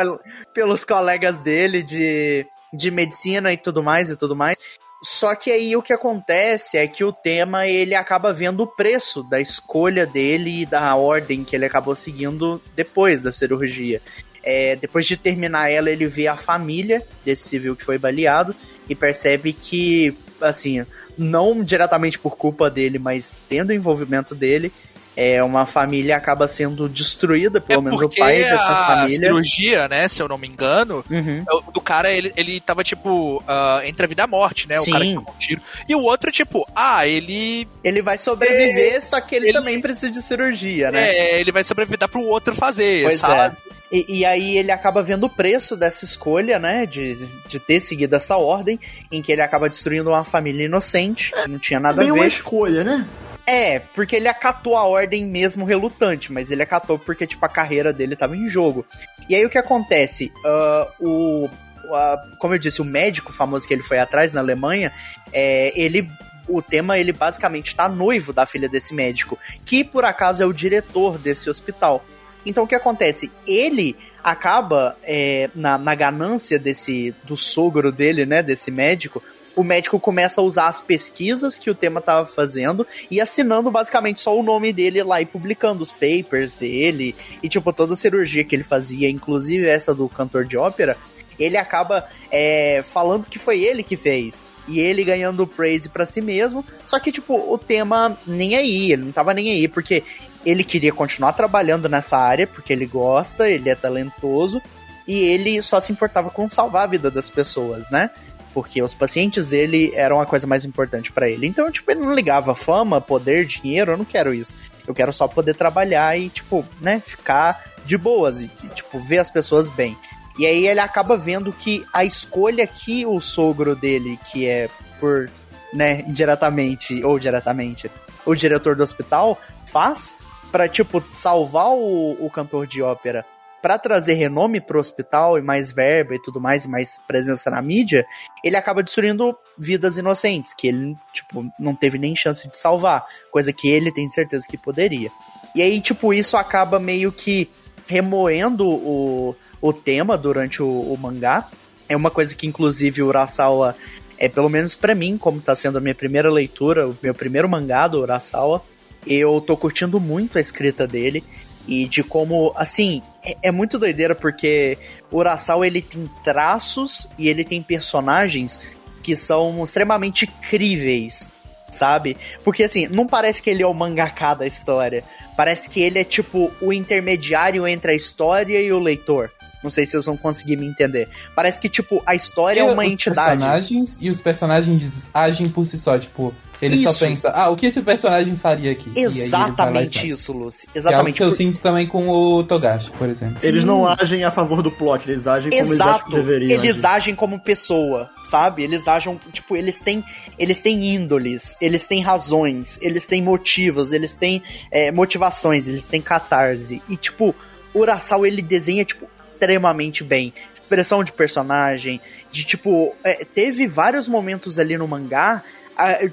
[0.54, 4.58] pelos colegas dele de, de medicina e tudo mais e tudo mais.
[5.04, 9.22] Só que aí o que acontece é que o tema ele acaba vendo o preço
[9.22, 14.02] da escolha dele e da ordem que ele acabou seguindo depois da cirurgia.
[14.44, 18.56] É, depois de terminar ela, ele vê a família desse civil que foi baleado
[18.90, 20.86] e percebe que, assim,
[21.18, 24.72] não diretamente por culpa dele, mas tendo o envolvimento dele,
[25.16, 29.06] é uma família acaba sendo destruída, pelo é menos o pai dessa família.
[29.06, 31.44] A cirurgia, né, se eu não me engano, uhum.
[31.44, 34.78] É do cara, ele, ele tava, tipo, uh, entre a vida e a morte, né?
[34.78, 34.90] Sim.
[34.90, 35.62] O cara que tomou um tiro.
[35.88, 37.68] E o outro, tipo, ah, ele.
[37.84, 39.00] Ele vai sobreviver, é...
[39.00, 41.10] só que ele, ele, também precisa de cirurgia, né?
[41.10, 43.56] É, ele vai sobreviver pro outro fazer, pois sabe?
[43.70, 43.73] É.
[43.94, 46.88] E, e, aí ele acaba vendo o preço dessa escolha, né?
[46.88, 48.80] De, de ter seguido essa ordem,
[49.12, 52.12] em que ele acaba destruindo uma família inocente, que não tinha nada a ver.
[52.12, 53.08] uma escolha, né?
[53.46, 57.94] É, porque ele acatou a ordem mesmo relutante, mas ele acatou porque, tipo, a carreira
[57.94, 58.84] dele tava em jogo.
[59.30, 60.34] E aí o que acontece?
[60.44, 61.46] Uh, o.
[61.46, 64.92] Uh, como eu disse, o médico famoso que ele foi atrás na Alemanha,
[65.32, 66.10] é, ele
[66.48, 70.54] o tema ele basicamente tá noivo da filha desse médico, que por acaso é o
[70.54, 72.04] diretor desse hospital.
[72.46, 73.32] Então o que acontece?
[73.48, 79.22] Ele acaba é, na, na ganância desse do sogro dele, né, desse médico,
[79.56, 84.22] o médico começa a usar as pesquisas que o tema estava fazendo e assinando basicamente
[84.22, 88.44] só o nome dele lá e publicando os papers dele e tipo toda a cirurgia
[88.44, 90.98] que ele fazia, inclusive essa do cantor de ópera,
[91.38, 96.22] ele acaba é, falando que foi ele que fez e ele ganhando praise para si
[96.22, 96.66] mesmo.
[96.88, 100.04] Só que, tipo, o tema nem aí, ele não tava nem aí, porque
[100.46, 104.62] ele queria continuar trabalhando nessa área, porque ele gosta, ele é talentoso,
[105.08, 108.10] e ele só se importava com salvar a vida das pessoas, né?
[108.54, 111.48] porque os pacientes dele eram a coisa mais importante para ele.
[111.48, 114.56] Então, tipo, ele não ligava fama, poder, dinheiro, eu não quero isso.
[114.88, 119.30] Eu quero só poder trabalhar e, tipo, né, ficar de boas e, tipo, ver as
[119.30, 119.98] pessoas bem.
[120.38, 124.70] E aí ele acaba vendo que a escolha que o sogro dele, que é
[125.00, 125.30] por,
[125.74, 127.90] né, indiretamente ou diretamente,
[128.26, 130.16] o diretor do hospital, faz
[130.54, 133.26] para tipo, salvar o, o cantor de ópera
[133.60, 137.60] para trazer renome pro hospital e mais verba e tudo mais, e mais presença na
[137.60, 138.06] mídia,
[138.44, 143.52] ele acaba destruindo vidas inocentes, que ele, tipo, não teve nem chance de salvar, coisa
[143.52, 145.10] que ele tem certeza que poderia.
[145.56, 147.50] E aí, tipo, isso acaba meio que
[147.88, 151.48] remoendo o, o tema durante o, o mangá.
[151.88, 153.76] É uma coisa que, inclusive, o Urasawa,
[154.20, 157.48] é pelo menos para mim, como tá sendo a minha primeira leitura, o meu primeiro
[157.48, 158.62] mangá do Urasawa,
[159.06, 161.24] eu tô curtindo muito a escrita dele
[161.68, 164.78] e de como, assim, é, é muito doideira porque
[165.12, 165.24] o
[165.64, 168.60] ele tem traços e ele tem personagens
[169.02, 171.30] que são extremamente críveis,
[171.70, 172.18] sabe?
[172.44, 175.04] Porque assim, não parece que ele é o mangaká da história.
[175.36, 179.32] Parece que ele é tipo o intermediário entre a história e o leitor.
[179.64, 181.08] Não sei se vocês vão conseguir me entender.
[181.36, 183.40] Parece que, tipo, a história e é uma os entidade.
[183.40, 186.94] Personagens, e os personagens agem por si só, tipo, ele isso.
[186.94, 188.90] só pensa, ah, o que esse personagem faria aqui?
[188.96, 190.68] Exatamente isso, Lucy.
[190.74, 191.18] Exatamente.
[191.18, 193.42] Que é o que eu sinto também com o Togashi, por exemplo.
[193.42, 193.48] Sim.
[193.48, 195.74] Eles não agem a favor do plot, eles agem como Exato.
[195.74, 196.52] eles acham que deveriam.
[196.52, 196.96] Eles agir.
[196.96, 198.64] agem como pessoa, sabe?
[198.64, 200.04] Eles agem, tipo, eles têm,
[200.40, 204.42] eles têm índoles, eles têm razões, eles têm motivos, eles têm
[204.72, 206.82] é, motivações, eles têm catarse.
[206.88, 207.36] E, tipo,
[207.74, 209.06] o Urasawa, ele desenha, tipo,
[209.44, 210.34] extremamente bem.
[210.54, 212.00] Expressão de personagem,
[212.32, 215.44] de tipo, é, teve vários momentos ali no mangá.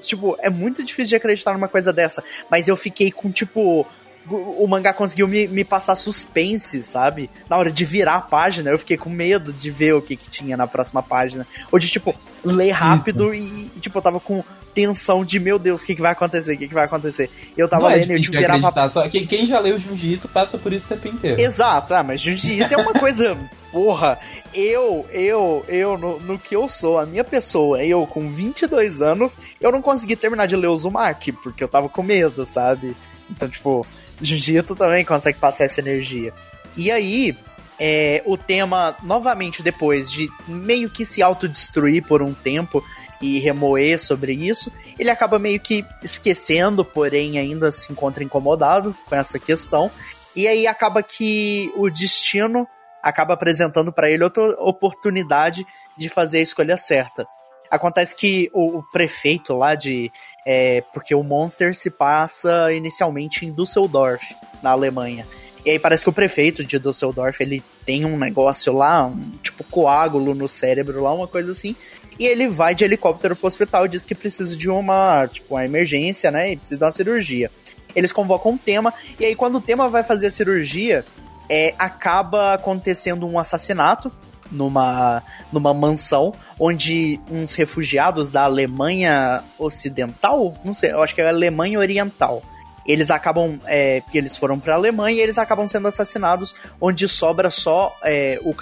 [0.03, 2.23] tipo, é muito difícil de acreditar numa coisa dessa.
[2.51, 3.87] Mas eu fiquei com, tipo,
[4.29, 7.31] o mangá conseguiu me, me passar suspense, sabe?
[7.49, 10.29] Na hora de virar a página, eu fiquei com medo de ver o que, que
[10.29, 11.47] tinha na próxima página.
[11.71, 12.15] Ou de, tipo,
[12.45, 14.45] ler rápido e, e, tipo, eu tava com
[14.75, 16.55] tensão de, meu Deus, o que, que vai acontecer?
[16.55, 17.31] O que, que vai acontecer?
[17.57, 18.91] Eu tava Não é lendo é eu virava.
[18.91, 21.41] Só quem, quem já leu Jiu-Jitsu passa por isso o tempo inteiro.
[21.41, 23.37] Exato, ah, mas Jiu-Jitsu é uma coisa.
[23.71, 24.19] Porra,
[24.53, 29.39] eu, eu, eu, no, no, que eu sou, a minha pessoa, eu com 22 anos,
[29.61, 32.97] eu não consegui terminar de ler o Zumaki, porque eu tava com medo, sabe?
[33.31, 33.87] Então, tipo,
[34.21, 36.35] Jiu-Jitsu também consegue passar essa energia.
[36.77, 37.37] E aí,
[37.79, 42.85] é, o tema, novamente, depois de meio que se autodestruir por um tempo,
[43.21, 49.15] e remoer sobre isso, ele acaba meio que esquecendo, porém ainda se encontra incomodado com
[49.15, 49.91] essa questão.
[50.35, 52.67] E aí acaba que o destino
[53.03, 55.67] acaba apresentando para ele outra oportunidade
[55.97, 57.27] de fazer a escolha certa.
[57.71, 60.11] Acontece que o, o prefeito lá de.
[60.47, 65.27] É, porque o Monster se passa inicialmente em Düsseldorf, na Alemanha.
[65.65, 69.63] E aí parece que o prefeito de Düsseldorf, ele tem um negócio lá, um tipo
[69.65, 71.77] coágulo no cérebro lá, uma coisa assim.
[72.21, 75.65] E ele vai de helicóptero pro hospital e diz que precisa de uma, tipo, uma
[75.65, 76.53] emergência, né?
[76.53, 77.51] E precisa de uma cirurgia.
[77.97, 81.03] Eles convocam um tema, e aí quando o tema vai fazer a cirurgia,
[81.49, 84.13] é, acaba acontecendo um assassinato
[84.53, 91.29] numa, numa mansão onde uns refugiados da Alemanha Ocidental, não sei, eu acho que é
[91.29, 92.43] Alemanha Oriental.
[92.87, 97.49] Eles acabam, é, eles foram para a Alemanha e eles acabam sendo assassinados, onde sobra
[97.49, 98.55] só é, o,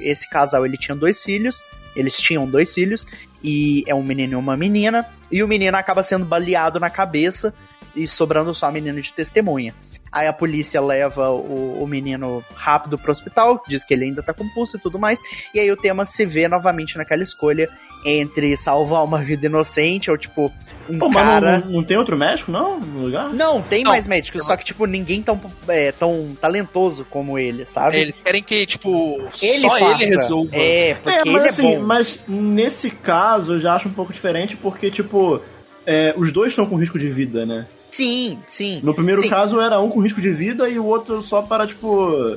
[0.00, 0.66] esse casal.
[0.66, 1.62] Ele tinha dois filhos
[1.96, 3.06] eles tinham dois filhos,
[3.42, 7.54] e é um menino e uma menina, e o menino acaba sendo baleado na cabeça
[7.94, 9.74] e sobrando só a menina de testemunha.
[10.12, 14.32] Aí a polícia leva o, o, menino rápido pro hospital, diz que ele ainda tá
[14.32, 15.20] com pulso e tudo mais.
[15.52, 17.68] E aí o tema se vê novamente naquela escolha
[18.06, 20.52] entre salvar uma vida inocente ou, tipo,
[20.88, 21.60] um Pô, cara...
[21.60, 23.34] Não, não, tem outro médico, não, no lugar?
[23.34, 27.66] Não, tem não, mais médicos, só que, tipo, ninguém tão, é, tão talentoso como ele,
[27.66, 27.98] sabe?
[27.98, 30.02] Eles querem que, tipo, ele só faça.
[30.02, 30.56] ele resolva.
[30.56, 31.82] É, porque é, mas, ele é assim, bom.
[31.82, 35.40] Mas nesse caso eu já acho um pouco diferente, porque, tipo,
[35.84, 37.66] é, os dois estão com risco de vida, né?
[37.90, 38.80] Sim, sim.
[38.82, 39.28] No primeiro sim.
[39.28, 42.36] caso era um com risco de vida e o outro só para, tipo,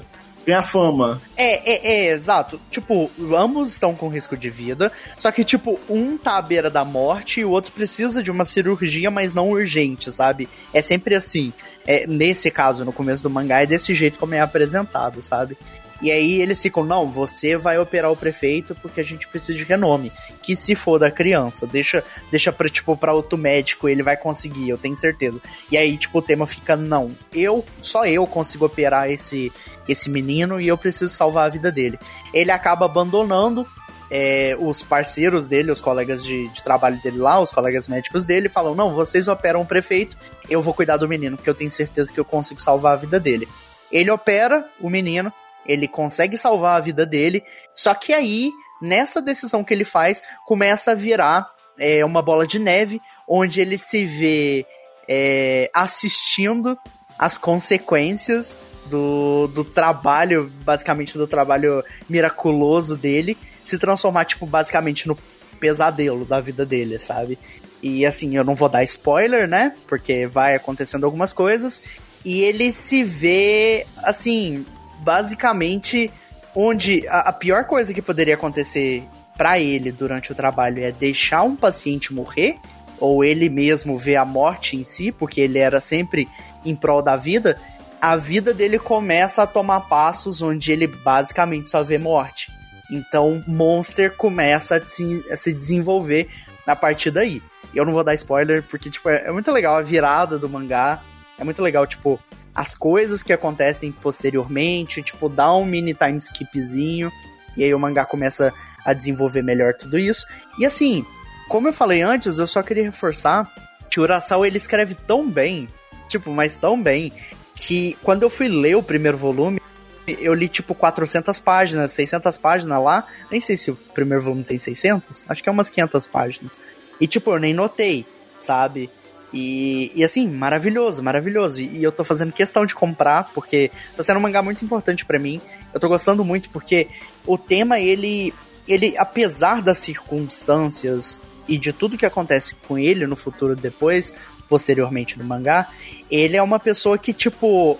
[0.49, 1.21] ganhar fama.
[1.37, 2.59] É, é, é, exato.
[2.69, 6.83] Tipo, ambos estão com risco de vida, só que, tipo, um tá à beira da
[6.83, 10.49] morte e o outro precisa de uma cirurgia, mas não urgente, sabe?
[10.73, 11.53] É sempre assim.
[11.87, 15.57] É, nesse caso, no começo do mangá, é desse jeito como é apresentado, sabe?
[16.01, 19.63] E aí eles ficam, não, você vai operar o prefeito porque a gente precisa de
[19.63, 20.11] renome.
[20.41, 24.69] Que se for da criança, deixa, deixa pra, tipo, pra outro médico, ele vai conseguir,
[24.69, 25.41] eu tenho certeza.
[25.69, 29.51] E aí, tipo, o tema fica, não, eu, só eu consigo operar esse,
[29.87, 31.99] esse menino e eu preciso salvar a vida dele.
[32.33, 33.67] Ele acaba abandonando
[34.09, 38.49] é, os parceiros dele, os colegas de, de, trabalho dele lá, os colegas médicos dele,
[38.49, 40.17] falam: Não, vocês operam o prefeito,
[40.49, 43.19] eu vou cuidar do menino, porque eu tenho certeza que eu consigo salvar a vida
[43.19, 43.47] dele.
[43.91, 45.31] Ele opera o menino,
[45.65, 47.43] ele consegue salvar a vida dele,
[47.73, 48.51] só que aí
[48.81, 53.77] nessa decisão que ele faz, começa a virar é, uma bola de neve, onde ele
[53.77, 54.65] se vê
[55.07, 56.77] é, assistindo
[57.17, 58.55] as consequências
[58.85, 65.17] do, do trabalho, basicamente do trabalho miraculoso dele, se transformar, tipo, basicamente no
[65.59, 67.37] pesadelo da vida dele, sabe?
[67.81, 69.75] E assim, eu não vou dar spoiler, né?
[69.87, 71.83] Porque vai acontecendo algumas coisas.
[72.25, 74.65] E ele se vê, assim,
[74.99, 76.11] basicamente,
[76.55, 79.03] onde a, a pior coisa que poderia acontecer
[79.37, 82.57] para ele durante o trabalho é deixar um paciente morrer,
[82.99, 86.27] ou ele mesmo ver a morte em si, porque ele era sempre
[86.65, 87.57] em prol da vida.
[88.01, 92.51] A vida dele começa a tomar passos onde ele basicamente só vê morte.
[92.91, 96.27] Então, Monster começa a se, a se desenvolver
[96.65, 97.41] na partir daí.
[97.73, 101.01] Eu não vou dar spoiler, porque, tipo, é, é muito legal a virada do mangá.
[101.39, 102.19] É muito legal, tipo,
[102.53, 107.11] as coisas que acontecem posteriormente, tipo, dá um mini time skipzinho.
[107.55, 108.53] E aí o mangá começa
[108.85, 110.25] a desenvolver melhor tudo isso.
[110.57, 111.05] E assim,
[111.47, 113.51] como eu falei antes, eu só queria reforçar
[113.89, 115.67] que o Urasawa ele escreve tão bem,
[116.07, 117.11] tipo, mas tão bem,
[117.55, 119.59] que quando eu fui ler o primeiro volume,
[120.07, 123.07] eu li tipo 400 páginas, 600 páginas lá.
[123.29, 126.59] Nem sei se o primeiro volume tem 600, acho que é umas 500 páginas.
[126.99, 128.05] E tipo, eu nem notei,
[128.39, 128.89] sabe?
[129.33, 131.61] E, e assim, maravilhoso, maravilhoso.
[131.61, 135.05] E, e, eu tô fazendo questão de comprar, porque tá sendo um mangá muito importante
[135.05, 135.41] para mim.
[135.73, 136.87] Eu tô gostando muito, porque
[137.25, 138.33] o tema, ele,
[138.67, 144.13] ele, apesar das circunstâncias e de tudo que acontece com ele no futuro depois,
[144.47, 145.69] posteriormente no mangá,
[146.09, 147.79] ele é uma pessoa que, tipo,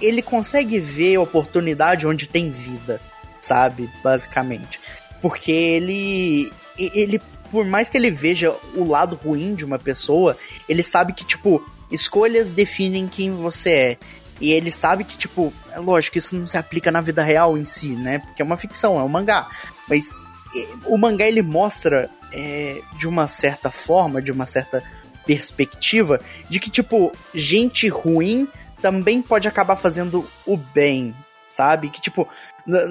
[0.00, 3.00] ele consegue ver oportunidade onde tem vida,
[3.40, 3.88] sabe?
[4.02, 4.80] Basicamente.
[5.22, 6.52] Porque ele.
[6.76, 7.20] Ele,
[7.50, 10.36] por mais que ele veja o lado ruim de uma pessoa,
[10.68, 13.98] ele sabe que, tipo, escolhas definem quem você é.
[14.40, 17.64] E ele sabe que, tipo, é lógico, isso não se aplica na vida real em
[17.64, 18.20] si, né?
[18.20, 19.48] Porque é uma ficção, é um mangá.
[19.88, 20.10] Mas
[20.84, 24.82] o mangá ele mostra é, de uma certa forma, de uma certa
[25.26, 28.48] perspectiva, de que, tipo, gente ruim
[28.80, 31.14] também pode acabar fazendo o bem,
[31.48, 31.90] sabe?
[31.90, 32.28] Que, tipo,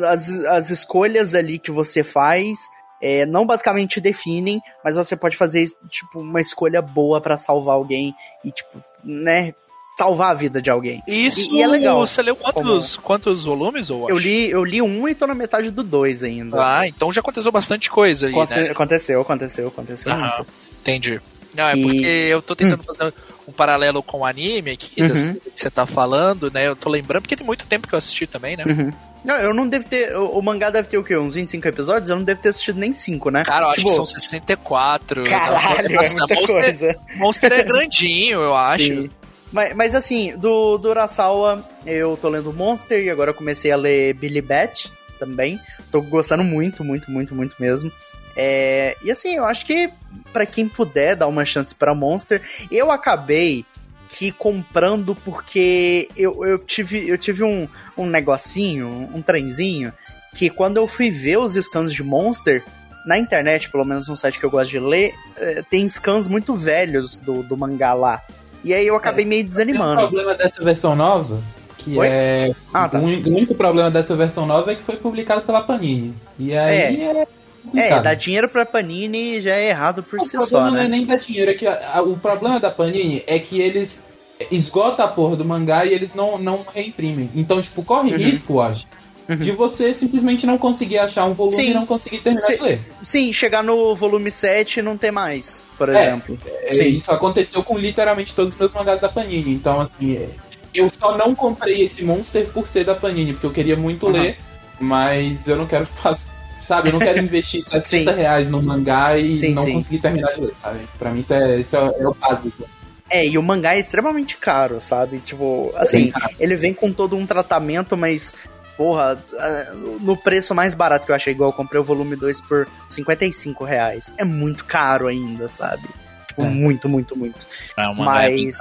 [0.06, 2.70] as, as escolhas ali que você faz
[3.02, 8.14] é, não basicamente definem, mas você pode fazer, tipo, uma escolha boa para salvar alguém
[8.44, 9.54] e, tipo, né,
[9.98, 11.02] salvar a vida de alguém.
[11.08, 12.00] Isso, e, e é legal.
[12.06, 13.08] Você leu quantos, como...
[13.08, 13.90] quantos volumes?
[13.90, 16.58] Ou eu li, eu li um e tô na metade do dois ainda.
[16.60, 18.70] Ah, então já aconteceu bastante coisa aí, Conce né?
[18.70, 20.48] Aconteceu, aconteceu, aconteceu Aham, muito.
[20.82, 21.20] Entendi.
[21.56, 21.82] Não, é e...
[21.82, 22.84] porque eu tô tentando hum.
[22.84, 23.14] fazer
[23.48, 25.08] um paralelo com o anime aqui, uhum.
[25.08, 26.68] das coisas que você tá falando, né?
[26.68, 28.66] Eu tô lembrando, porque tem muito tempo que eu assisti também, né?
[28.66, 28.94] Uhum.
[29.24, 30.16] Não, eu não devo ter.
[30.16, 31.18] O, o, mangá deve ter o quê?
[31.18, 32.10] Uns 25 episódios?
[32.10, 33.44] Eu não devo ter assistido nem 5, né?
[33.44, 35.24] Cara, eu tipo, acho que são 64.
[35.24, 36.96] Caralho, Nossa, é muita Monster, coisa.
[37.16, 38.84] Monster é grandinho, eu acho.
[38.84, 39.10] Sim.
[39.52, 44.14] Mas, mas assim, do, do Urasawa, eu tô lendo Monster e agora comecei a ler
[44.14, 45.60] Billy Bat também.
[45.92, 47.92] Tô gostando muito, muito, muito, muito mesmo.
[48.36, 49.90] É, e assim, eu acho que
[50.32, 53.66] para quem puder dar uma chance para Monster, eu acabei
[54.08, 59.92] que comprando porque eu, eu tive, eu tive um, um negocinho, um trenzinho,
[60.34, 62.64] que quando eu fui ver os scans de Monster,
[63.06, 66.54] na internet, pelo menos no site que eu gosto de ler, é, tem scans muito
[66.56, 68.22] velhos do, do mangá lá.
[68.64, 70.02] E aí eu acabei é, meio desanimando.
[70.02, 71.42] O problema dessa versão nova,
[71.78, 72.08] que Oi?
[72.08, 72.56] é.
[72.74, 73.00] Ah, tá.
[73.00, 76.14] o, único problema dessa versão nova é que foi publicado pela Panini.
[76.38, 77.22] E aí é.
[77.22, 77.28] é...
[77.76, 80.44] É, dar dinheiro pra Panini já é errado por o si só, né?
[80.44, 83.24] O problema não é nem dar dinheiro, é que a, a, o problema da Panini
[83.28, 84.06] é que eles
[84.52, 87.30] esgotam a porra do mangá e eles não, não reimprimem.
[87.36, 88.18] Então, tipo, corre uhum.
[88.18, 88.86] risco, acho,
[89.28, 89.38] uhum.
[89.38, 91.72] de você simplesmente não conseguir achar um volume sim.
[91.72, 92.56] e não conseguir terminar sim.
[92.56, 92.80] de ler.
[93.02, 96.38] Sim, chegar no volume 7 e não ter mais por é, exemplo.
[96.64, 99.54] É, isso aconteceu com literalmente todos os meus mangás da Panini.
[99.54, 100.30] Então, assim, é,
[100.74, 104.14] eu só não comprei esse Monster por ser da Panini, porque eu queria muito uhum.
[104.14, 104.38] ler,
[104.80, 106.32] mas eu não quero fazer.
[106.68, 109.74] Sabe, eu não quero investir 60 reais no mangá e sim, não sim.
[109.74, 110.80] conseguir terminar de ler, sabe?
[111.00, 112.68] Pra mim isso é, isso é, é o básico.
[113.10, 115.20] É, e o mangá é extremamente caro, sabe?
[115.20, 118.36] Tipo, assim, ele vem com todo um tratamento, mas
[118.76, 122.42] porra, é, no preço mais barato que eu achei, igual eu comprei o volume 2
[122.42, 124.14] por 55 reais.
[124.18, 125.88] É muito caro ainda, sabe?
[126.28, 126.50] Tipo, é.
[126.50, 127.48] muito, muito, muito.
[127.78, 128.58] É uma Mas.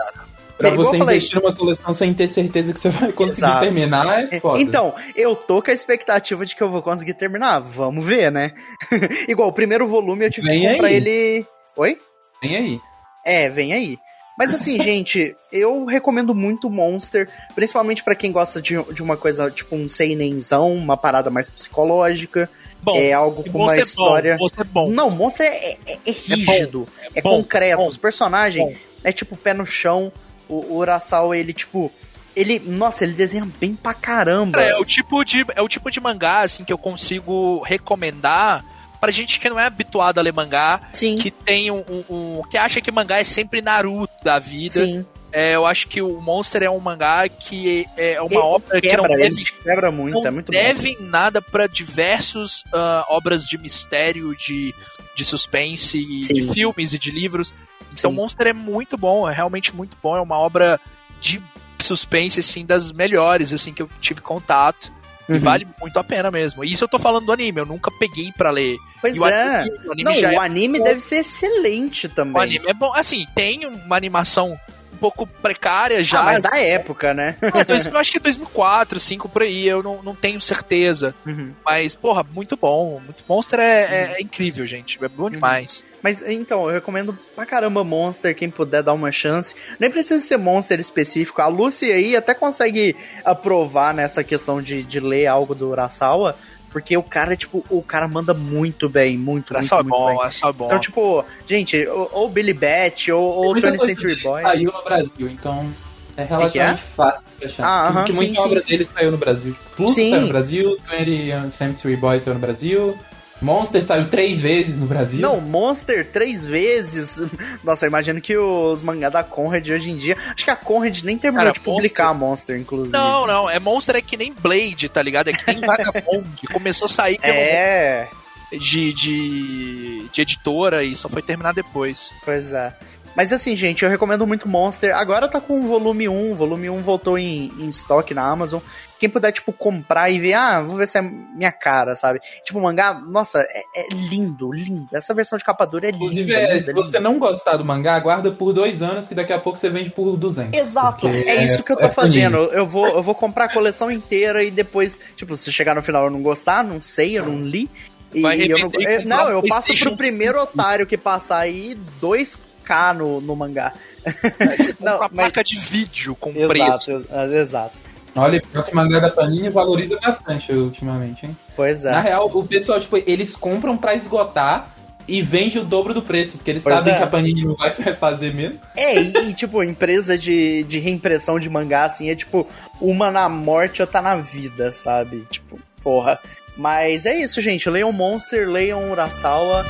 [0.58, 3.60] Pra é, você investir numa coleção sem ter certeza que você vai conseguir Exato.
[3.60, 4.60] terminar é foda.
[4.60, 7.60] Então, eu tô com a expectativa de que eu vou conseguir terminar.
[7.60, 8.52] Vamos ver, né?
[9.28, 10.94] igual, o primeiro volume eu tive vem que comprar aí.
[10.94, 11.46] ele.
[11.76, 11.98] Oi?
[12.42, 12.80] Vem aí.
[13.24, 13.98] É, vem aí.
[14.38, 19.50] Mas assim, gente, eu recomendo muito Monster, principalmente para quem gosta de, de uma coisa
[19.50, 22.48] tipo um seinenzão, uma parada mais psicológica.
[22.82, 24.32] Bom, é algo com uma história.
[24.32, 24.90] É bom, Monster é bom.
[24.90, 27.82] Não, Monster é, é, é, é rígido, é, bom, concreto.
[27.82, 30.12] Os personagens é tipo pé no chão.
[30.48, 31.92] O, o Urasawa, ele tipo
[32.34, 34.60] ele, nossa, ele desenha bem pra caramba.
[34.62, 38.62] É, é, o tipo de, é o tipo de mangá, assim, que eu consigo recomendar
[39.00, 41.14] pra gente que não é habituado a ler mangá, Sim.
[41.16, 44.84] que tem um, um- um- que acha que mangá é sempre Naruto da vida.
[44.84, 45.06] Sim.
[45.32, 48.96] É, eu acho que o Monster é um mangá que é uma Ele obra que
[48.96, 50.58] não Quebra, deve quebra muito, não é muito bom.
[50.58, 54.74] devem nada pra diversos ah, obras de mistério, de,
[55.14, 56.34] de suspense, e Sim.
[56.34, 57.54] de filmes e de livros.
[58.00, 58.12] Então.
[58.12, 60.16] Monster é muito bom, é realmente muito bom.
[60.16, 60.80] É uma obra
[61.20, 61.42] de
[61.78, 64.92] suspense, assim, das melhores, assim, que eu tive contato.
[65.28, 65.38] E Uhum.
[65.40, 66.64] vale muito a pena mesmo.
[66.64, 68.76] E isso eu tô falando do anime, eu nunca peguei pra ler.
[69.00, 69.60] Pois E o é.
[69.62, 72.34] anime, o anime Não, já o é anime deve ser excelente também.
[72.36, 72.92] O anime é bom.
[72.94, 74.56] Assim, tem uma animação
[74.96, 76.20] um pouco precária já.
[76.20, 77.36] Ah, mas da época, né?
[77.54, 81.14] É, dois- eu acho que é 2004, 2005 por aí, eu não, não tenho certeza.
[81.24, 81.52] Uhum.
[81.64, 83.00] Mas, porra, muito bom.
[83.04, 84.98] Muito Monster é, é- é incrível, gente.
[85.02, 85.84] É bom demais.
[86.02, 89.54] Mas então, eu recomendo pra caramba Monster, quem puder dar uma chance.
[89.80, 91.42] Nem precisa ser Monster específico.
[91.42, 92.94] A Lucy aí até consegue
[93.24, 96.36] aprovar nessa questão de, de ler algo do Urasawa,
[96.76, 100.18] porque o cara, tipo, o cara manda muito bem, muito, muito, Essa é muito bom,
[100.18, 100.26] bem.
[100.26, 100.66] essa é bom.
[100.66, 104.42] Então, tipo, gente, ou, ou Billy Bat, ou, ou Muita 20 coisa Century dele Boys.
[104.42, 105.70] Saiu no Brasil, então
[106.18, 107.64] é relativamente fácil de achar.
[107.64, 108.66] Ah, aham, porque sim, muita sim, obra sim.
[108.66, 109.52] dele saiu no Brasil.
[109.54, 110.10] Tipo, Pluto Sim.
[110.10, 112.98] saiu no Brasil, 20 Century Boys saiu no Brasil,
[113.40, 115.20] Monster saiu três vezes no Brasil.
[115.20, 117.20] Não, Monster três vezes.
[117.62, 120.16] Nossa, eu imagino que os mangá da Conrad hoje em dia.
[120.34, 122.96] Acho que a Conrad nem terminou Cara, de publicar Monster, inclusive.
[122.96, 125.28] Não, não, é Monster é que nem Blade, tá ligado?
[125.28, 126.28] É que nem Vagabond.
[126.36, 128.08] que começou a sair pelo É,
[128.52, 132.10] de, de, de editora e só foi terminar depois.
[132.24, 132.74] pois é.
[133.16, 134.94] Mas assim, gente, eu recomendo muito Monster.
[134.94, 136.32] Agora tá com o volume 1.
[136.32, 138.60] O volume 1 voltou em, em estoque na Amazon.
[138.98, 142.18] Quem puder, tipo, comprar e ver, ah, vou ver se é minha cara, sabe?
[142.44, 144.88] Tipo, o mangá, nossa, é, é lindo, lindo.
[144.92, 146.04] Essa versão de capa dura é linda.
[146.04, 146.84] Inclusive, é, linda, se linda.
[146.84, 149.90] você não gostar do mangá, guarda por dois anos que daqui a pouco você vende
[149.90, 150.58] por 200.
[150.58, 152.36] Exato, é isso que eu tô é fazendo.
[152.52, 156.04] Eu vou, eu vou comprar a coleção inteira e depois, tipo, se chegar no final
[156.04, 157.70] eu não gostar, não sei, eu não li.
[158.14, 161.76] E Vai eu não, e eu, não, eu passo pro primeiro otário que passar aí
[162.00, 163.74] 2k no, no mangá.
[164.04, 166.90] Aí você Não, uma mas- placa de vídeo com preço.
[166.92, 167.85] Exato, ex- exato.
[168.16, 171.36] Olha, pior que o mangá da Panini valoriza bastante ultimamente, hein?
[171.54, 172.02] Pois Na é.
[172.02, 174.74] real, o pessoal, tipo, eles compram pra esgotar
[175.08, 176.96] e vende o dobro do preço, porque eles Pois sabem é.
[176.96, 178.58] que a Panini não vai fazer mesmo.
[178.76, 182.46] É, e, e, tipo, empresa de, de reimpressão de mangá, assim, é tipo,
[182.80, 185.24] uma na morte, outra na vida, sabe?
[185.30, 186.18] Tipo, porra.
[186.56, 187.68] Mas é isso, gente.
[187.68, 189.64] Leiam Monster, leiam Urasawa.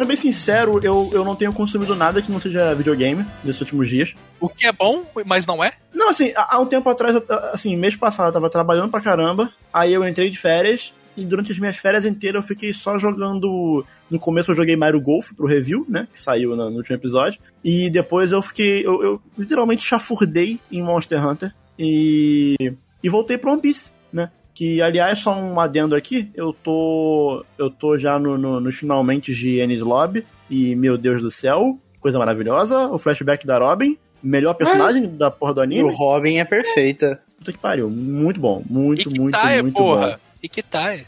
[0.00, 3.86] Sendo bem sincero, eu, eu não tenho consumido nada que não seja videogame nesses últimos
[3.86, 4.14] dias.
[4.40, 5.74] O que é bom, mas não é?
[5.92, 7.14] Não, assim, há um tempo atrás,
[7.52, 11.52] assim, mês passado eu tava trabalhando pra caramba, aí eu entrei de férias, e durante
[11.52, 13.84] as minhas férias inteiras eu fiquei só jogando.
[14.10, 16.08] No começo eu joguei Mario Golf pro review, né?
[16.10, 17.38] Que saiu no, no último episódio.
[17.62, 18.86] E depois eu fiquei.
[18.86, 21.54] Eu, eu literalmente chafurdei em Monster Hunter.
[21.78, 22.56] E.
[23.02, 24.30] E voltei pro One Piece, né?
[24.60, 27.42] Que, aliás, só um adendo aqui, eu tô.
[27.56, 30.22] Eu tô já no, no, nos finalmente de Ennis Lobby.
[30.50, 32.88] E, meu Deus do céu, coisa maravilhosa.
[32.88, 33.96] O flashback da Robin.
[34.22, 35.84] Melhor personagem da porra do E anime.
[35.84, 37.22] o Robin é perfeita.
[37.38, 37.88] Puta que pariu.
[37.88, 38.62] Muito bom.
[38.68, 40.08] Muito, e que muito, tá, é, muito porra.
[40.08, 40.16] bom.
[40.42, 41.04] E que tá, é.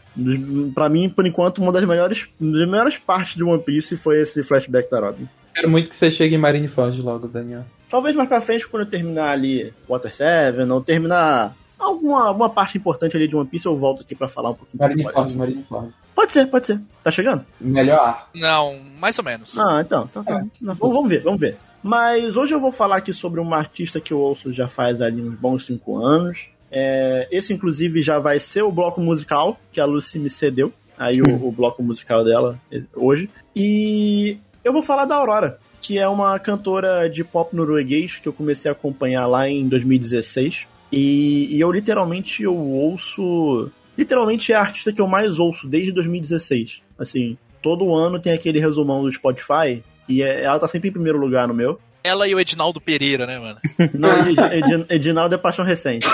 [0.74, 4.22] Pra mim, por enquanto, uma das melhores, uma das melhores partes de One Piece foi
[4.22, 5.28] esse flashback da Robin.
[5.54, 7.66] Quero muito que você chegue em Marineford logo, Daniel.
[7.90, 12.78] Talvez mais pra frente, quando eu terminar ali Water 7, ou terminar alguma, alguma parte
[12.78, 14.80] importante ali de One Piece, eu volto aqui pra falar um pouquinho.
[14.80, 15.36] Marineford.
[15.36, 15.94] Marineford.
[16.14, 16.80] Pode ser, pode ser.
[17.02, 17.44] Tá chegando?
[17.60, 18.28] Melhor.
[18.34, 19.58] Não, mais ou menos.
[19.58, 20.06] Ah, então.
[20.10, 20.44] então tá.
[20.60, 21.56] Vamos vamos ver, vamos ver.
[21.82, 25.20] Mas hoje eu vou falar aqui sobre uma artista que eu ouço já faz ali
[25.20, 26.48] uns bons cinco anos.
[26.70, 30.72] É, esse, inclusive, já vai ser o bloco musical que a Lucy me cedeu.
[30.96, 33.28] Aí o, o bloco musical dela eh, hoje.
[33.56, 38.32] E eu vou falar da Aurora, que é uma cantora de pop norueguês que eu
[38.32, 40.66] comecei a acompanhar lá em 2016.
[40.92, 43.70] E, e eu literalmente eu ouço.
[43.96, 46.80] Literalmente é a artista que eu mais ouço desde 2016.
[46.98, 51.18] Assim, todo ano tem aquele resumão do Spotify e é- ela tá sempre em primeiro
[51.18, 51.80] lugar no meu.
[52.04, 53.58] Ela e o Edinaldo Pereira, né, mano?
[53.94, 56.06] Não, Edi- Edi- Edinaldo é paixão recente.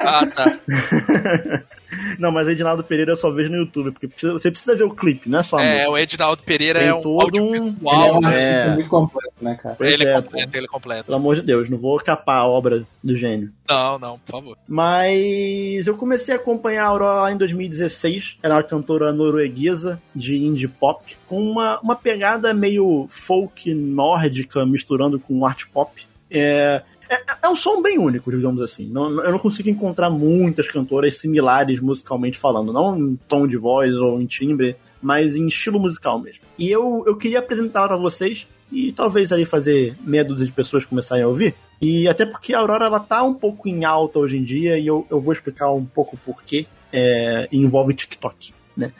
[0.00, 0.58] Ah, tá.
[2.18, 4.90] Não, mas Edinaldo Pereira eu só vejo no YouTube, porque precisa- você precisa ver o
[4.94, 5.90] clipe, não é só a É, música.
[5.90, 8.16] o Edinaldo Pereira Tem é um todo um- Ele é audiovisual.
[8.16, 8.28] um né?
[8.28, 8.74] artista É.
[8.74, 9.74] muito completo, né, cara?
[9.76, 11.04] Pois Ele é, é, completo, ele é completo.
[11.04, 13.50] Pelo amor de Deus, não vou capar a obra do gênio.
[13.68, 14.56] Não, não, por favor.
[14.66, 18.36] Mas eu comecei a acompanhar a Aurora lá em 2016.
[18.42, 25.18] Era uma cantora norueguesa de indie pop, com uma, uma pegada meio folk nórdica, misturando
[25.20, 26.02] com art pop.
[26.30, 28.86] É, é, é um som bem único, digamos assim.
[28.88, 32.72] Não- eu não consigo encontrar muitas cantoras similares musicalmente falando.
[32.72, 36.42] Não em tom de voz ou em timbre, mas em estilo musical mesmo.
[36.58, 40.84] E eu, eu queria apresentá-la pra vocês e talvez aí fazer meia dúzia de pessoas
[40.84, 41.54] começarem a ouvir.
[41.80, 44.86] E até porque a Aurora ela tá um pouco em alta hoje em dia e
[44.86, 46.66] eu, eu vou explicar um pouco porquê.
[46.92, 48.92] É, envolve TikTok, né?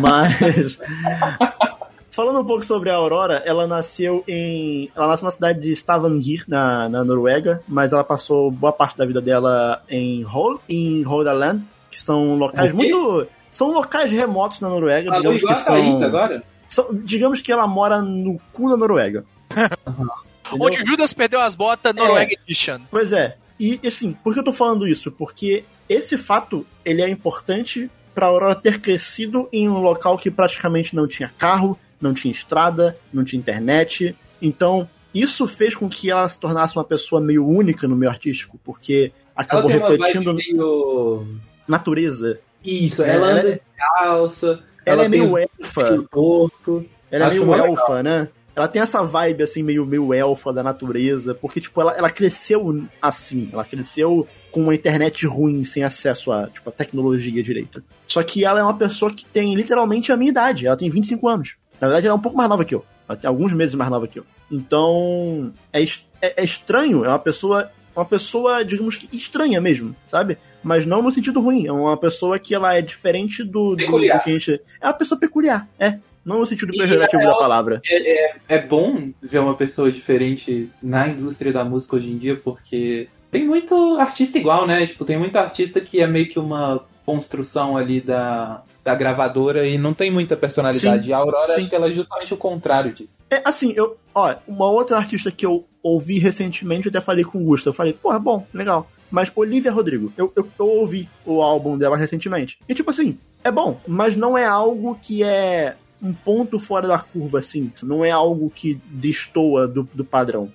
[0.00, 0.78] Mas.
[2.16, 4.90] Falando um pouco sobre a Aurora, ela nasceu em.
[4.96, 9.04] Ela nasceu na cidade de Stavanger, na, na Noruega, mas ela passou boa parte da
[9.04, 13.26] vida dela em Hol, em Rogaland, que são locais muito.
[13.52, 16.42] São locais remotos na Noruega, Falou digamos igual que a Thaís são, agora?
[16.68, 19.22] são- Digamos que ela mora no cu da Noruega.
[20.58, 22.78] Onde o Judas perdeu as botas, Noruega Edition.
[22.90, 23.36] Pois é.
[23.60, 25.10] E assim, por que eu tô falando isso?
[25.12, 30.94] Porque esse fato, ele é importante pra Aurora ter crescido em um local que praticamente
[30.96, 34.16] não tinha carro, não tinha estrada, não tinha internet.
[34.40, 38.58] Então, isso fez com que ela se tornasse uma pessoa meio única no meio artístico,
[38.62, 41.26] porque Ela acabou refletindo meio...
[41.66, 42.38] natureza.
[42.64, 44.62] Isso, É, ela ela anda descalça.
[44.84, 46.02] Ela, é tem meio elfa.
[46.10, 46.84] porco.
[47.10, 47.66] Ela é meio legal.
[47.68, 48.28] elfa, né?
[48.54, 52.86] Ela tem essa vibe, assim, meio, meio elfa da natureza, porque, tipo, ela, ela cresceu
[53.02, 53.50] assim.
[53.52, 57.84] Ela cresceu com uma internet ruim, sem acesso a, tipo, a tecnologia direita.
[58.06, 60.66] Só que ela é uma pessoa que tem literalmente a minha idade.
[60.66, 61.56] Ela tem 25 anos.
[61.80, 62.84] Na verdade, ela é um pouco mais nova que eu.
[63.08, 64.24] Ela tem alguns meses mais nova que eu.
[64.50, 67.04] Então, é, é, é estranho.
[67.04, 70.38] É uma pessoa, uma pessoa, digamos que estranha mesmo, sabe?
[70.62, 71.66] Mas não no sentido ruim.
[71.66, 74.60] É uma pessoa que ela é diferente do, do, do que a gente.
[74.80, 75.98] É uma pessoa peculiar, é.
[76.24, 77.80] Não no sentido pejorativo ela- da palavra.
[77.88, 82.34] É, é, é bom ver uma pessoa diferente na indústria da música hoje em dia,
[82.34, 84.84] porque tem muito artista igual, né?
[84.86, 89.78] Tipo, tem muito artista que é meio que uma construção ali da, da gravadora e
[89.78, 91.04] não tem muita personalidade.
[91.04, 91.60] Sim, E a Aurora, sim.
[91.60, 93.18] acho que ela é justamente o contrário disso.
[93.30, 93.96] É, assim, eu.
[94.12, 97.68] Ó, uma outra artista que eu ouvi recentemente, eu até falei com o Gusta.
[97.68, 98.90] Eu falei, porra, bom, legal.
[99.08, 102.58] Mas Olivia Rodrigo, eu, eu, eu ouvi o álbum dela recentemente.
[102.68, 106.98] E tipo assim, é bom, mas não é algo que é um ponto fora da
[106.98, 107.72] curva, assim.
[107.84, 110.50] Não é algo que destoa do, do padrão.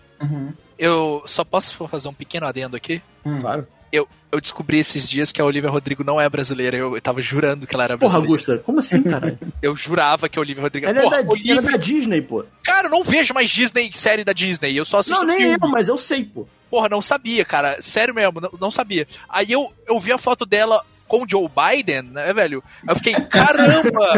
[0.78, 3.02] Eu só posso fazer um pequeno adendo aqui?
[3.40, 3.66] Claro.
[3.92, 6.78] Eu, eu descobri esses dias que a Olivia Rodrigo não é brasileira.
[6.78, 8.38] Eu, eu tava jurando que ela era Porra, brasileira.
[8.38, 9.38] Gusta, como assim, caralho?
[9.62, 11.52] Eu jurava que a Olivia Rodrigo Ela é, Porra, da, Olivia...
[11.54, 12.46] ela é da Disney, pô.
[12.64, 14.76] Cara, eu não vejo mais Disney, série da Disney.
[14.76, 15.58] Eu só assisto Não, nem filme.
[15.62, 16.48] eu, mas eu sei, pô.
[16.70, 17.82] Porra, não sabia, cara.
[17.82, 19.06] Sério mesmo, não, não sabia.
[19.28, 20.82] Aí eu, eu vi a foto dela
[21.12, 22.64] com o Joe Biden, né, velho?
[22.88, 24.18] Eu fiquei, caramba,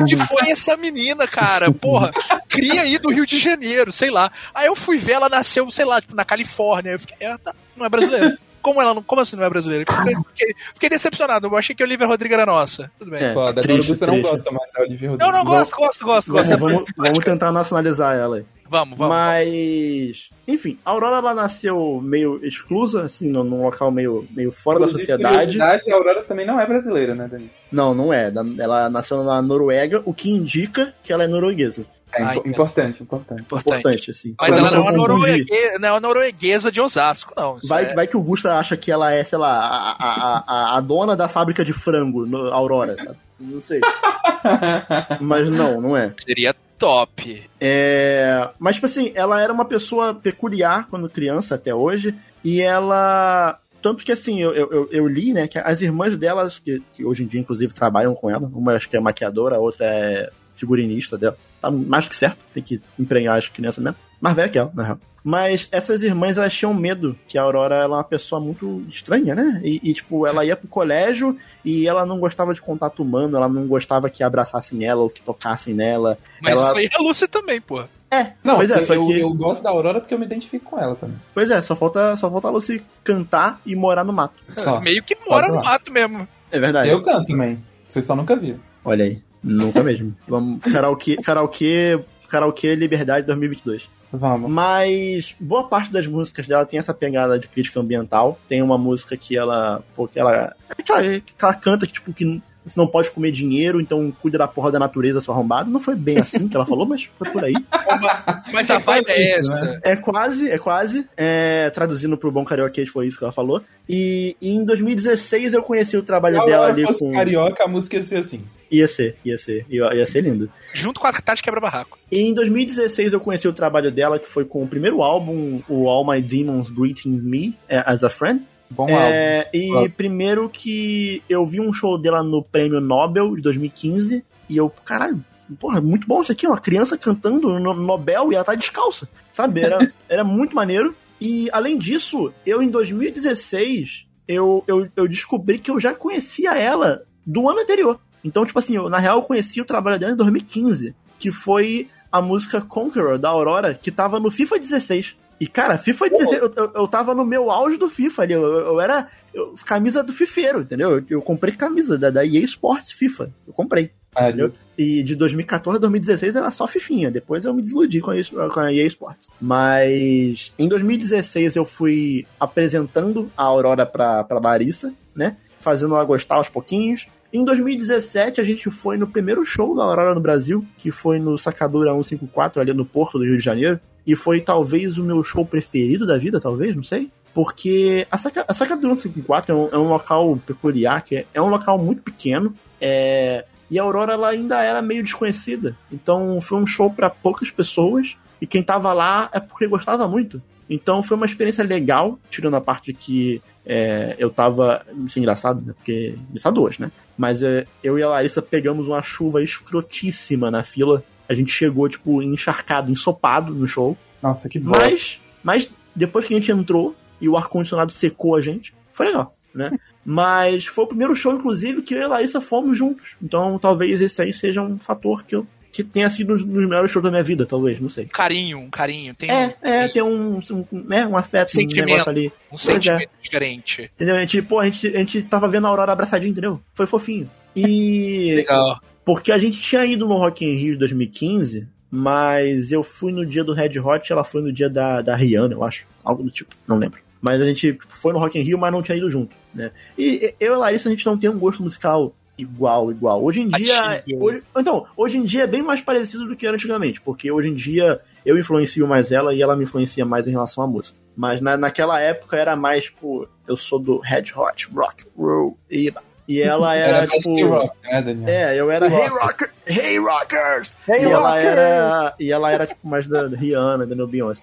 [0.00, 1.70] onde foi essa menina, cara?
[1.70, 2.10] Porra,
[2.48, 4.28] cria aí do Rio de Janeiro, sei lá.
[4.52, 6.90] Aí eu fui ver, ela nasceu, sei lá, tipo, na Califórnia.
[6.90, 8.36] Eu fiquei, é, tá, não é brasileira.
[8.62, 9.84] Como ela não, como assim não é brasileira?
[9.86, 11.46] Fiquei, fiquei, decepcionado.
[11.46, 12.90] Eu achei que a Olivia Rodrigo era nossa.
[12.98, 13.22] Tudo bem.
[13.22, 15.30] É, você não gosta mais da Olivia Rodrigo.
[15.32, 16.48] Não, não, gosto, gosto, gosto, gosto.
[16.56, 18.44] Vamos, vamos, vamos tentar nacionalizar ela aí.
[18.68, 19.14] Vamos, vamos.
[19.14, 24.78] Mas, enfim, a Aurora ela nasceu meio exclusa, assim, num num local meio, meio fora
[24.78, 25.34] da Inclusive, sociedade.
[25.36, 27.50] curiosidade, a Aurora também não é brasileira, né, Dani?
[27.70, 28.30] Não, não é.
[28.30, 31.84] Da- Ela nasceu na Noruega, o que indica que ela é norueguesa.
[32.14, 33.40] É Ai, impo- importante, importante.
[33.42, 33.78] Importante.
[33.80, 34.34] Importante, assim.
[34.40, 37.58] Mas Pra ela não é uma norueguesa, não é uma norueguesa de Osasco, não.
[37.66, 40.76] Vai, é- vai que o Gusta acha que ela é, sei lá, a, a, a,
[40.76, 43.16] a dona da fábrica de frango, no Aurora, sabe?
[43.40, 43.80] Não sei.
[45.20, 46.12] Mas não, não é.
[46.24, 47.42] Seria top.
[47.60, 53.58] É, mas, tipo assim, ela era uma pessoa peculiar quando criança, até hoje, e ela.
[53.80, 57.24] Tanto que, assim, eu, eu, eu li, né, que as irmãs delas, que, que hoje
[57.24, 61.16] em dia, inclusive, trabalham com ela, uma acho que é maquiadora, a outra é figurinista
[61.18, 61.36] dela.
[61.60, 63.96] Tá mais que certo, tem que emprenhar as crianças mesmo.
[64.20, 64.98] Mais velha que ela, na real.
[65.24, 69.36] Mas essas irmãs, elas tinham medo que a Aurora ela é uma pessoa muito estranha,
[69.36, 69.60] né?
[69.62, 73.48] E, e, tipo, ela ia pro colégio e ela não gostava de contato humano, ela
[73.48, 76.18] não gostava que abraçassem ela ou que tocassem nela.
[76.40, 77.84] Mas Ela- isso aí é a Lucy também, pô.
[78.10, 79.20] É, Não, pois é, eu, só eu, que...
[79.20, 81.16] eu gosto da Aurora porque eu me identifico com ela também.
[81.32, 84.34] Pois é, só falta, só falta a Lucy cantar e morar no mato.
[84.66, 86.28] Ó, Meio que mora no mato mesmo.
[86.50, 86.90] É verdade.
[86.90, 87.64] eu canto também.
[87.88, 88.58] Você só nunca viu.
[88.84, 90.14] Olha aí, nunca mesmo.
[90.26, 93.88] Vamos, karaokê, karaokê, karaokê Liberdade 2022.
[94.12, 94.50] Vamos.
[94.50, 98.38] Mas boa parte das músicas dela tem essa pegada de crítica ambiental.
[98.46, 102.12] Tem uma música que ela, pô, que ela, é aquela, que ela canta que tipo
[102.12, 105.70] que você não pode comer dinheiro, então cuida da porra da natureza, seu arrombado.
[105.70, 107.54] Não foi bem assim que ela falou, mas foi por aí.
[108.52, 109.52] Mas a vibe é essa.
[109.54, 109.80] né?
[109.82, 111.06] É quase, é quase.
[111.16, 113.62] É, traduzindo pro bom carioquês, foi isso que ela falou.
[113.88, 117.12] E, e em 2016 eu conheci o trabalho Se dela ela ali fosse com.
[117.12, 118.42] carioca, a música ia ser assim.
[118.70, 119.66] Ia ser, ia ser.
[119.68, 120.50] Ia, ia ser lindo.
[120.72, 121.98] Junto com a Tati Quebra-Barraco.
[122.10, 125.88] E em 2016 eu conheci o trabalho dela, que foi com o primeiro álbum, o
[125.88, 128.42] All My Demons Greeting Me é, as a Friend.
[128.72, 129.10] Bom álbum.
[129.10, 129.90] É, e Álbum.
[129.90, 135.22] primeiro que eu vi um show dela no Prêmio Nobel de 2015 e eu, caralho,
[135.60, 139.60] porra, muito bom isso aqui, uma criança cantando no Nobel e ela tá descalça, sabe?
[139.60, 140.94] Era, era muito maneiro.
[141.20, 147.02] E além disso, eu em 2016 eu, eu, eu descobri que eu já conhecia ela
[147.26, 148.00] do ano anterior.
[148.24, 151.88] Então, tipo assim, eu, na real eu conheci o trabalho dela em 2015, que foi
[152.10, 155.16] a música Conqueror da Aurora, que tava no FIFA 16.
[155.42, 158.32] E, cara, FIFA 16, eu, eu, eu tava no meu auge do FIFA ali.
[158.32, 161.02] Eu, eu- era eu- camisa do fifeiro, entendeu?
[161.10, 163.28] Eu, comprei camisa da, da EA Sports FIFA.
[163.44, 163.90] Eu comprei.
[164.14, 164.52] Pariu.
[164.78, 167.10] E de 2014 a 2016 era só fifinha.
[167.10, 169.28] Depois eu me desiludi com a, EA com a EA Sports.
[169.40, 175.36] Mas em 2016 eu fui apresentando a Aurora pra, pra Larissa, né?
[175.58, 177.08] Fazendo ela gostar aos pouquinhos.
[177.32, 181.36] Em 2017 a gente foi no primeiro show da Aurora no Brasil, que foi no
[181.36, 183.80] Sacadura 154 ali no Porto do Rio de Janeiro.
[184.06, 187.10] E foi talvez o meu show preferido da vida, talvez, não sei.
[187.34, 191.40] Porque a, Saca, a Sacadura 154 é um, é um local peculiar, que é, é
[191.40, 192.54] um local muito pequeno.
[192.80, 195.74] É, e a Aurora ela ainda era meio desconhecida.
[195.90, 198.16] Então foi um show para poucas pessoas.
[198.40, 200.42] E quem tava lá é porque gostava muito.
[200.68, 204.84] Então foi uma experiência legal, tirando a parte que é, eu tava.
[205.06, 205.72] Isso é engraçado, né?
[205.74, 206.16] Porque.
[206.30, 206.90] Engraçado hoje, né?
[207.16, 211.02] Mas é, eu e a Larissa pegamos uma chuva escrotíssima na fila.
[211.32, 213.96] A gente chegou, tipo, encharcado, ensopado no show.
[214.22, 214.70] Nossa, que bom.
[214.70, 219.34] Mas, mas depois que a gente entrou e o ar-condicionado secou a gente, foi legal,
[219.54, 219.70] né?
[220.04, 223.14] Mas foi o primeiro show, inclusive, que eu e a Larissa fomos juntos.
[223.22, 226.90] Então talvez esse aí seja um fator que eu que tenha sido um dos melhores
[226.90, 228.04] shows da minha vida, talvez, não sei.
[228.04, 229.14] Um carinho, um carinho.
[229.14, 231.86] Tem É, é, um, tem um, um, né, um afeto, um Sentimento.
[231.86, 232.32] negócio ali.
[232.50, 232.58] um é.
[232.58, 233.90] sentimento diferente.
[233.94, 234.16] Entendeu?
[234.16, 236.60] A gente, pô, a gente, a gente tava vendo a Aurora abraçadinha, entendeu?
[236.74, 237.30] Foi fofinho.
[237.56, 238.34] E.
[238.36, 238.78] Legal.
[239.04, 243.44] Porque a gente tinha ido no Rock in Rio 2015, mas eu fui no dia
[243.44, 245.86] do Red Hot e ela foi no dia da, da Rihanna, eu acho.
[246.04, 247.00] Algo do tipo, não lembro.
[247.20, 249.70] Mas a gente foi no Rock in Rio, mas não tinha ido junto, né?
[249.96, 253.22] E eu e a Larissa, a gente não tem um gosto musical igual, igual.
[253.22, 254.02] Hoje em dia...
[254.18, 257.48] Hoje, então, hoje em dia é bem mais parecido do que era antigamente, porque hoje
[257.48, 260.98] em dia eu influencio mais ela e ela me influencia mais em relação à música.
[261.14, 265.92] Mas na, naquela época era mais, tipo, eu sou do Red Hot, Rock, Roll, e...
[266.32, 267.46] E ela era, Era tipo.
[267.48, 268.28] rock, né, Daniel?
[268.28, 270.76] É, eu era Hey, Rocker, Hey Rockers!
[270.88, 271.44] Hey, e ela Rockers!
[271.46, 274.42] era e ela era tipo mais da Rihanna, da Beyoncé.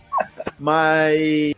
[0.59, 1.53] Mas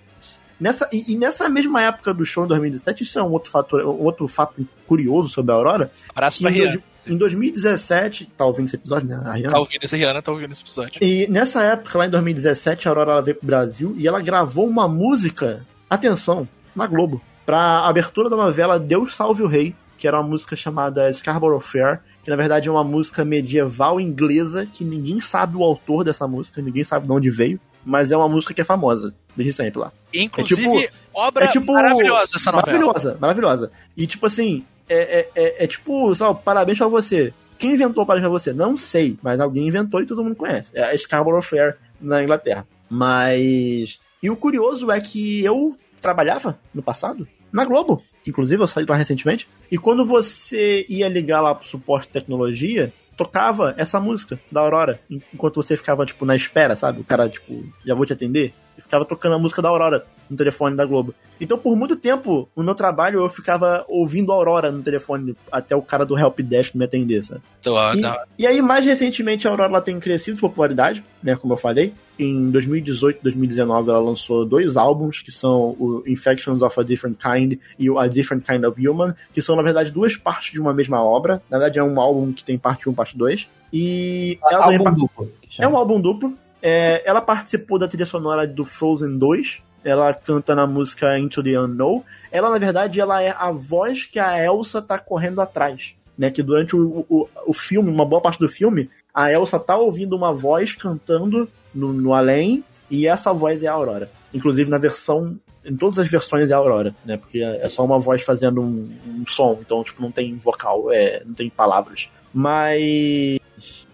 [0.59, 3.83] nessa e, e nessa mesma época do show em 2017, isso é um outro fator,
[3.83, 6.71] um outro fato curioso sobre a Aurora, Abraço que pra em, Rihanna.
[6.73, 9.53] dois- em 2017, tá ouvindo esse episódio, né, a Rihanna?
[9.53, 11.03] Tá ouvindo esse Rihanna, tá ouvindo esse episódio.
[11.03, 14.67] E nessa época, lá em 2017, a Aurora ela veio pro Brasil e ela gravou
[14.67, 20.19] uma música, atenção, na Globo, pra abertura da novela Deus Salve o Rei, que era
[20.19, 25.19] uma música chamada Scarborough Fair, que na verdade é uma música medieval inglesa que ninguém
[25.19, 28.61] sabe o autor dessa música, ninguém sabe de onde veio, mas é uma música que
[28.61, 29.91] é famosa, desde sempre lá.
[30.11, 32.79] Inclusive, tipo- obra é tipo- maravilhosa essa novela.
[32.79, 33.71] Maravilhosa, maravilhosa.
[33.95, 37.31] E tipo assim, é, é, é, é tipo, sabe, parabéns pra você.
[37.59, 38.51] Quem inventou parabéns pra você?
[38.51, 40.71] Não sei, mas alguém inventou e todo mundo conhece.
[40.73, 42.65] É a Scarborough Fair na Inglaterra.
[42.89, 43.99] Mas.
[44.23, 48.03] E o curioso é que eu trabalhava no passado na Globo.
[48.27, 49.47] Inclusive, eu saí lá recentemente.
[49.71, 54.99] E quando você ia ligar lá pro suporte de tecnologia, tocava essa música da Aurora.
[55.33, 57.01] Enquanto você ficava, tipo, na espera, sabe?
[57.01, 58.53] O cara, tipo, já vou te atender.
[58.77, 61.13] E ficava tocando a música da Aurora no telefone da Globo.
[61.41, 65.75] Então, por muito tempo, no meu trabalho, eu ficava ouvindo a Aurora no telefone até
[65.75, 67.41] o cara do Help Desk me atender, sabe?
[67.61, 68.23] Tô, E, tá.
[68.37, 71.35] e aí, mais recentemente, a Aurora ela tem crescido de popularidade, né?
[71.35, 71.93] Como eu falei.
[72.17, 77.17] Em 2018 e 2019, ela lançou dois álbuns, que são o Infections of a Different
[77.17, 80.61] Kind e o A Different Kind of Human, que são, na verdade, duas partes de
[80.61, 81.41] uma mesma obra.
[81.49, 83.49] Na verdade, é um álbum que tem parte 1 parte 2.
[83.73, 85.31] E ela Álbum duplo.
[85.59, 86.33] é um álbum duplo.
[86.61, 89.61] É, ela participou da trilha sonora do Frozen 2.
[89.83, 92.03] Ela canta na música Into the Unknown.
[92.31, 95.95] Ela, na verdade, ela é a voz que a Elsa tá correndo atrás.
[96.17, 96.29] Né?
[96.29, 100.15] Que durante o, o, o filme, uma boa parte do filme, a Elsa tá ouvindo
[100.15, 104.09] uma voz cantando no, no além, e essa voz é a Aurora.
[104.33, 105.37] Inclusive na versão.
[105.63, 107.17] Em todas as versões é a Aurora, né?
[107.17, 111.23] Porque é só uma voz fazendo um, um som, então, tipo, não tem vocal, é,
[111.23, 112.09] não tem palavras.
[112.33, 113.39] Mas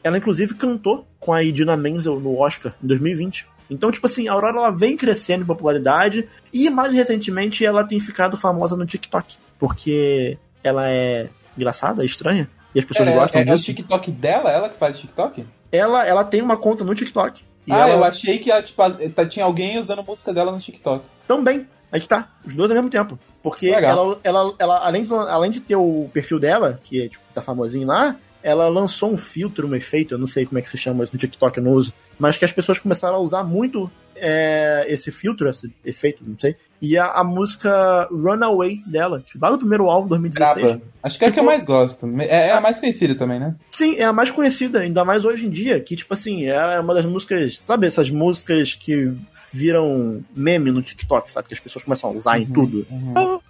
[0.03, 3.45] ela inclusive cantou com a Idina Menzel no Oscar em 2020.
[3.69, 7.99] Então, tipo assim, a Aurora ela vem crescendo em popularidade e mais recentemente ela tem
[7.99, 11.27] ficado famosa no TikTok, porque ela é
[11.57, 13.65] engraçada, estranha E as pessoas É, gostam é, é o disso.
[13.65, 14.49] TikTok dela?
[14.51, 15.45] Ela que faz TikTok?
[15.69, 17.43] Ela, ela tem uma conta no TikTok.
[17.69, 21.03] Ah, ela eu achei que tipo, a- tá- tinha alguém usando música dela no TikTok.
[21.27, 21.67] também.
[21.91, 22.29] Aí que tá.
[22.45, 23.19] Os dois ao mesmo tempo.
[23.43, 27.23] Porque ela, ela, ela além, de, além de ter o perfil dela, que é, tipo,
[27.33, 28.15] tá famosinho lá,
[28.47, 31.13] ela lançou um filtro, um efeito, eu não sei como é que se chama isso
[31.13, 35.11] no TikTok, eu não uso, mas que as pessoas começaram a usar muito é, esse
[35.11, 36.55] filtro, esse efeito, não sei.
[36.81, 40.65] E a, a música Runaway dela, tipo, lá do primeiro álbum, 2016.
[40.65, 40.81] Grava.
[41.03, 42.07] Acho que é a que eu mais gosto.
[42.21, 43.53] É, é a mais conhecida também, né?
[43.69, 46.93] Sim, é a mais conhecida, ainda mais hoje em dia, que, tipo assim, é uma
[46.93, 49.11] das músicas, sabe essas músicas que
[49.51, 51.49] viram meme no TikTok, sabe?
[51.49, 52.87] Que as pessoas começam a usar em tudo.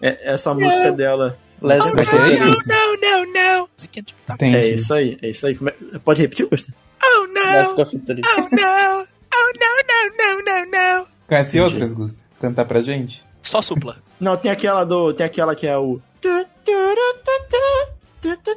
[0.02, 1.38] É, essa música dela.
[1.62, 2.52] Leslie é Queen.
[2.52, 2.64] isso.
[2.68, 3.70] Não, não, não.
[3.78, 4.16] De TikTok.
[4.34, 4.56] Entendi.
[4.58, 5.58] É isso aí, é isso aí.
[5.94, 6.74] É- Pode repetir, Costa?
[7.04, 7.74] Oh, não.
[7.74, 9.06] Oh, não.
[9.34, 11.08] Oh, não, não, não, não, não.
[11.28, 11.74] Conhece Entendi.
[11.74, 12.24] outras, Gusto?
[12.40, 13.24] Cantar pra gente?
[13.42, 13.98] Só supla.
[14.20, 15.14] Não, tem aquela do.
[15.14, 16.02] Tem aquela que é o.
[16.24, 16.42] É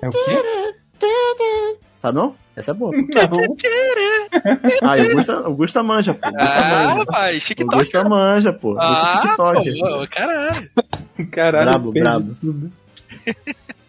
[0.08, 1.54] o quê?
[2.00, 2.34] Sabe não?
[2.56, 2.92] Essa é boa.
[2.96, 3.06] Não.
[4.82, 6.30] Ah, e o Gusta, o Gusta manja, pô.
[6.30, 7.04] Gusta Ah, manja.
[7.10, 7.76] vai, O TikTok.
[7.82, 8.74] Gusta manja, pô.
[8.74, 9.78] Gusta Ah, TikTok.
[9.80, 10.70] pô, caralho.
[11.30, 12.34] Caralho, Brabo, brabo.
[12.40, 12.72] tudo.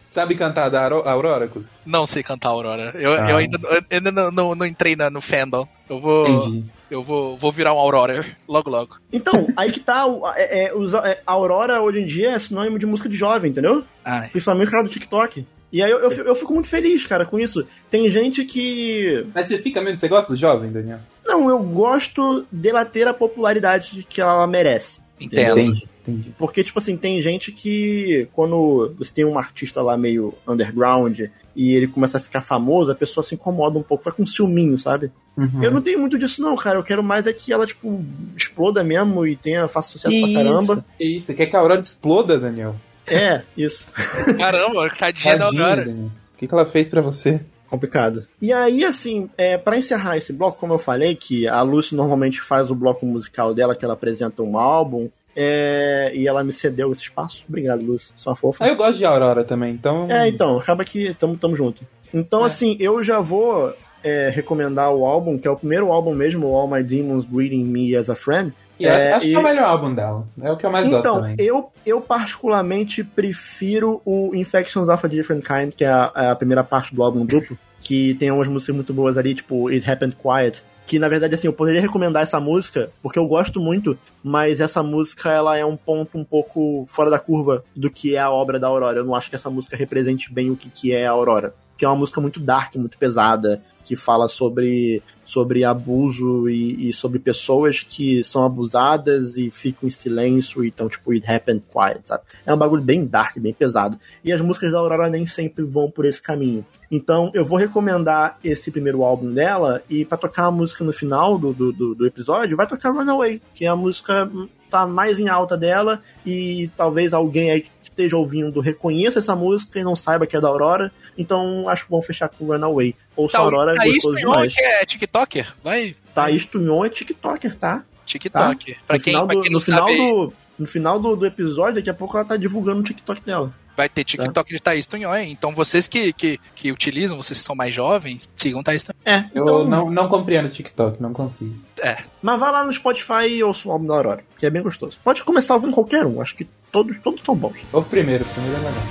[0.10, 1.50] Sabe cantar da Auro- Aurora?
[1.86, 2.92] Não sei cantar Aurora.
[2.96, 3.30] Eu, Ah.
[3.32, 5.66] eu ainda, eu ainda não, não, não entrei na- no fandom.
[5.90, 6.66] Eu vou, Entendi.
[6.90, 8.98] eu vou, vou virar um Aurora logo, logo.
[9.14, 10.06] Então, aí que tá.
[10.06, 13.52] o- É, é, os- é, Aurora hoje em dia é sinônimo de música de jovem,
[13.52, 13.86] entendeu?
[14.04, 14.28] Ai.
[14.30, 15.46] Principalmente por causa do TikTok.
[15.72, 17.66] E aí eu, eu, fico- eu fico muito feliz, cara, com isso.
[17.90, 19.26] Tem gente que.
[19.34, 21.00] Mas você fica mesmo, você gosta do jovem, Daniel?
[21.26, 25.00] Não, eu gosto dela ter a popularidade que ela merece.
[25.18, 25.58] Entendo.
[25.58, 26.34] Entendi, entendi.
[26.38, 31.20] Porque, tipo assim, tem gente que quando você tem um artista lá meio underground
[31.56, 34.78] e ele começa a ficar famoso, a pessoa se incomoda um pouco, vai com ciúminho,
[34.80, 35.12] sabe?
[35.38, 35.64] Uhum.
[35.64, 36.80] Eu não tenho muito disso, não, cara.
[36.80, 38.04] Eu quero mais é que ela, tipo,
[38.36, 40.86] exploda mesmo e tenha, faça sucesso pra caramba.
[41.00, 41.28] Isso?
[41.28, 42.76] Você quer que a Aurora exploda, Daniel?
[43.08, 43.90] É, isso.
[44.38, 45.86] Caramba, tadinha da Aurora.
[45.86, 46.12] Daniel.
[46.34, 47.42] O que, que ela fez pra você?
[47.72, 48.28] Complicado.
[48.42, 52.42] E aí, assim, é, para encerrar esse bloco, como eu falei, que a Lucy normalmente
[52.42, 56.92] faz o bloco musical dela, que ela apresenta um álbum, é, e ela me cedeu
[56.92, 57.44] esse espaço.
[57.48, 58.12] Obrigado, Lucy.
[58.16, 58.64] Sua fofa.
[58.66, 60.10] Ah, eu gosto de Aurora também, então.
[60.12, 61.86] É, então, acaba que tamo, tamo junto.
[62.14, 62.48] Então, É.
[62.48, 66.68] assim, eu já vou é, recomendar o álbum, que é o primeiro álbum mesmo, All
[66.68, 68.52] My Demons Greeting Me as a Friend.
[68.80, 70.28] E eu É, acho que é e- o melhor álbum dela.
[70.42, 71.36] É o que eu mais gosto Então, também.
[71.38, 76.36] eu, eu particularmente prefiro o Infections of a Different Kind, que é a, é a
[76.36, 80.16] primeira parte do álbum duplo, que tem umas músicas muito boas ali, tipo It Happened
[80.16, 84.60] Quiet, que na verdade, assim, eu poderia recomendar essa música, porque eu gosto muito, mas
[84.60, 88.30] essa música, ela é um ponto um pouco fora da curva do que é a
[88.30, 89.00] obra da Aurora.
[89.00, 91.56] Eu não acho que essa música represente bem o que, que é a Aurora.
[91.78, 95.02] Que é uma música muito dark, muito pesada, que fala sobre,
[95.32, 100.90] sobre abuso e, e sobre pessoas que são abusadas e ficam em silêncio e então,
[100.90, 102.24] tipo, it happened quiet, sabe?
[102.46, 104.00] É um bagulho bem dark, bem pesado.
[104.24, 106.66] E as músicas da Aurora nem sempre vão por esse caminho.
[106.90, 111.38] Então, eu vou recomendar esse primeiro álbum dela e pra tocar a música no final
[111.38, 115.28] do, do, do, episódio, vai tocar Runaway, que é a música hum, tá mais em
[115.28, 120.26] alta dela e talvez alguém aí que esteja ouvindo reconheça essa música e não saiba
[120.26, 120.92] que é da Aurora.
[121.18, 122.96] Então, acho bom fechar com Runaway.
[123.16, 124.56] Ouça a Aurora, gostoso Tunhon, demais.
[124.56, 124.86] que é
[125.26, 125.54] TikToker.
[125.64, 127.84] Vai, Thaís Tunhon é TikToker, tá?
[128.06, 128.78] TikTok.
[128.88, 131.16] Pra no quem, final, pra do, quem no não final, sabe, do, no final do,
[131.16, 133.54] do episódio, daqui a pouco ela tá divulgando o TikTok dela.
[133.78, 135.16] vai ter TikTok de Thaís Tunhon.
[135.16, 135.32] hein?
[135.32, 138.98] Então vocês que, que, que utilizam, vocês que são mais jovens, sigam Thaís Tunhon.
[139.06, 139.66] É, Eu então.
[139.66, 141.56] não, não compreendo TikTok, não consigo.
[141.82, 144.62] É, Mas vai lá no Spotify e ouça o álbum da Aurora, que é bem
[144.62, 145.00] gostoso.
[145.04, 147.56] Pode começar ouvindo qualquer um, acho que todos, todos são bons.
[147.72, 148.84] O primeiro, o primeiro é legal.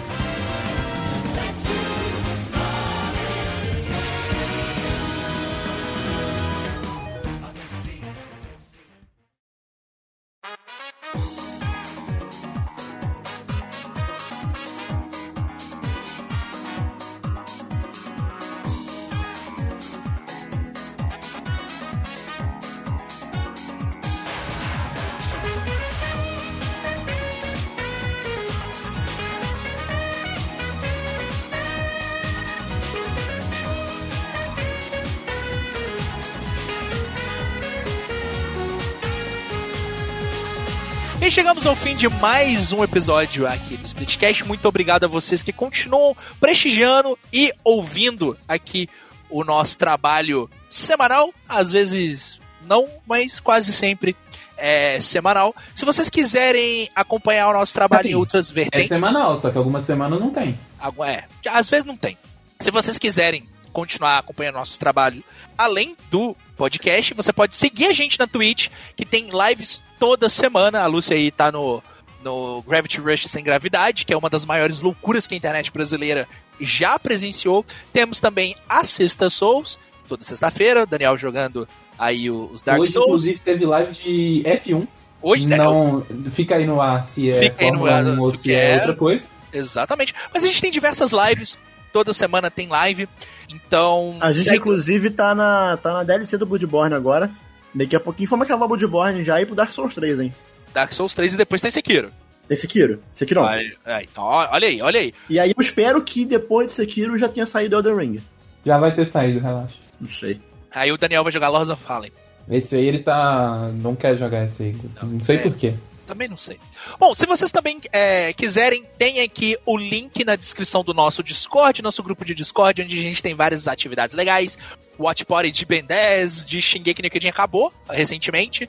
[41.23, 44.45] E chegamos ao fim de mais um episódio aqui do Splitcast.
[44.45, 48.89] Muito obrigado a vocês que continuam prestigiando e ouvindo aqui
[49.29, 51.33] o nosso trabalho semanal.
[51.47, 54.17] Às vezes não, mas quase sempre
[54.57, 55.55] é semanal.
[55.75, 59.85] Se vocês quiserem acompanhar o nosso trabalho em outras É vertentes, semanal, só que algumas
[59.85, 60.59] semanas não tem.
[61.07, 62.17] É, às vezes não tem.
[62.59, 65.23] Se vocês quiserem continuar acompanhando nosso trabalho
[65.57, 70.81] além do podcast, você pode seguir a gente na Twitch, que tem lives toda semana.
[70.83, 71.83] A Lúcia aí tá no,
[72.23, 76.29] no Gravity Rush Sem Gravidade, que é uma das maiores loucuras que a internet brasileira
[76.61, 77.65] já presenciou.
[77.95, 81.67] Temos também a Sexta Souls, toda sexta-feira, Daniel jogando
[81.99, 83.07] aí os Dark Hoje, Souls.
[83.07, 84.87] inclusive, teve live de F1.
[85.23, 88.21] Hoje, Daniel, Não, fica aí no ar se é Fica aí no Fórmula ar 1
[88.21, 88.75] ou se é é.
[88.81, 89.27] outra coisa.
[89.51, 90.13] exatamente.
[90.33, 91.59] Mas a gente tem diversas lives,
[91.93, 93.09] toda semana tem live.
[93.49, 97.31] Então, A gente, segue- inclusive, tá na, tá na DLC do Bloodborne agora.
[97.75, 100.35] Daqui a pouquinho vamos acabar o Bloodborne já e ir pro Dark Souls 3, hein?
[100.73, 102.11] Dark Souls 3 e depois tem Sekiro.
[102.49, 103.01] Tem Sekiro.
[103.15, 103.45] Sekiro.
[103.45, 103.77] Aí,
[104.11, 105.15] então, olha aí, olha aí.
[105.29, 108.23] E aí eu espero que depois de Sekiro já tenha saído Elden Ring.
[108.65, 109.77] Já vai ter saído, relaxa.
[110.01, 110.41] Não sei.
[110.75, 112.11] Aí o Daniel vai jogar Lords of Fallen.
[112.49, 113.71] Esse aí ele tá.
[113.75, 114.77] Não quer jogar esse aí.
[115.03, 115.39] Não, sei é.
[115.39, 115.75] por quê.
[116.11, 116.59] Também não sei.
[116.99, 121.81] Bom, se vocês também é, quiserem, tem aqui o link na descrição do nosso Discord,
[121.83, 124.59] nosso grupo de Discord, onde a gente tem várias atividades legais.
[124.99, 128.69] Watch Party de Ben 10, de Shingeki no Kyojin acabou recentemente.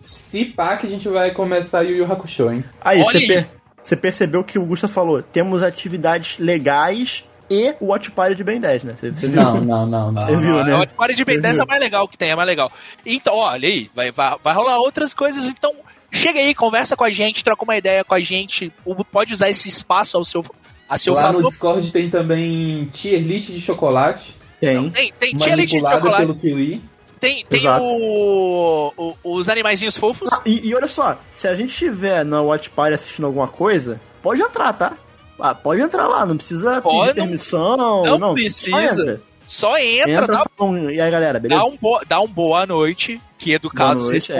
[0.00, 2.64] Se pá que a gente vai começar Yu Yu Hakusho, hein?
[2.80, 3.48] Aí, você, per-
[3.84, 8.60] você percebeu que o Gusta falou, temos atividades legais e o Watch Party de Ben
[8.60, 8.94] 10, né?
[8.98, 9.36] Você, você viu?
[9.42, 10.22] Não, não, não, não.
[10.22, 10.74] Você viu, Ah, né?
[10.74, 12.72] O Watch Party de Ben Você 10 é mais legal que tem, é mais legal.
[13.04, 15.72] Então, olha aí, vai, vai, vai rolar outras coisas, então
[16.10, 18.72] chega aí, conversa com a gente, troca uma ideia com a gente,
[19.10, 20.44] pode usar esse espaço ao seu,
[20.88, 21.48] a seu Lá no favor.
[21.50, 24.90] Discord tem também tier list de chocolate, Tem.
[24.90, 26.82] Tem, tem tia leite de chocolate, pelo Kiwi.
[27.18, 30.30] tem, tem o, o- os animaizinhos fofos.
[30.32, 34.00] Ah, e, e olha só, se a gente estiver na Watch Party assistindo alguma coisa,
[34.22, 34.92] pode entrar, tá?
[35.38, 37.76] Ah, pode entrar lá, não precisa Pode, pedir não- permissão.
[38.04, 38.70] não Não, precisa.
[38.70, 39.20] Só entra.
[39.46, 41.60] Só entra, Entra, dá, um- e aí galera, beleza?
[41.60, 44.36] dá, um bo, dá um boa noite, que educados Boa noite, é.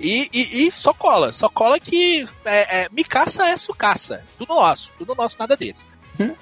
[0.00, 4.24] E, e, e só cola, só cola que é, é, me caça é sucaça.
[4.38, 5.84] Tudo nosso, tudo nosso, nada deles.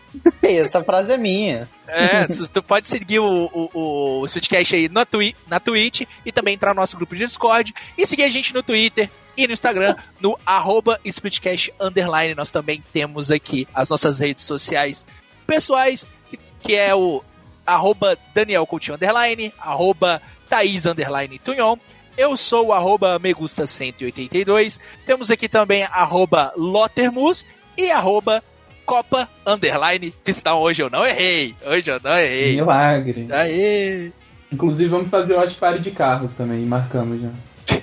[0.42, 1.68] Essa frase é minha.
[1.86, 6.54] É, tu pode seguir o, o, o Splitcast aí na, twi na Twitch e também
[6.54, 9.96] entrar no nosso grupo de Discord e seguir a gente no Twitter e no Instagram,
[10.20, 12.34] no arroba Splitcast Underline.
[12.34, 15.04] Nós também temos aqui as nossas redes sociais
[15.46, 17.22] pessoais, que, que é o
[17.66, 21.76] arroba Daniel Coutinho Underline, arroba Thaís Underline Tunhon.
[22.18, 24.80] Eu sou o arroba Megusta182.
[25.04, 27.46] Temos aqui também arroba Lotermus
[27.76, 28.42] e arroba
[28.84, 30.58] Copa Underline Pistão.
[30.58, 31.54] Hoje eu não errei.
[31.64, 32.56] Hoje eu não errei.
[32.56, 33.28] Milagre.
[33.30, 34.10] Aê!
[34.52, 37.28] Inclusive, vamos fazer o Watch Party de carros também, marcamos já.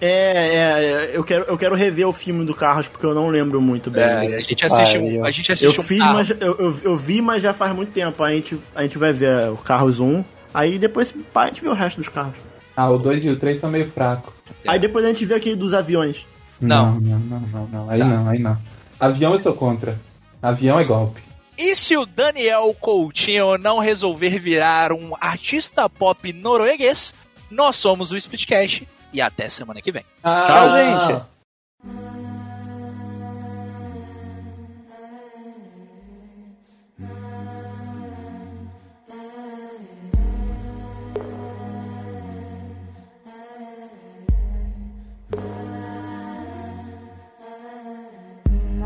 [0.00, 3.60] É, é, eu quero, eu quero rever o filme do Carros porque eu não lembro
[3.60, 4.04] muito bem.
[4.04, 5.24] É, a gente assiste um, pariu.
[5.24, 6.14] a gente eu assiste um fiz, carro.
[6.14, 8.22] mas eu, eu, eu vi, mas já faz muito tempo.
[8.22, 11.74] A gente, a gente vai ver o Carros 1, aí depois a gente vê o
[11.74, 12.36] resto dos carros.
[12.76, 14.32] Ah, o 2 e o 3 são meio fracos.
[14.66, 16.26] Aí depois a gente vê aquele dos aviões.
[16.60, 16.98] Não.
[17.00, 17.90] Não, não, não, não, não.
[17.90, 18.04] Aí Tá.
[18.06, 18.58] não, aí não.
[18.98, 19.98] Avião eu sou contra.
[20.42, 21.22] Avião é golpe.
[21.56, 27.14] E se o Daniel Coutinho não resolver virar um artista pop norueguês,
[27.50, 30.04] nós somos o Splitcast e até semana que vem.
[30.22, 30.76] Ah, Tchau,
[31.12, 31.22] gente.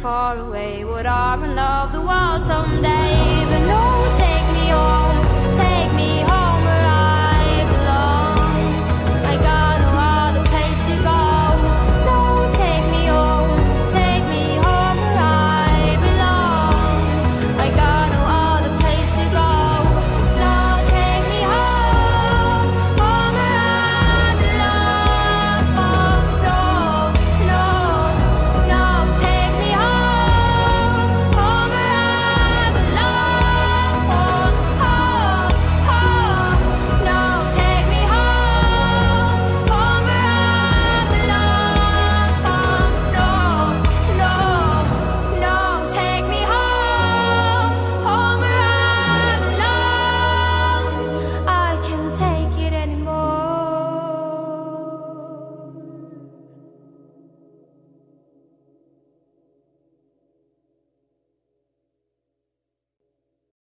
[0.00, 0.82] far away.
[0.82, 3.44] Would I love the world someday?
[3.50, 4.99] But no, take me on.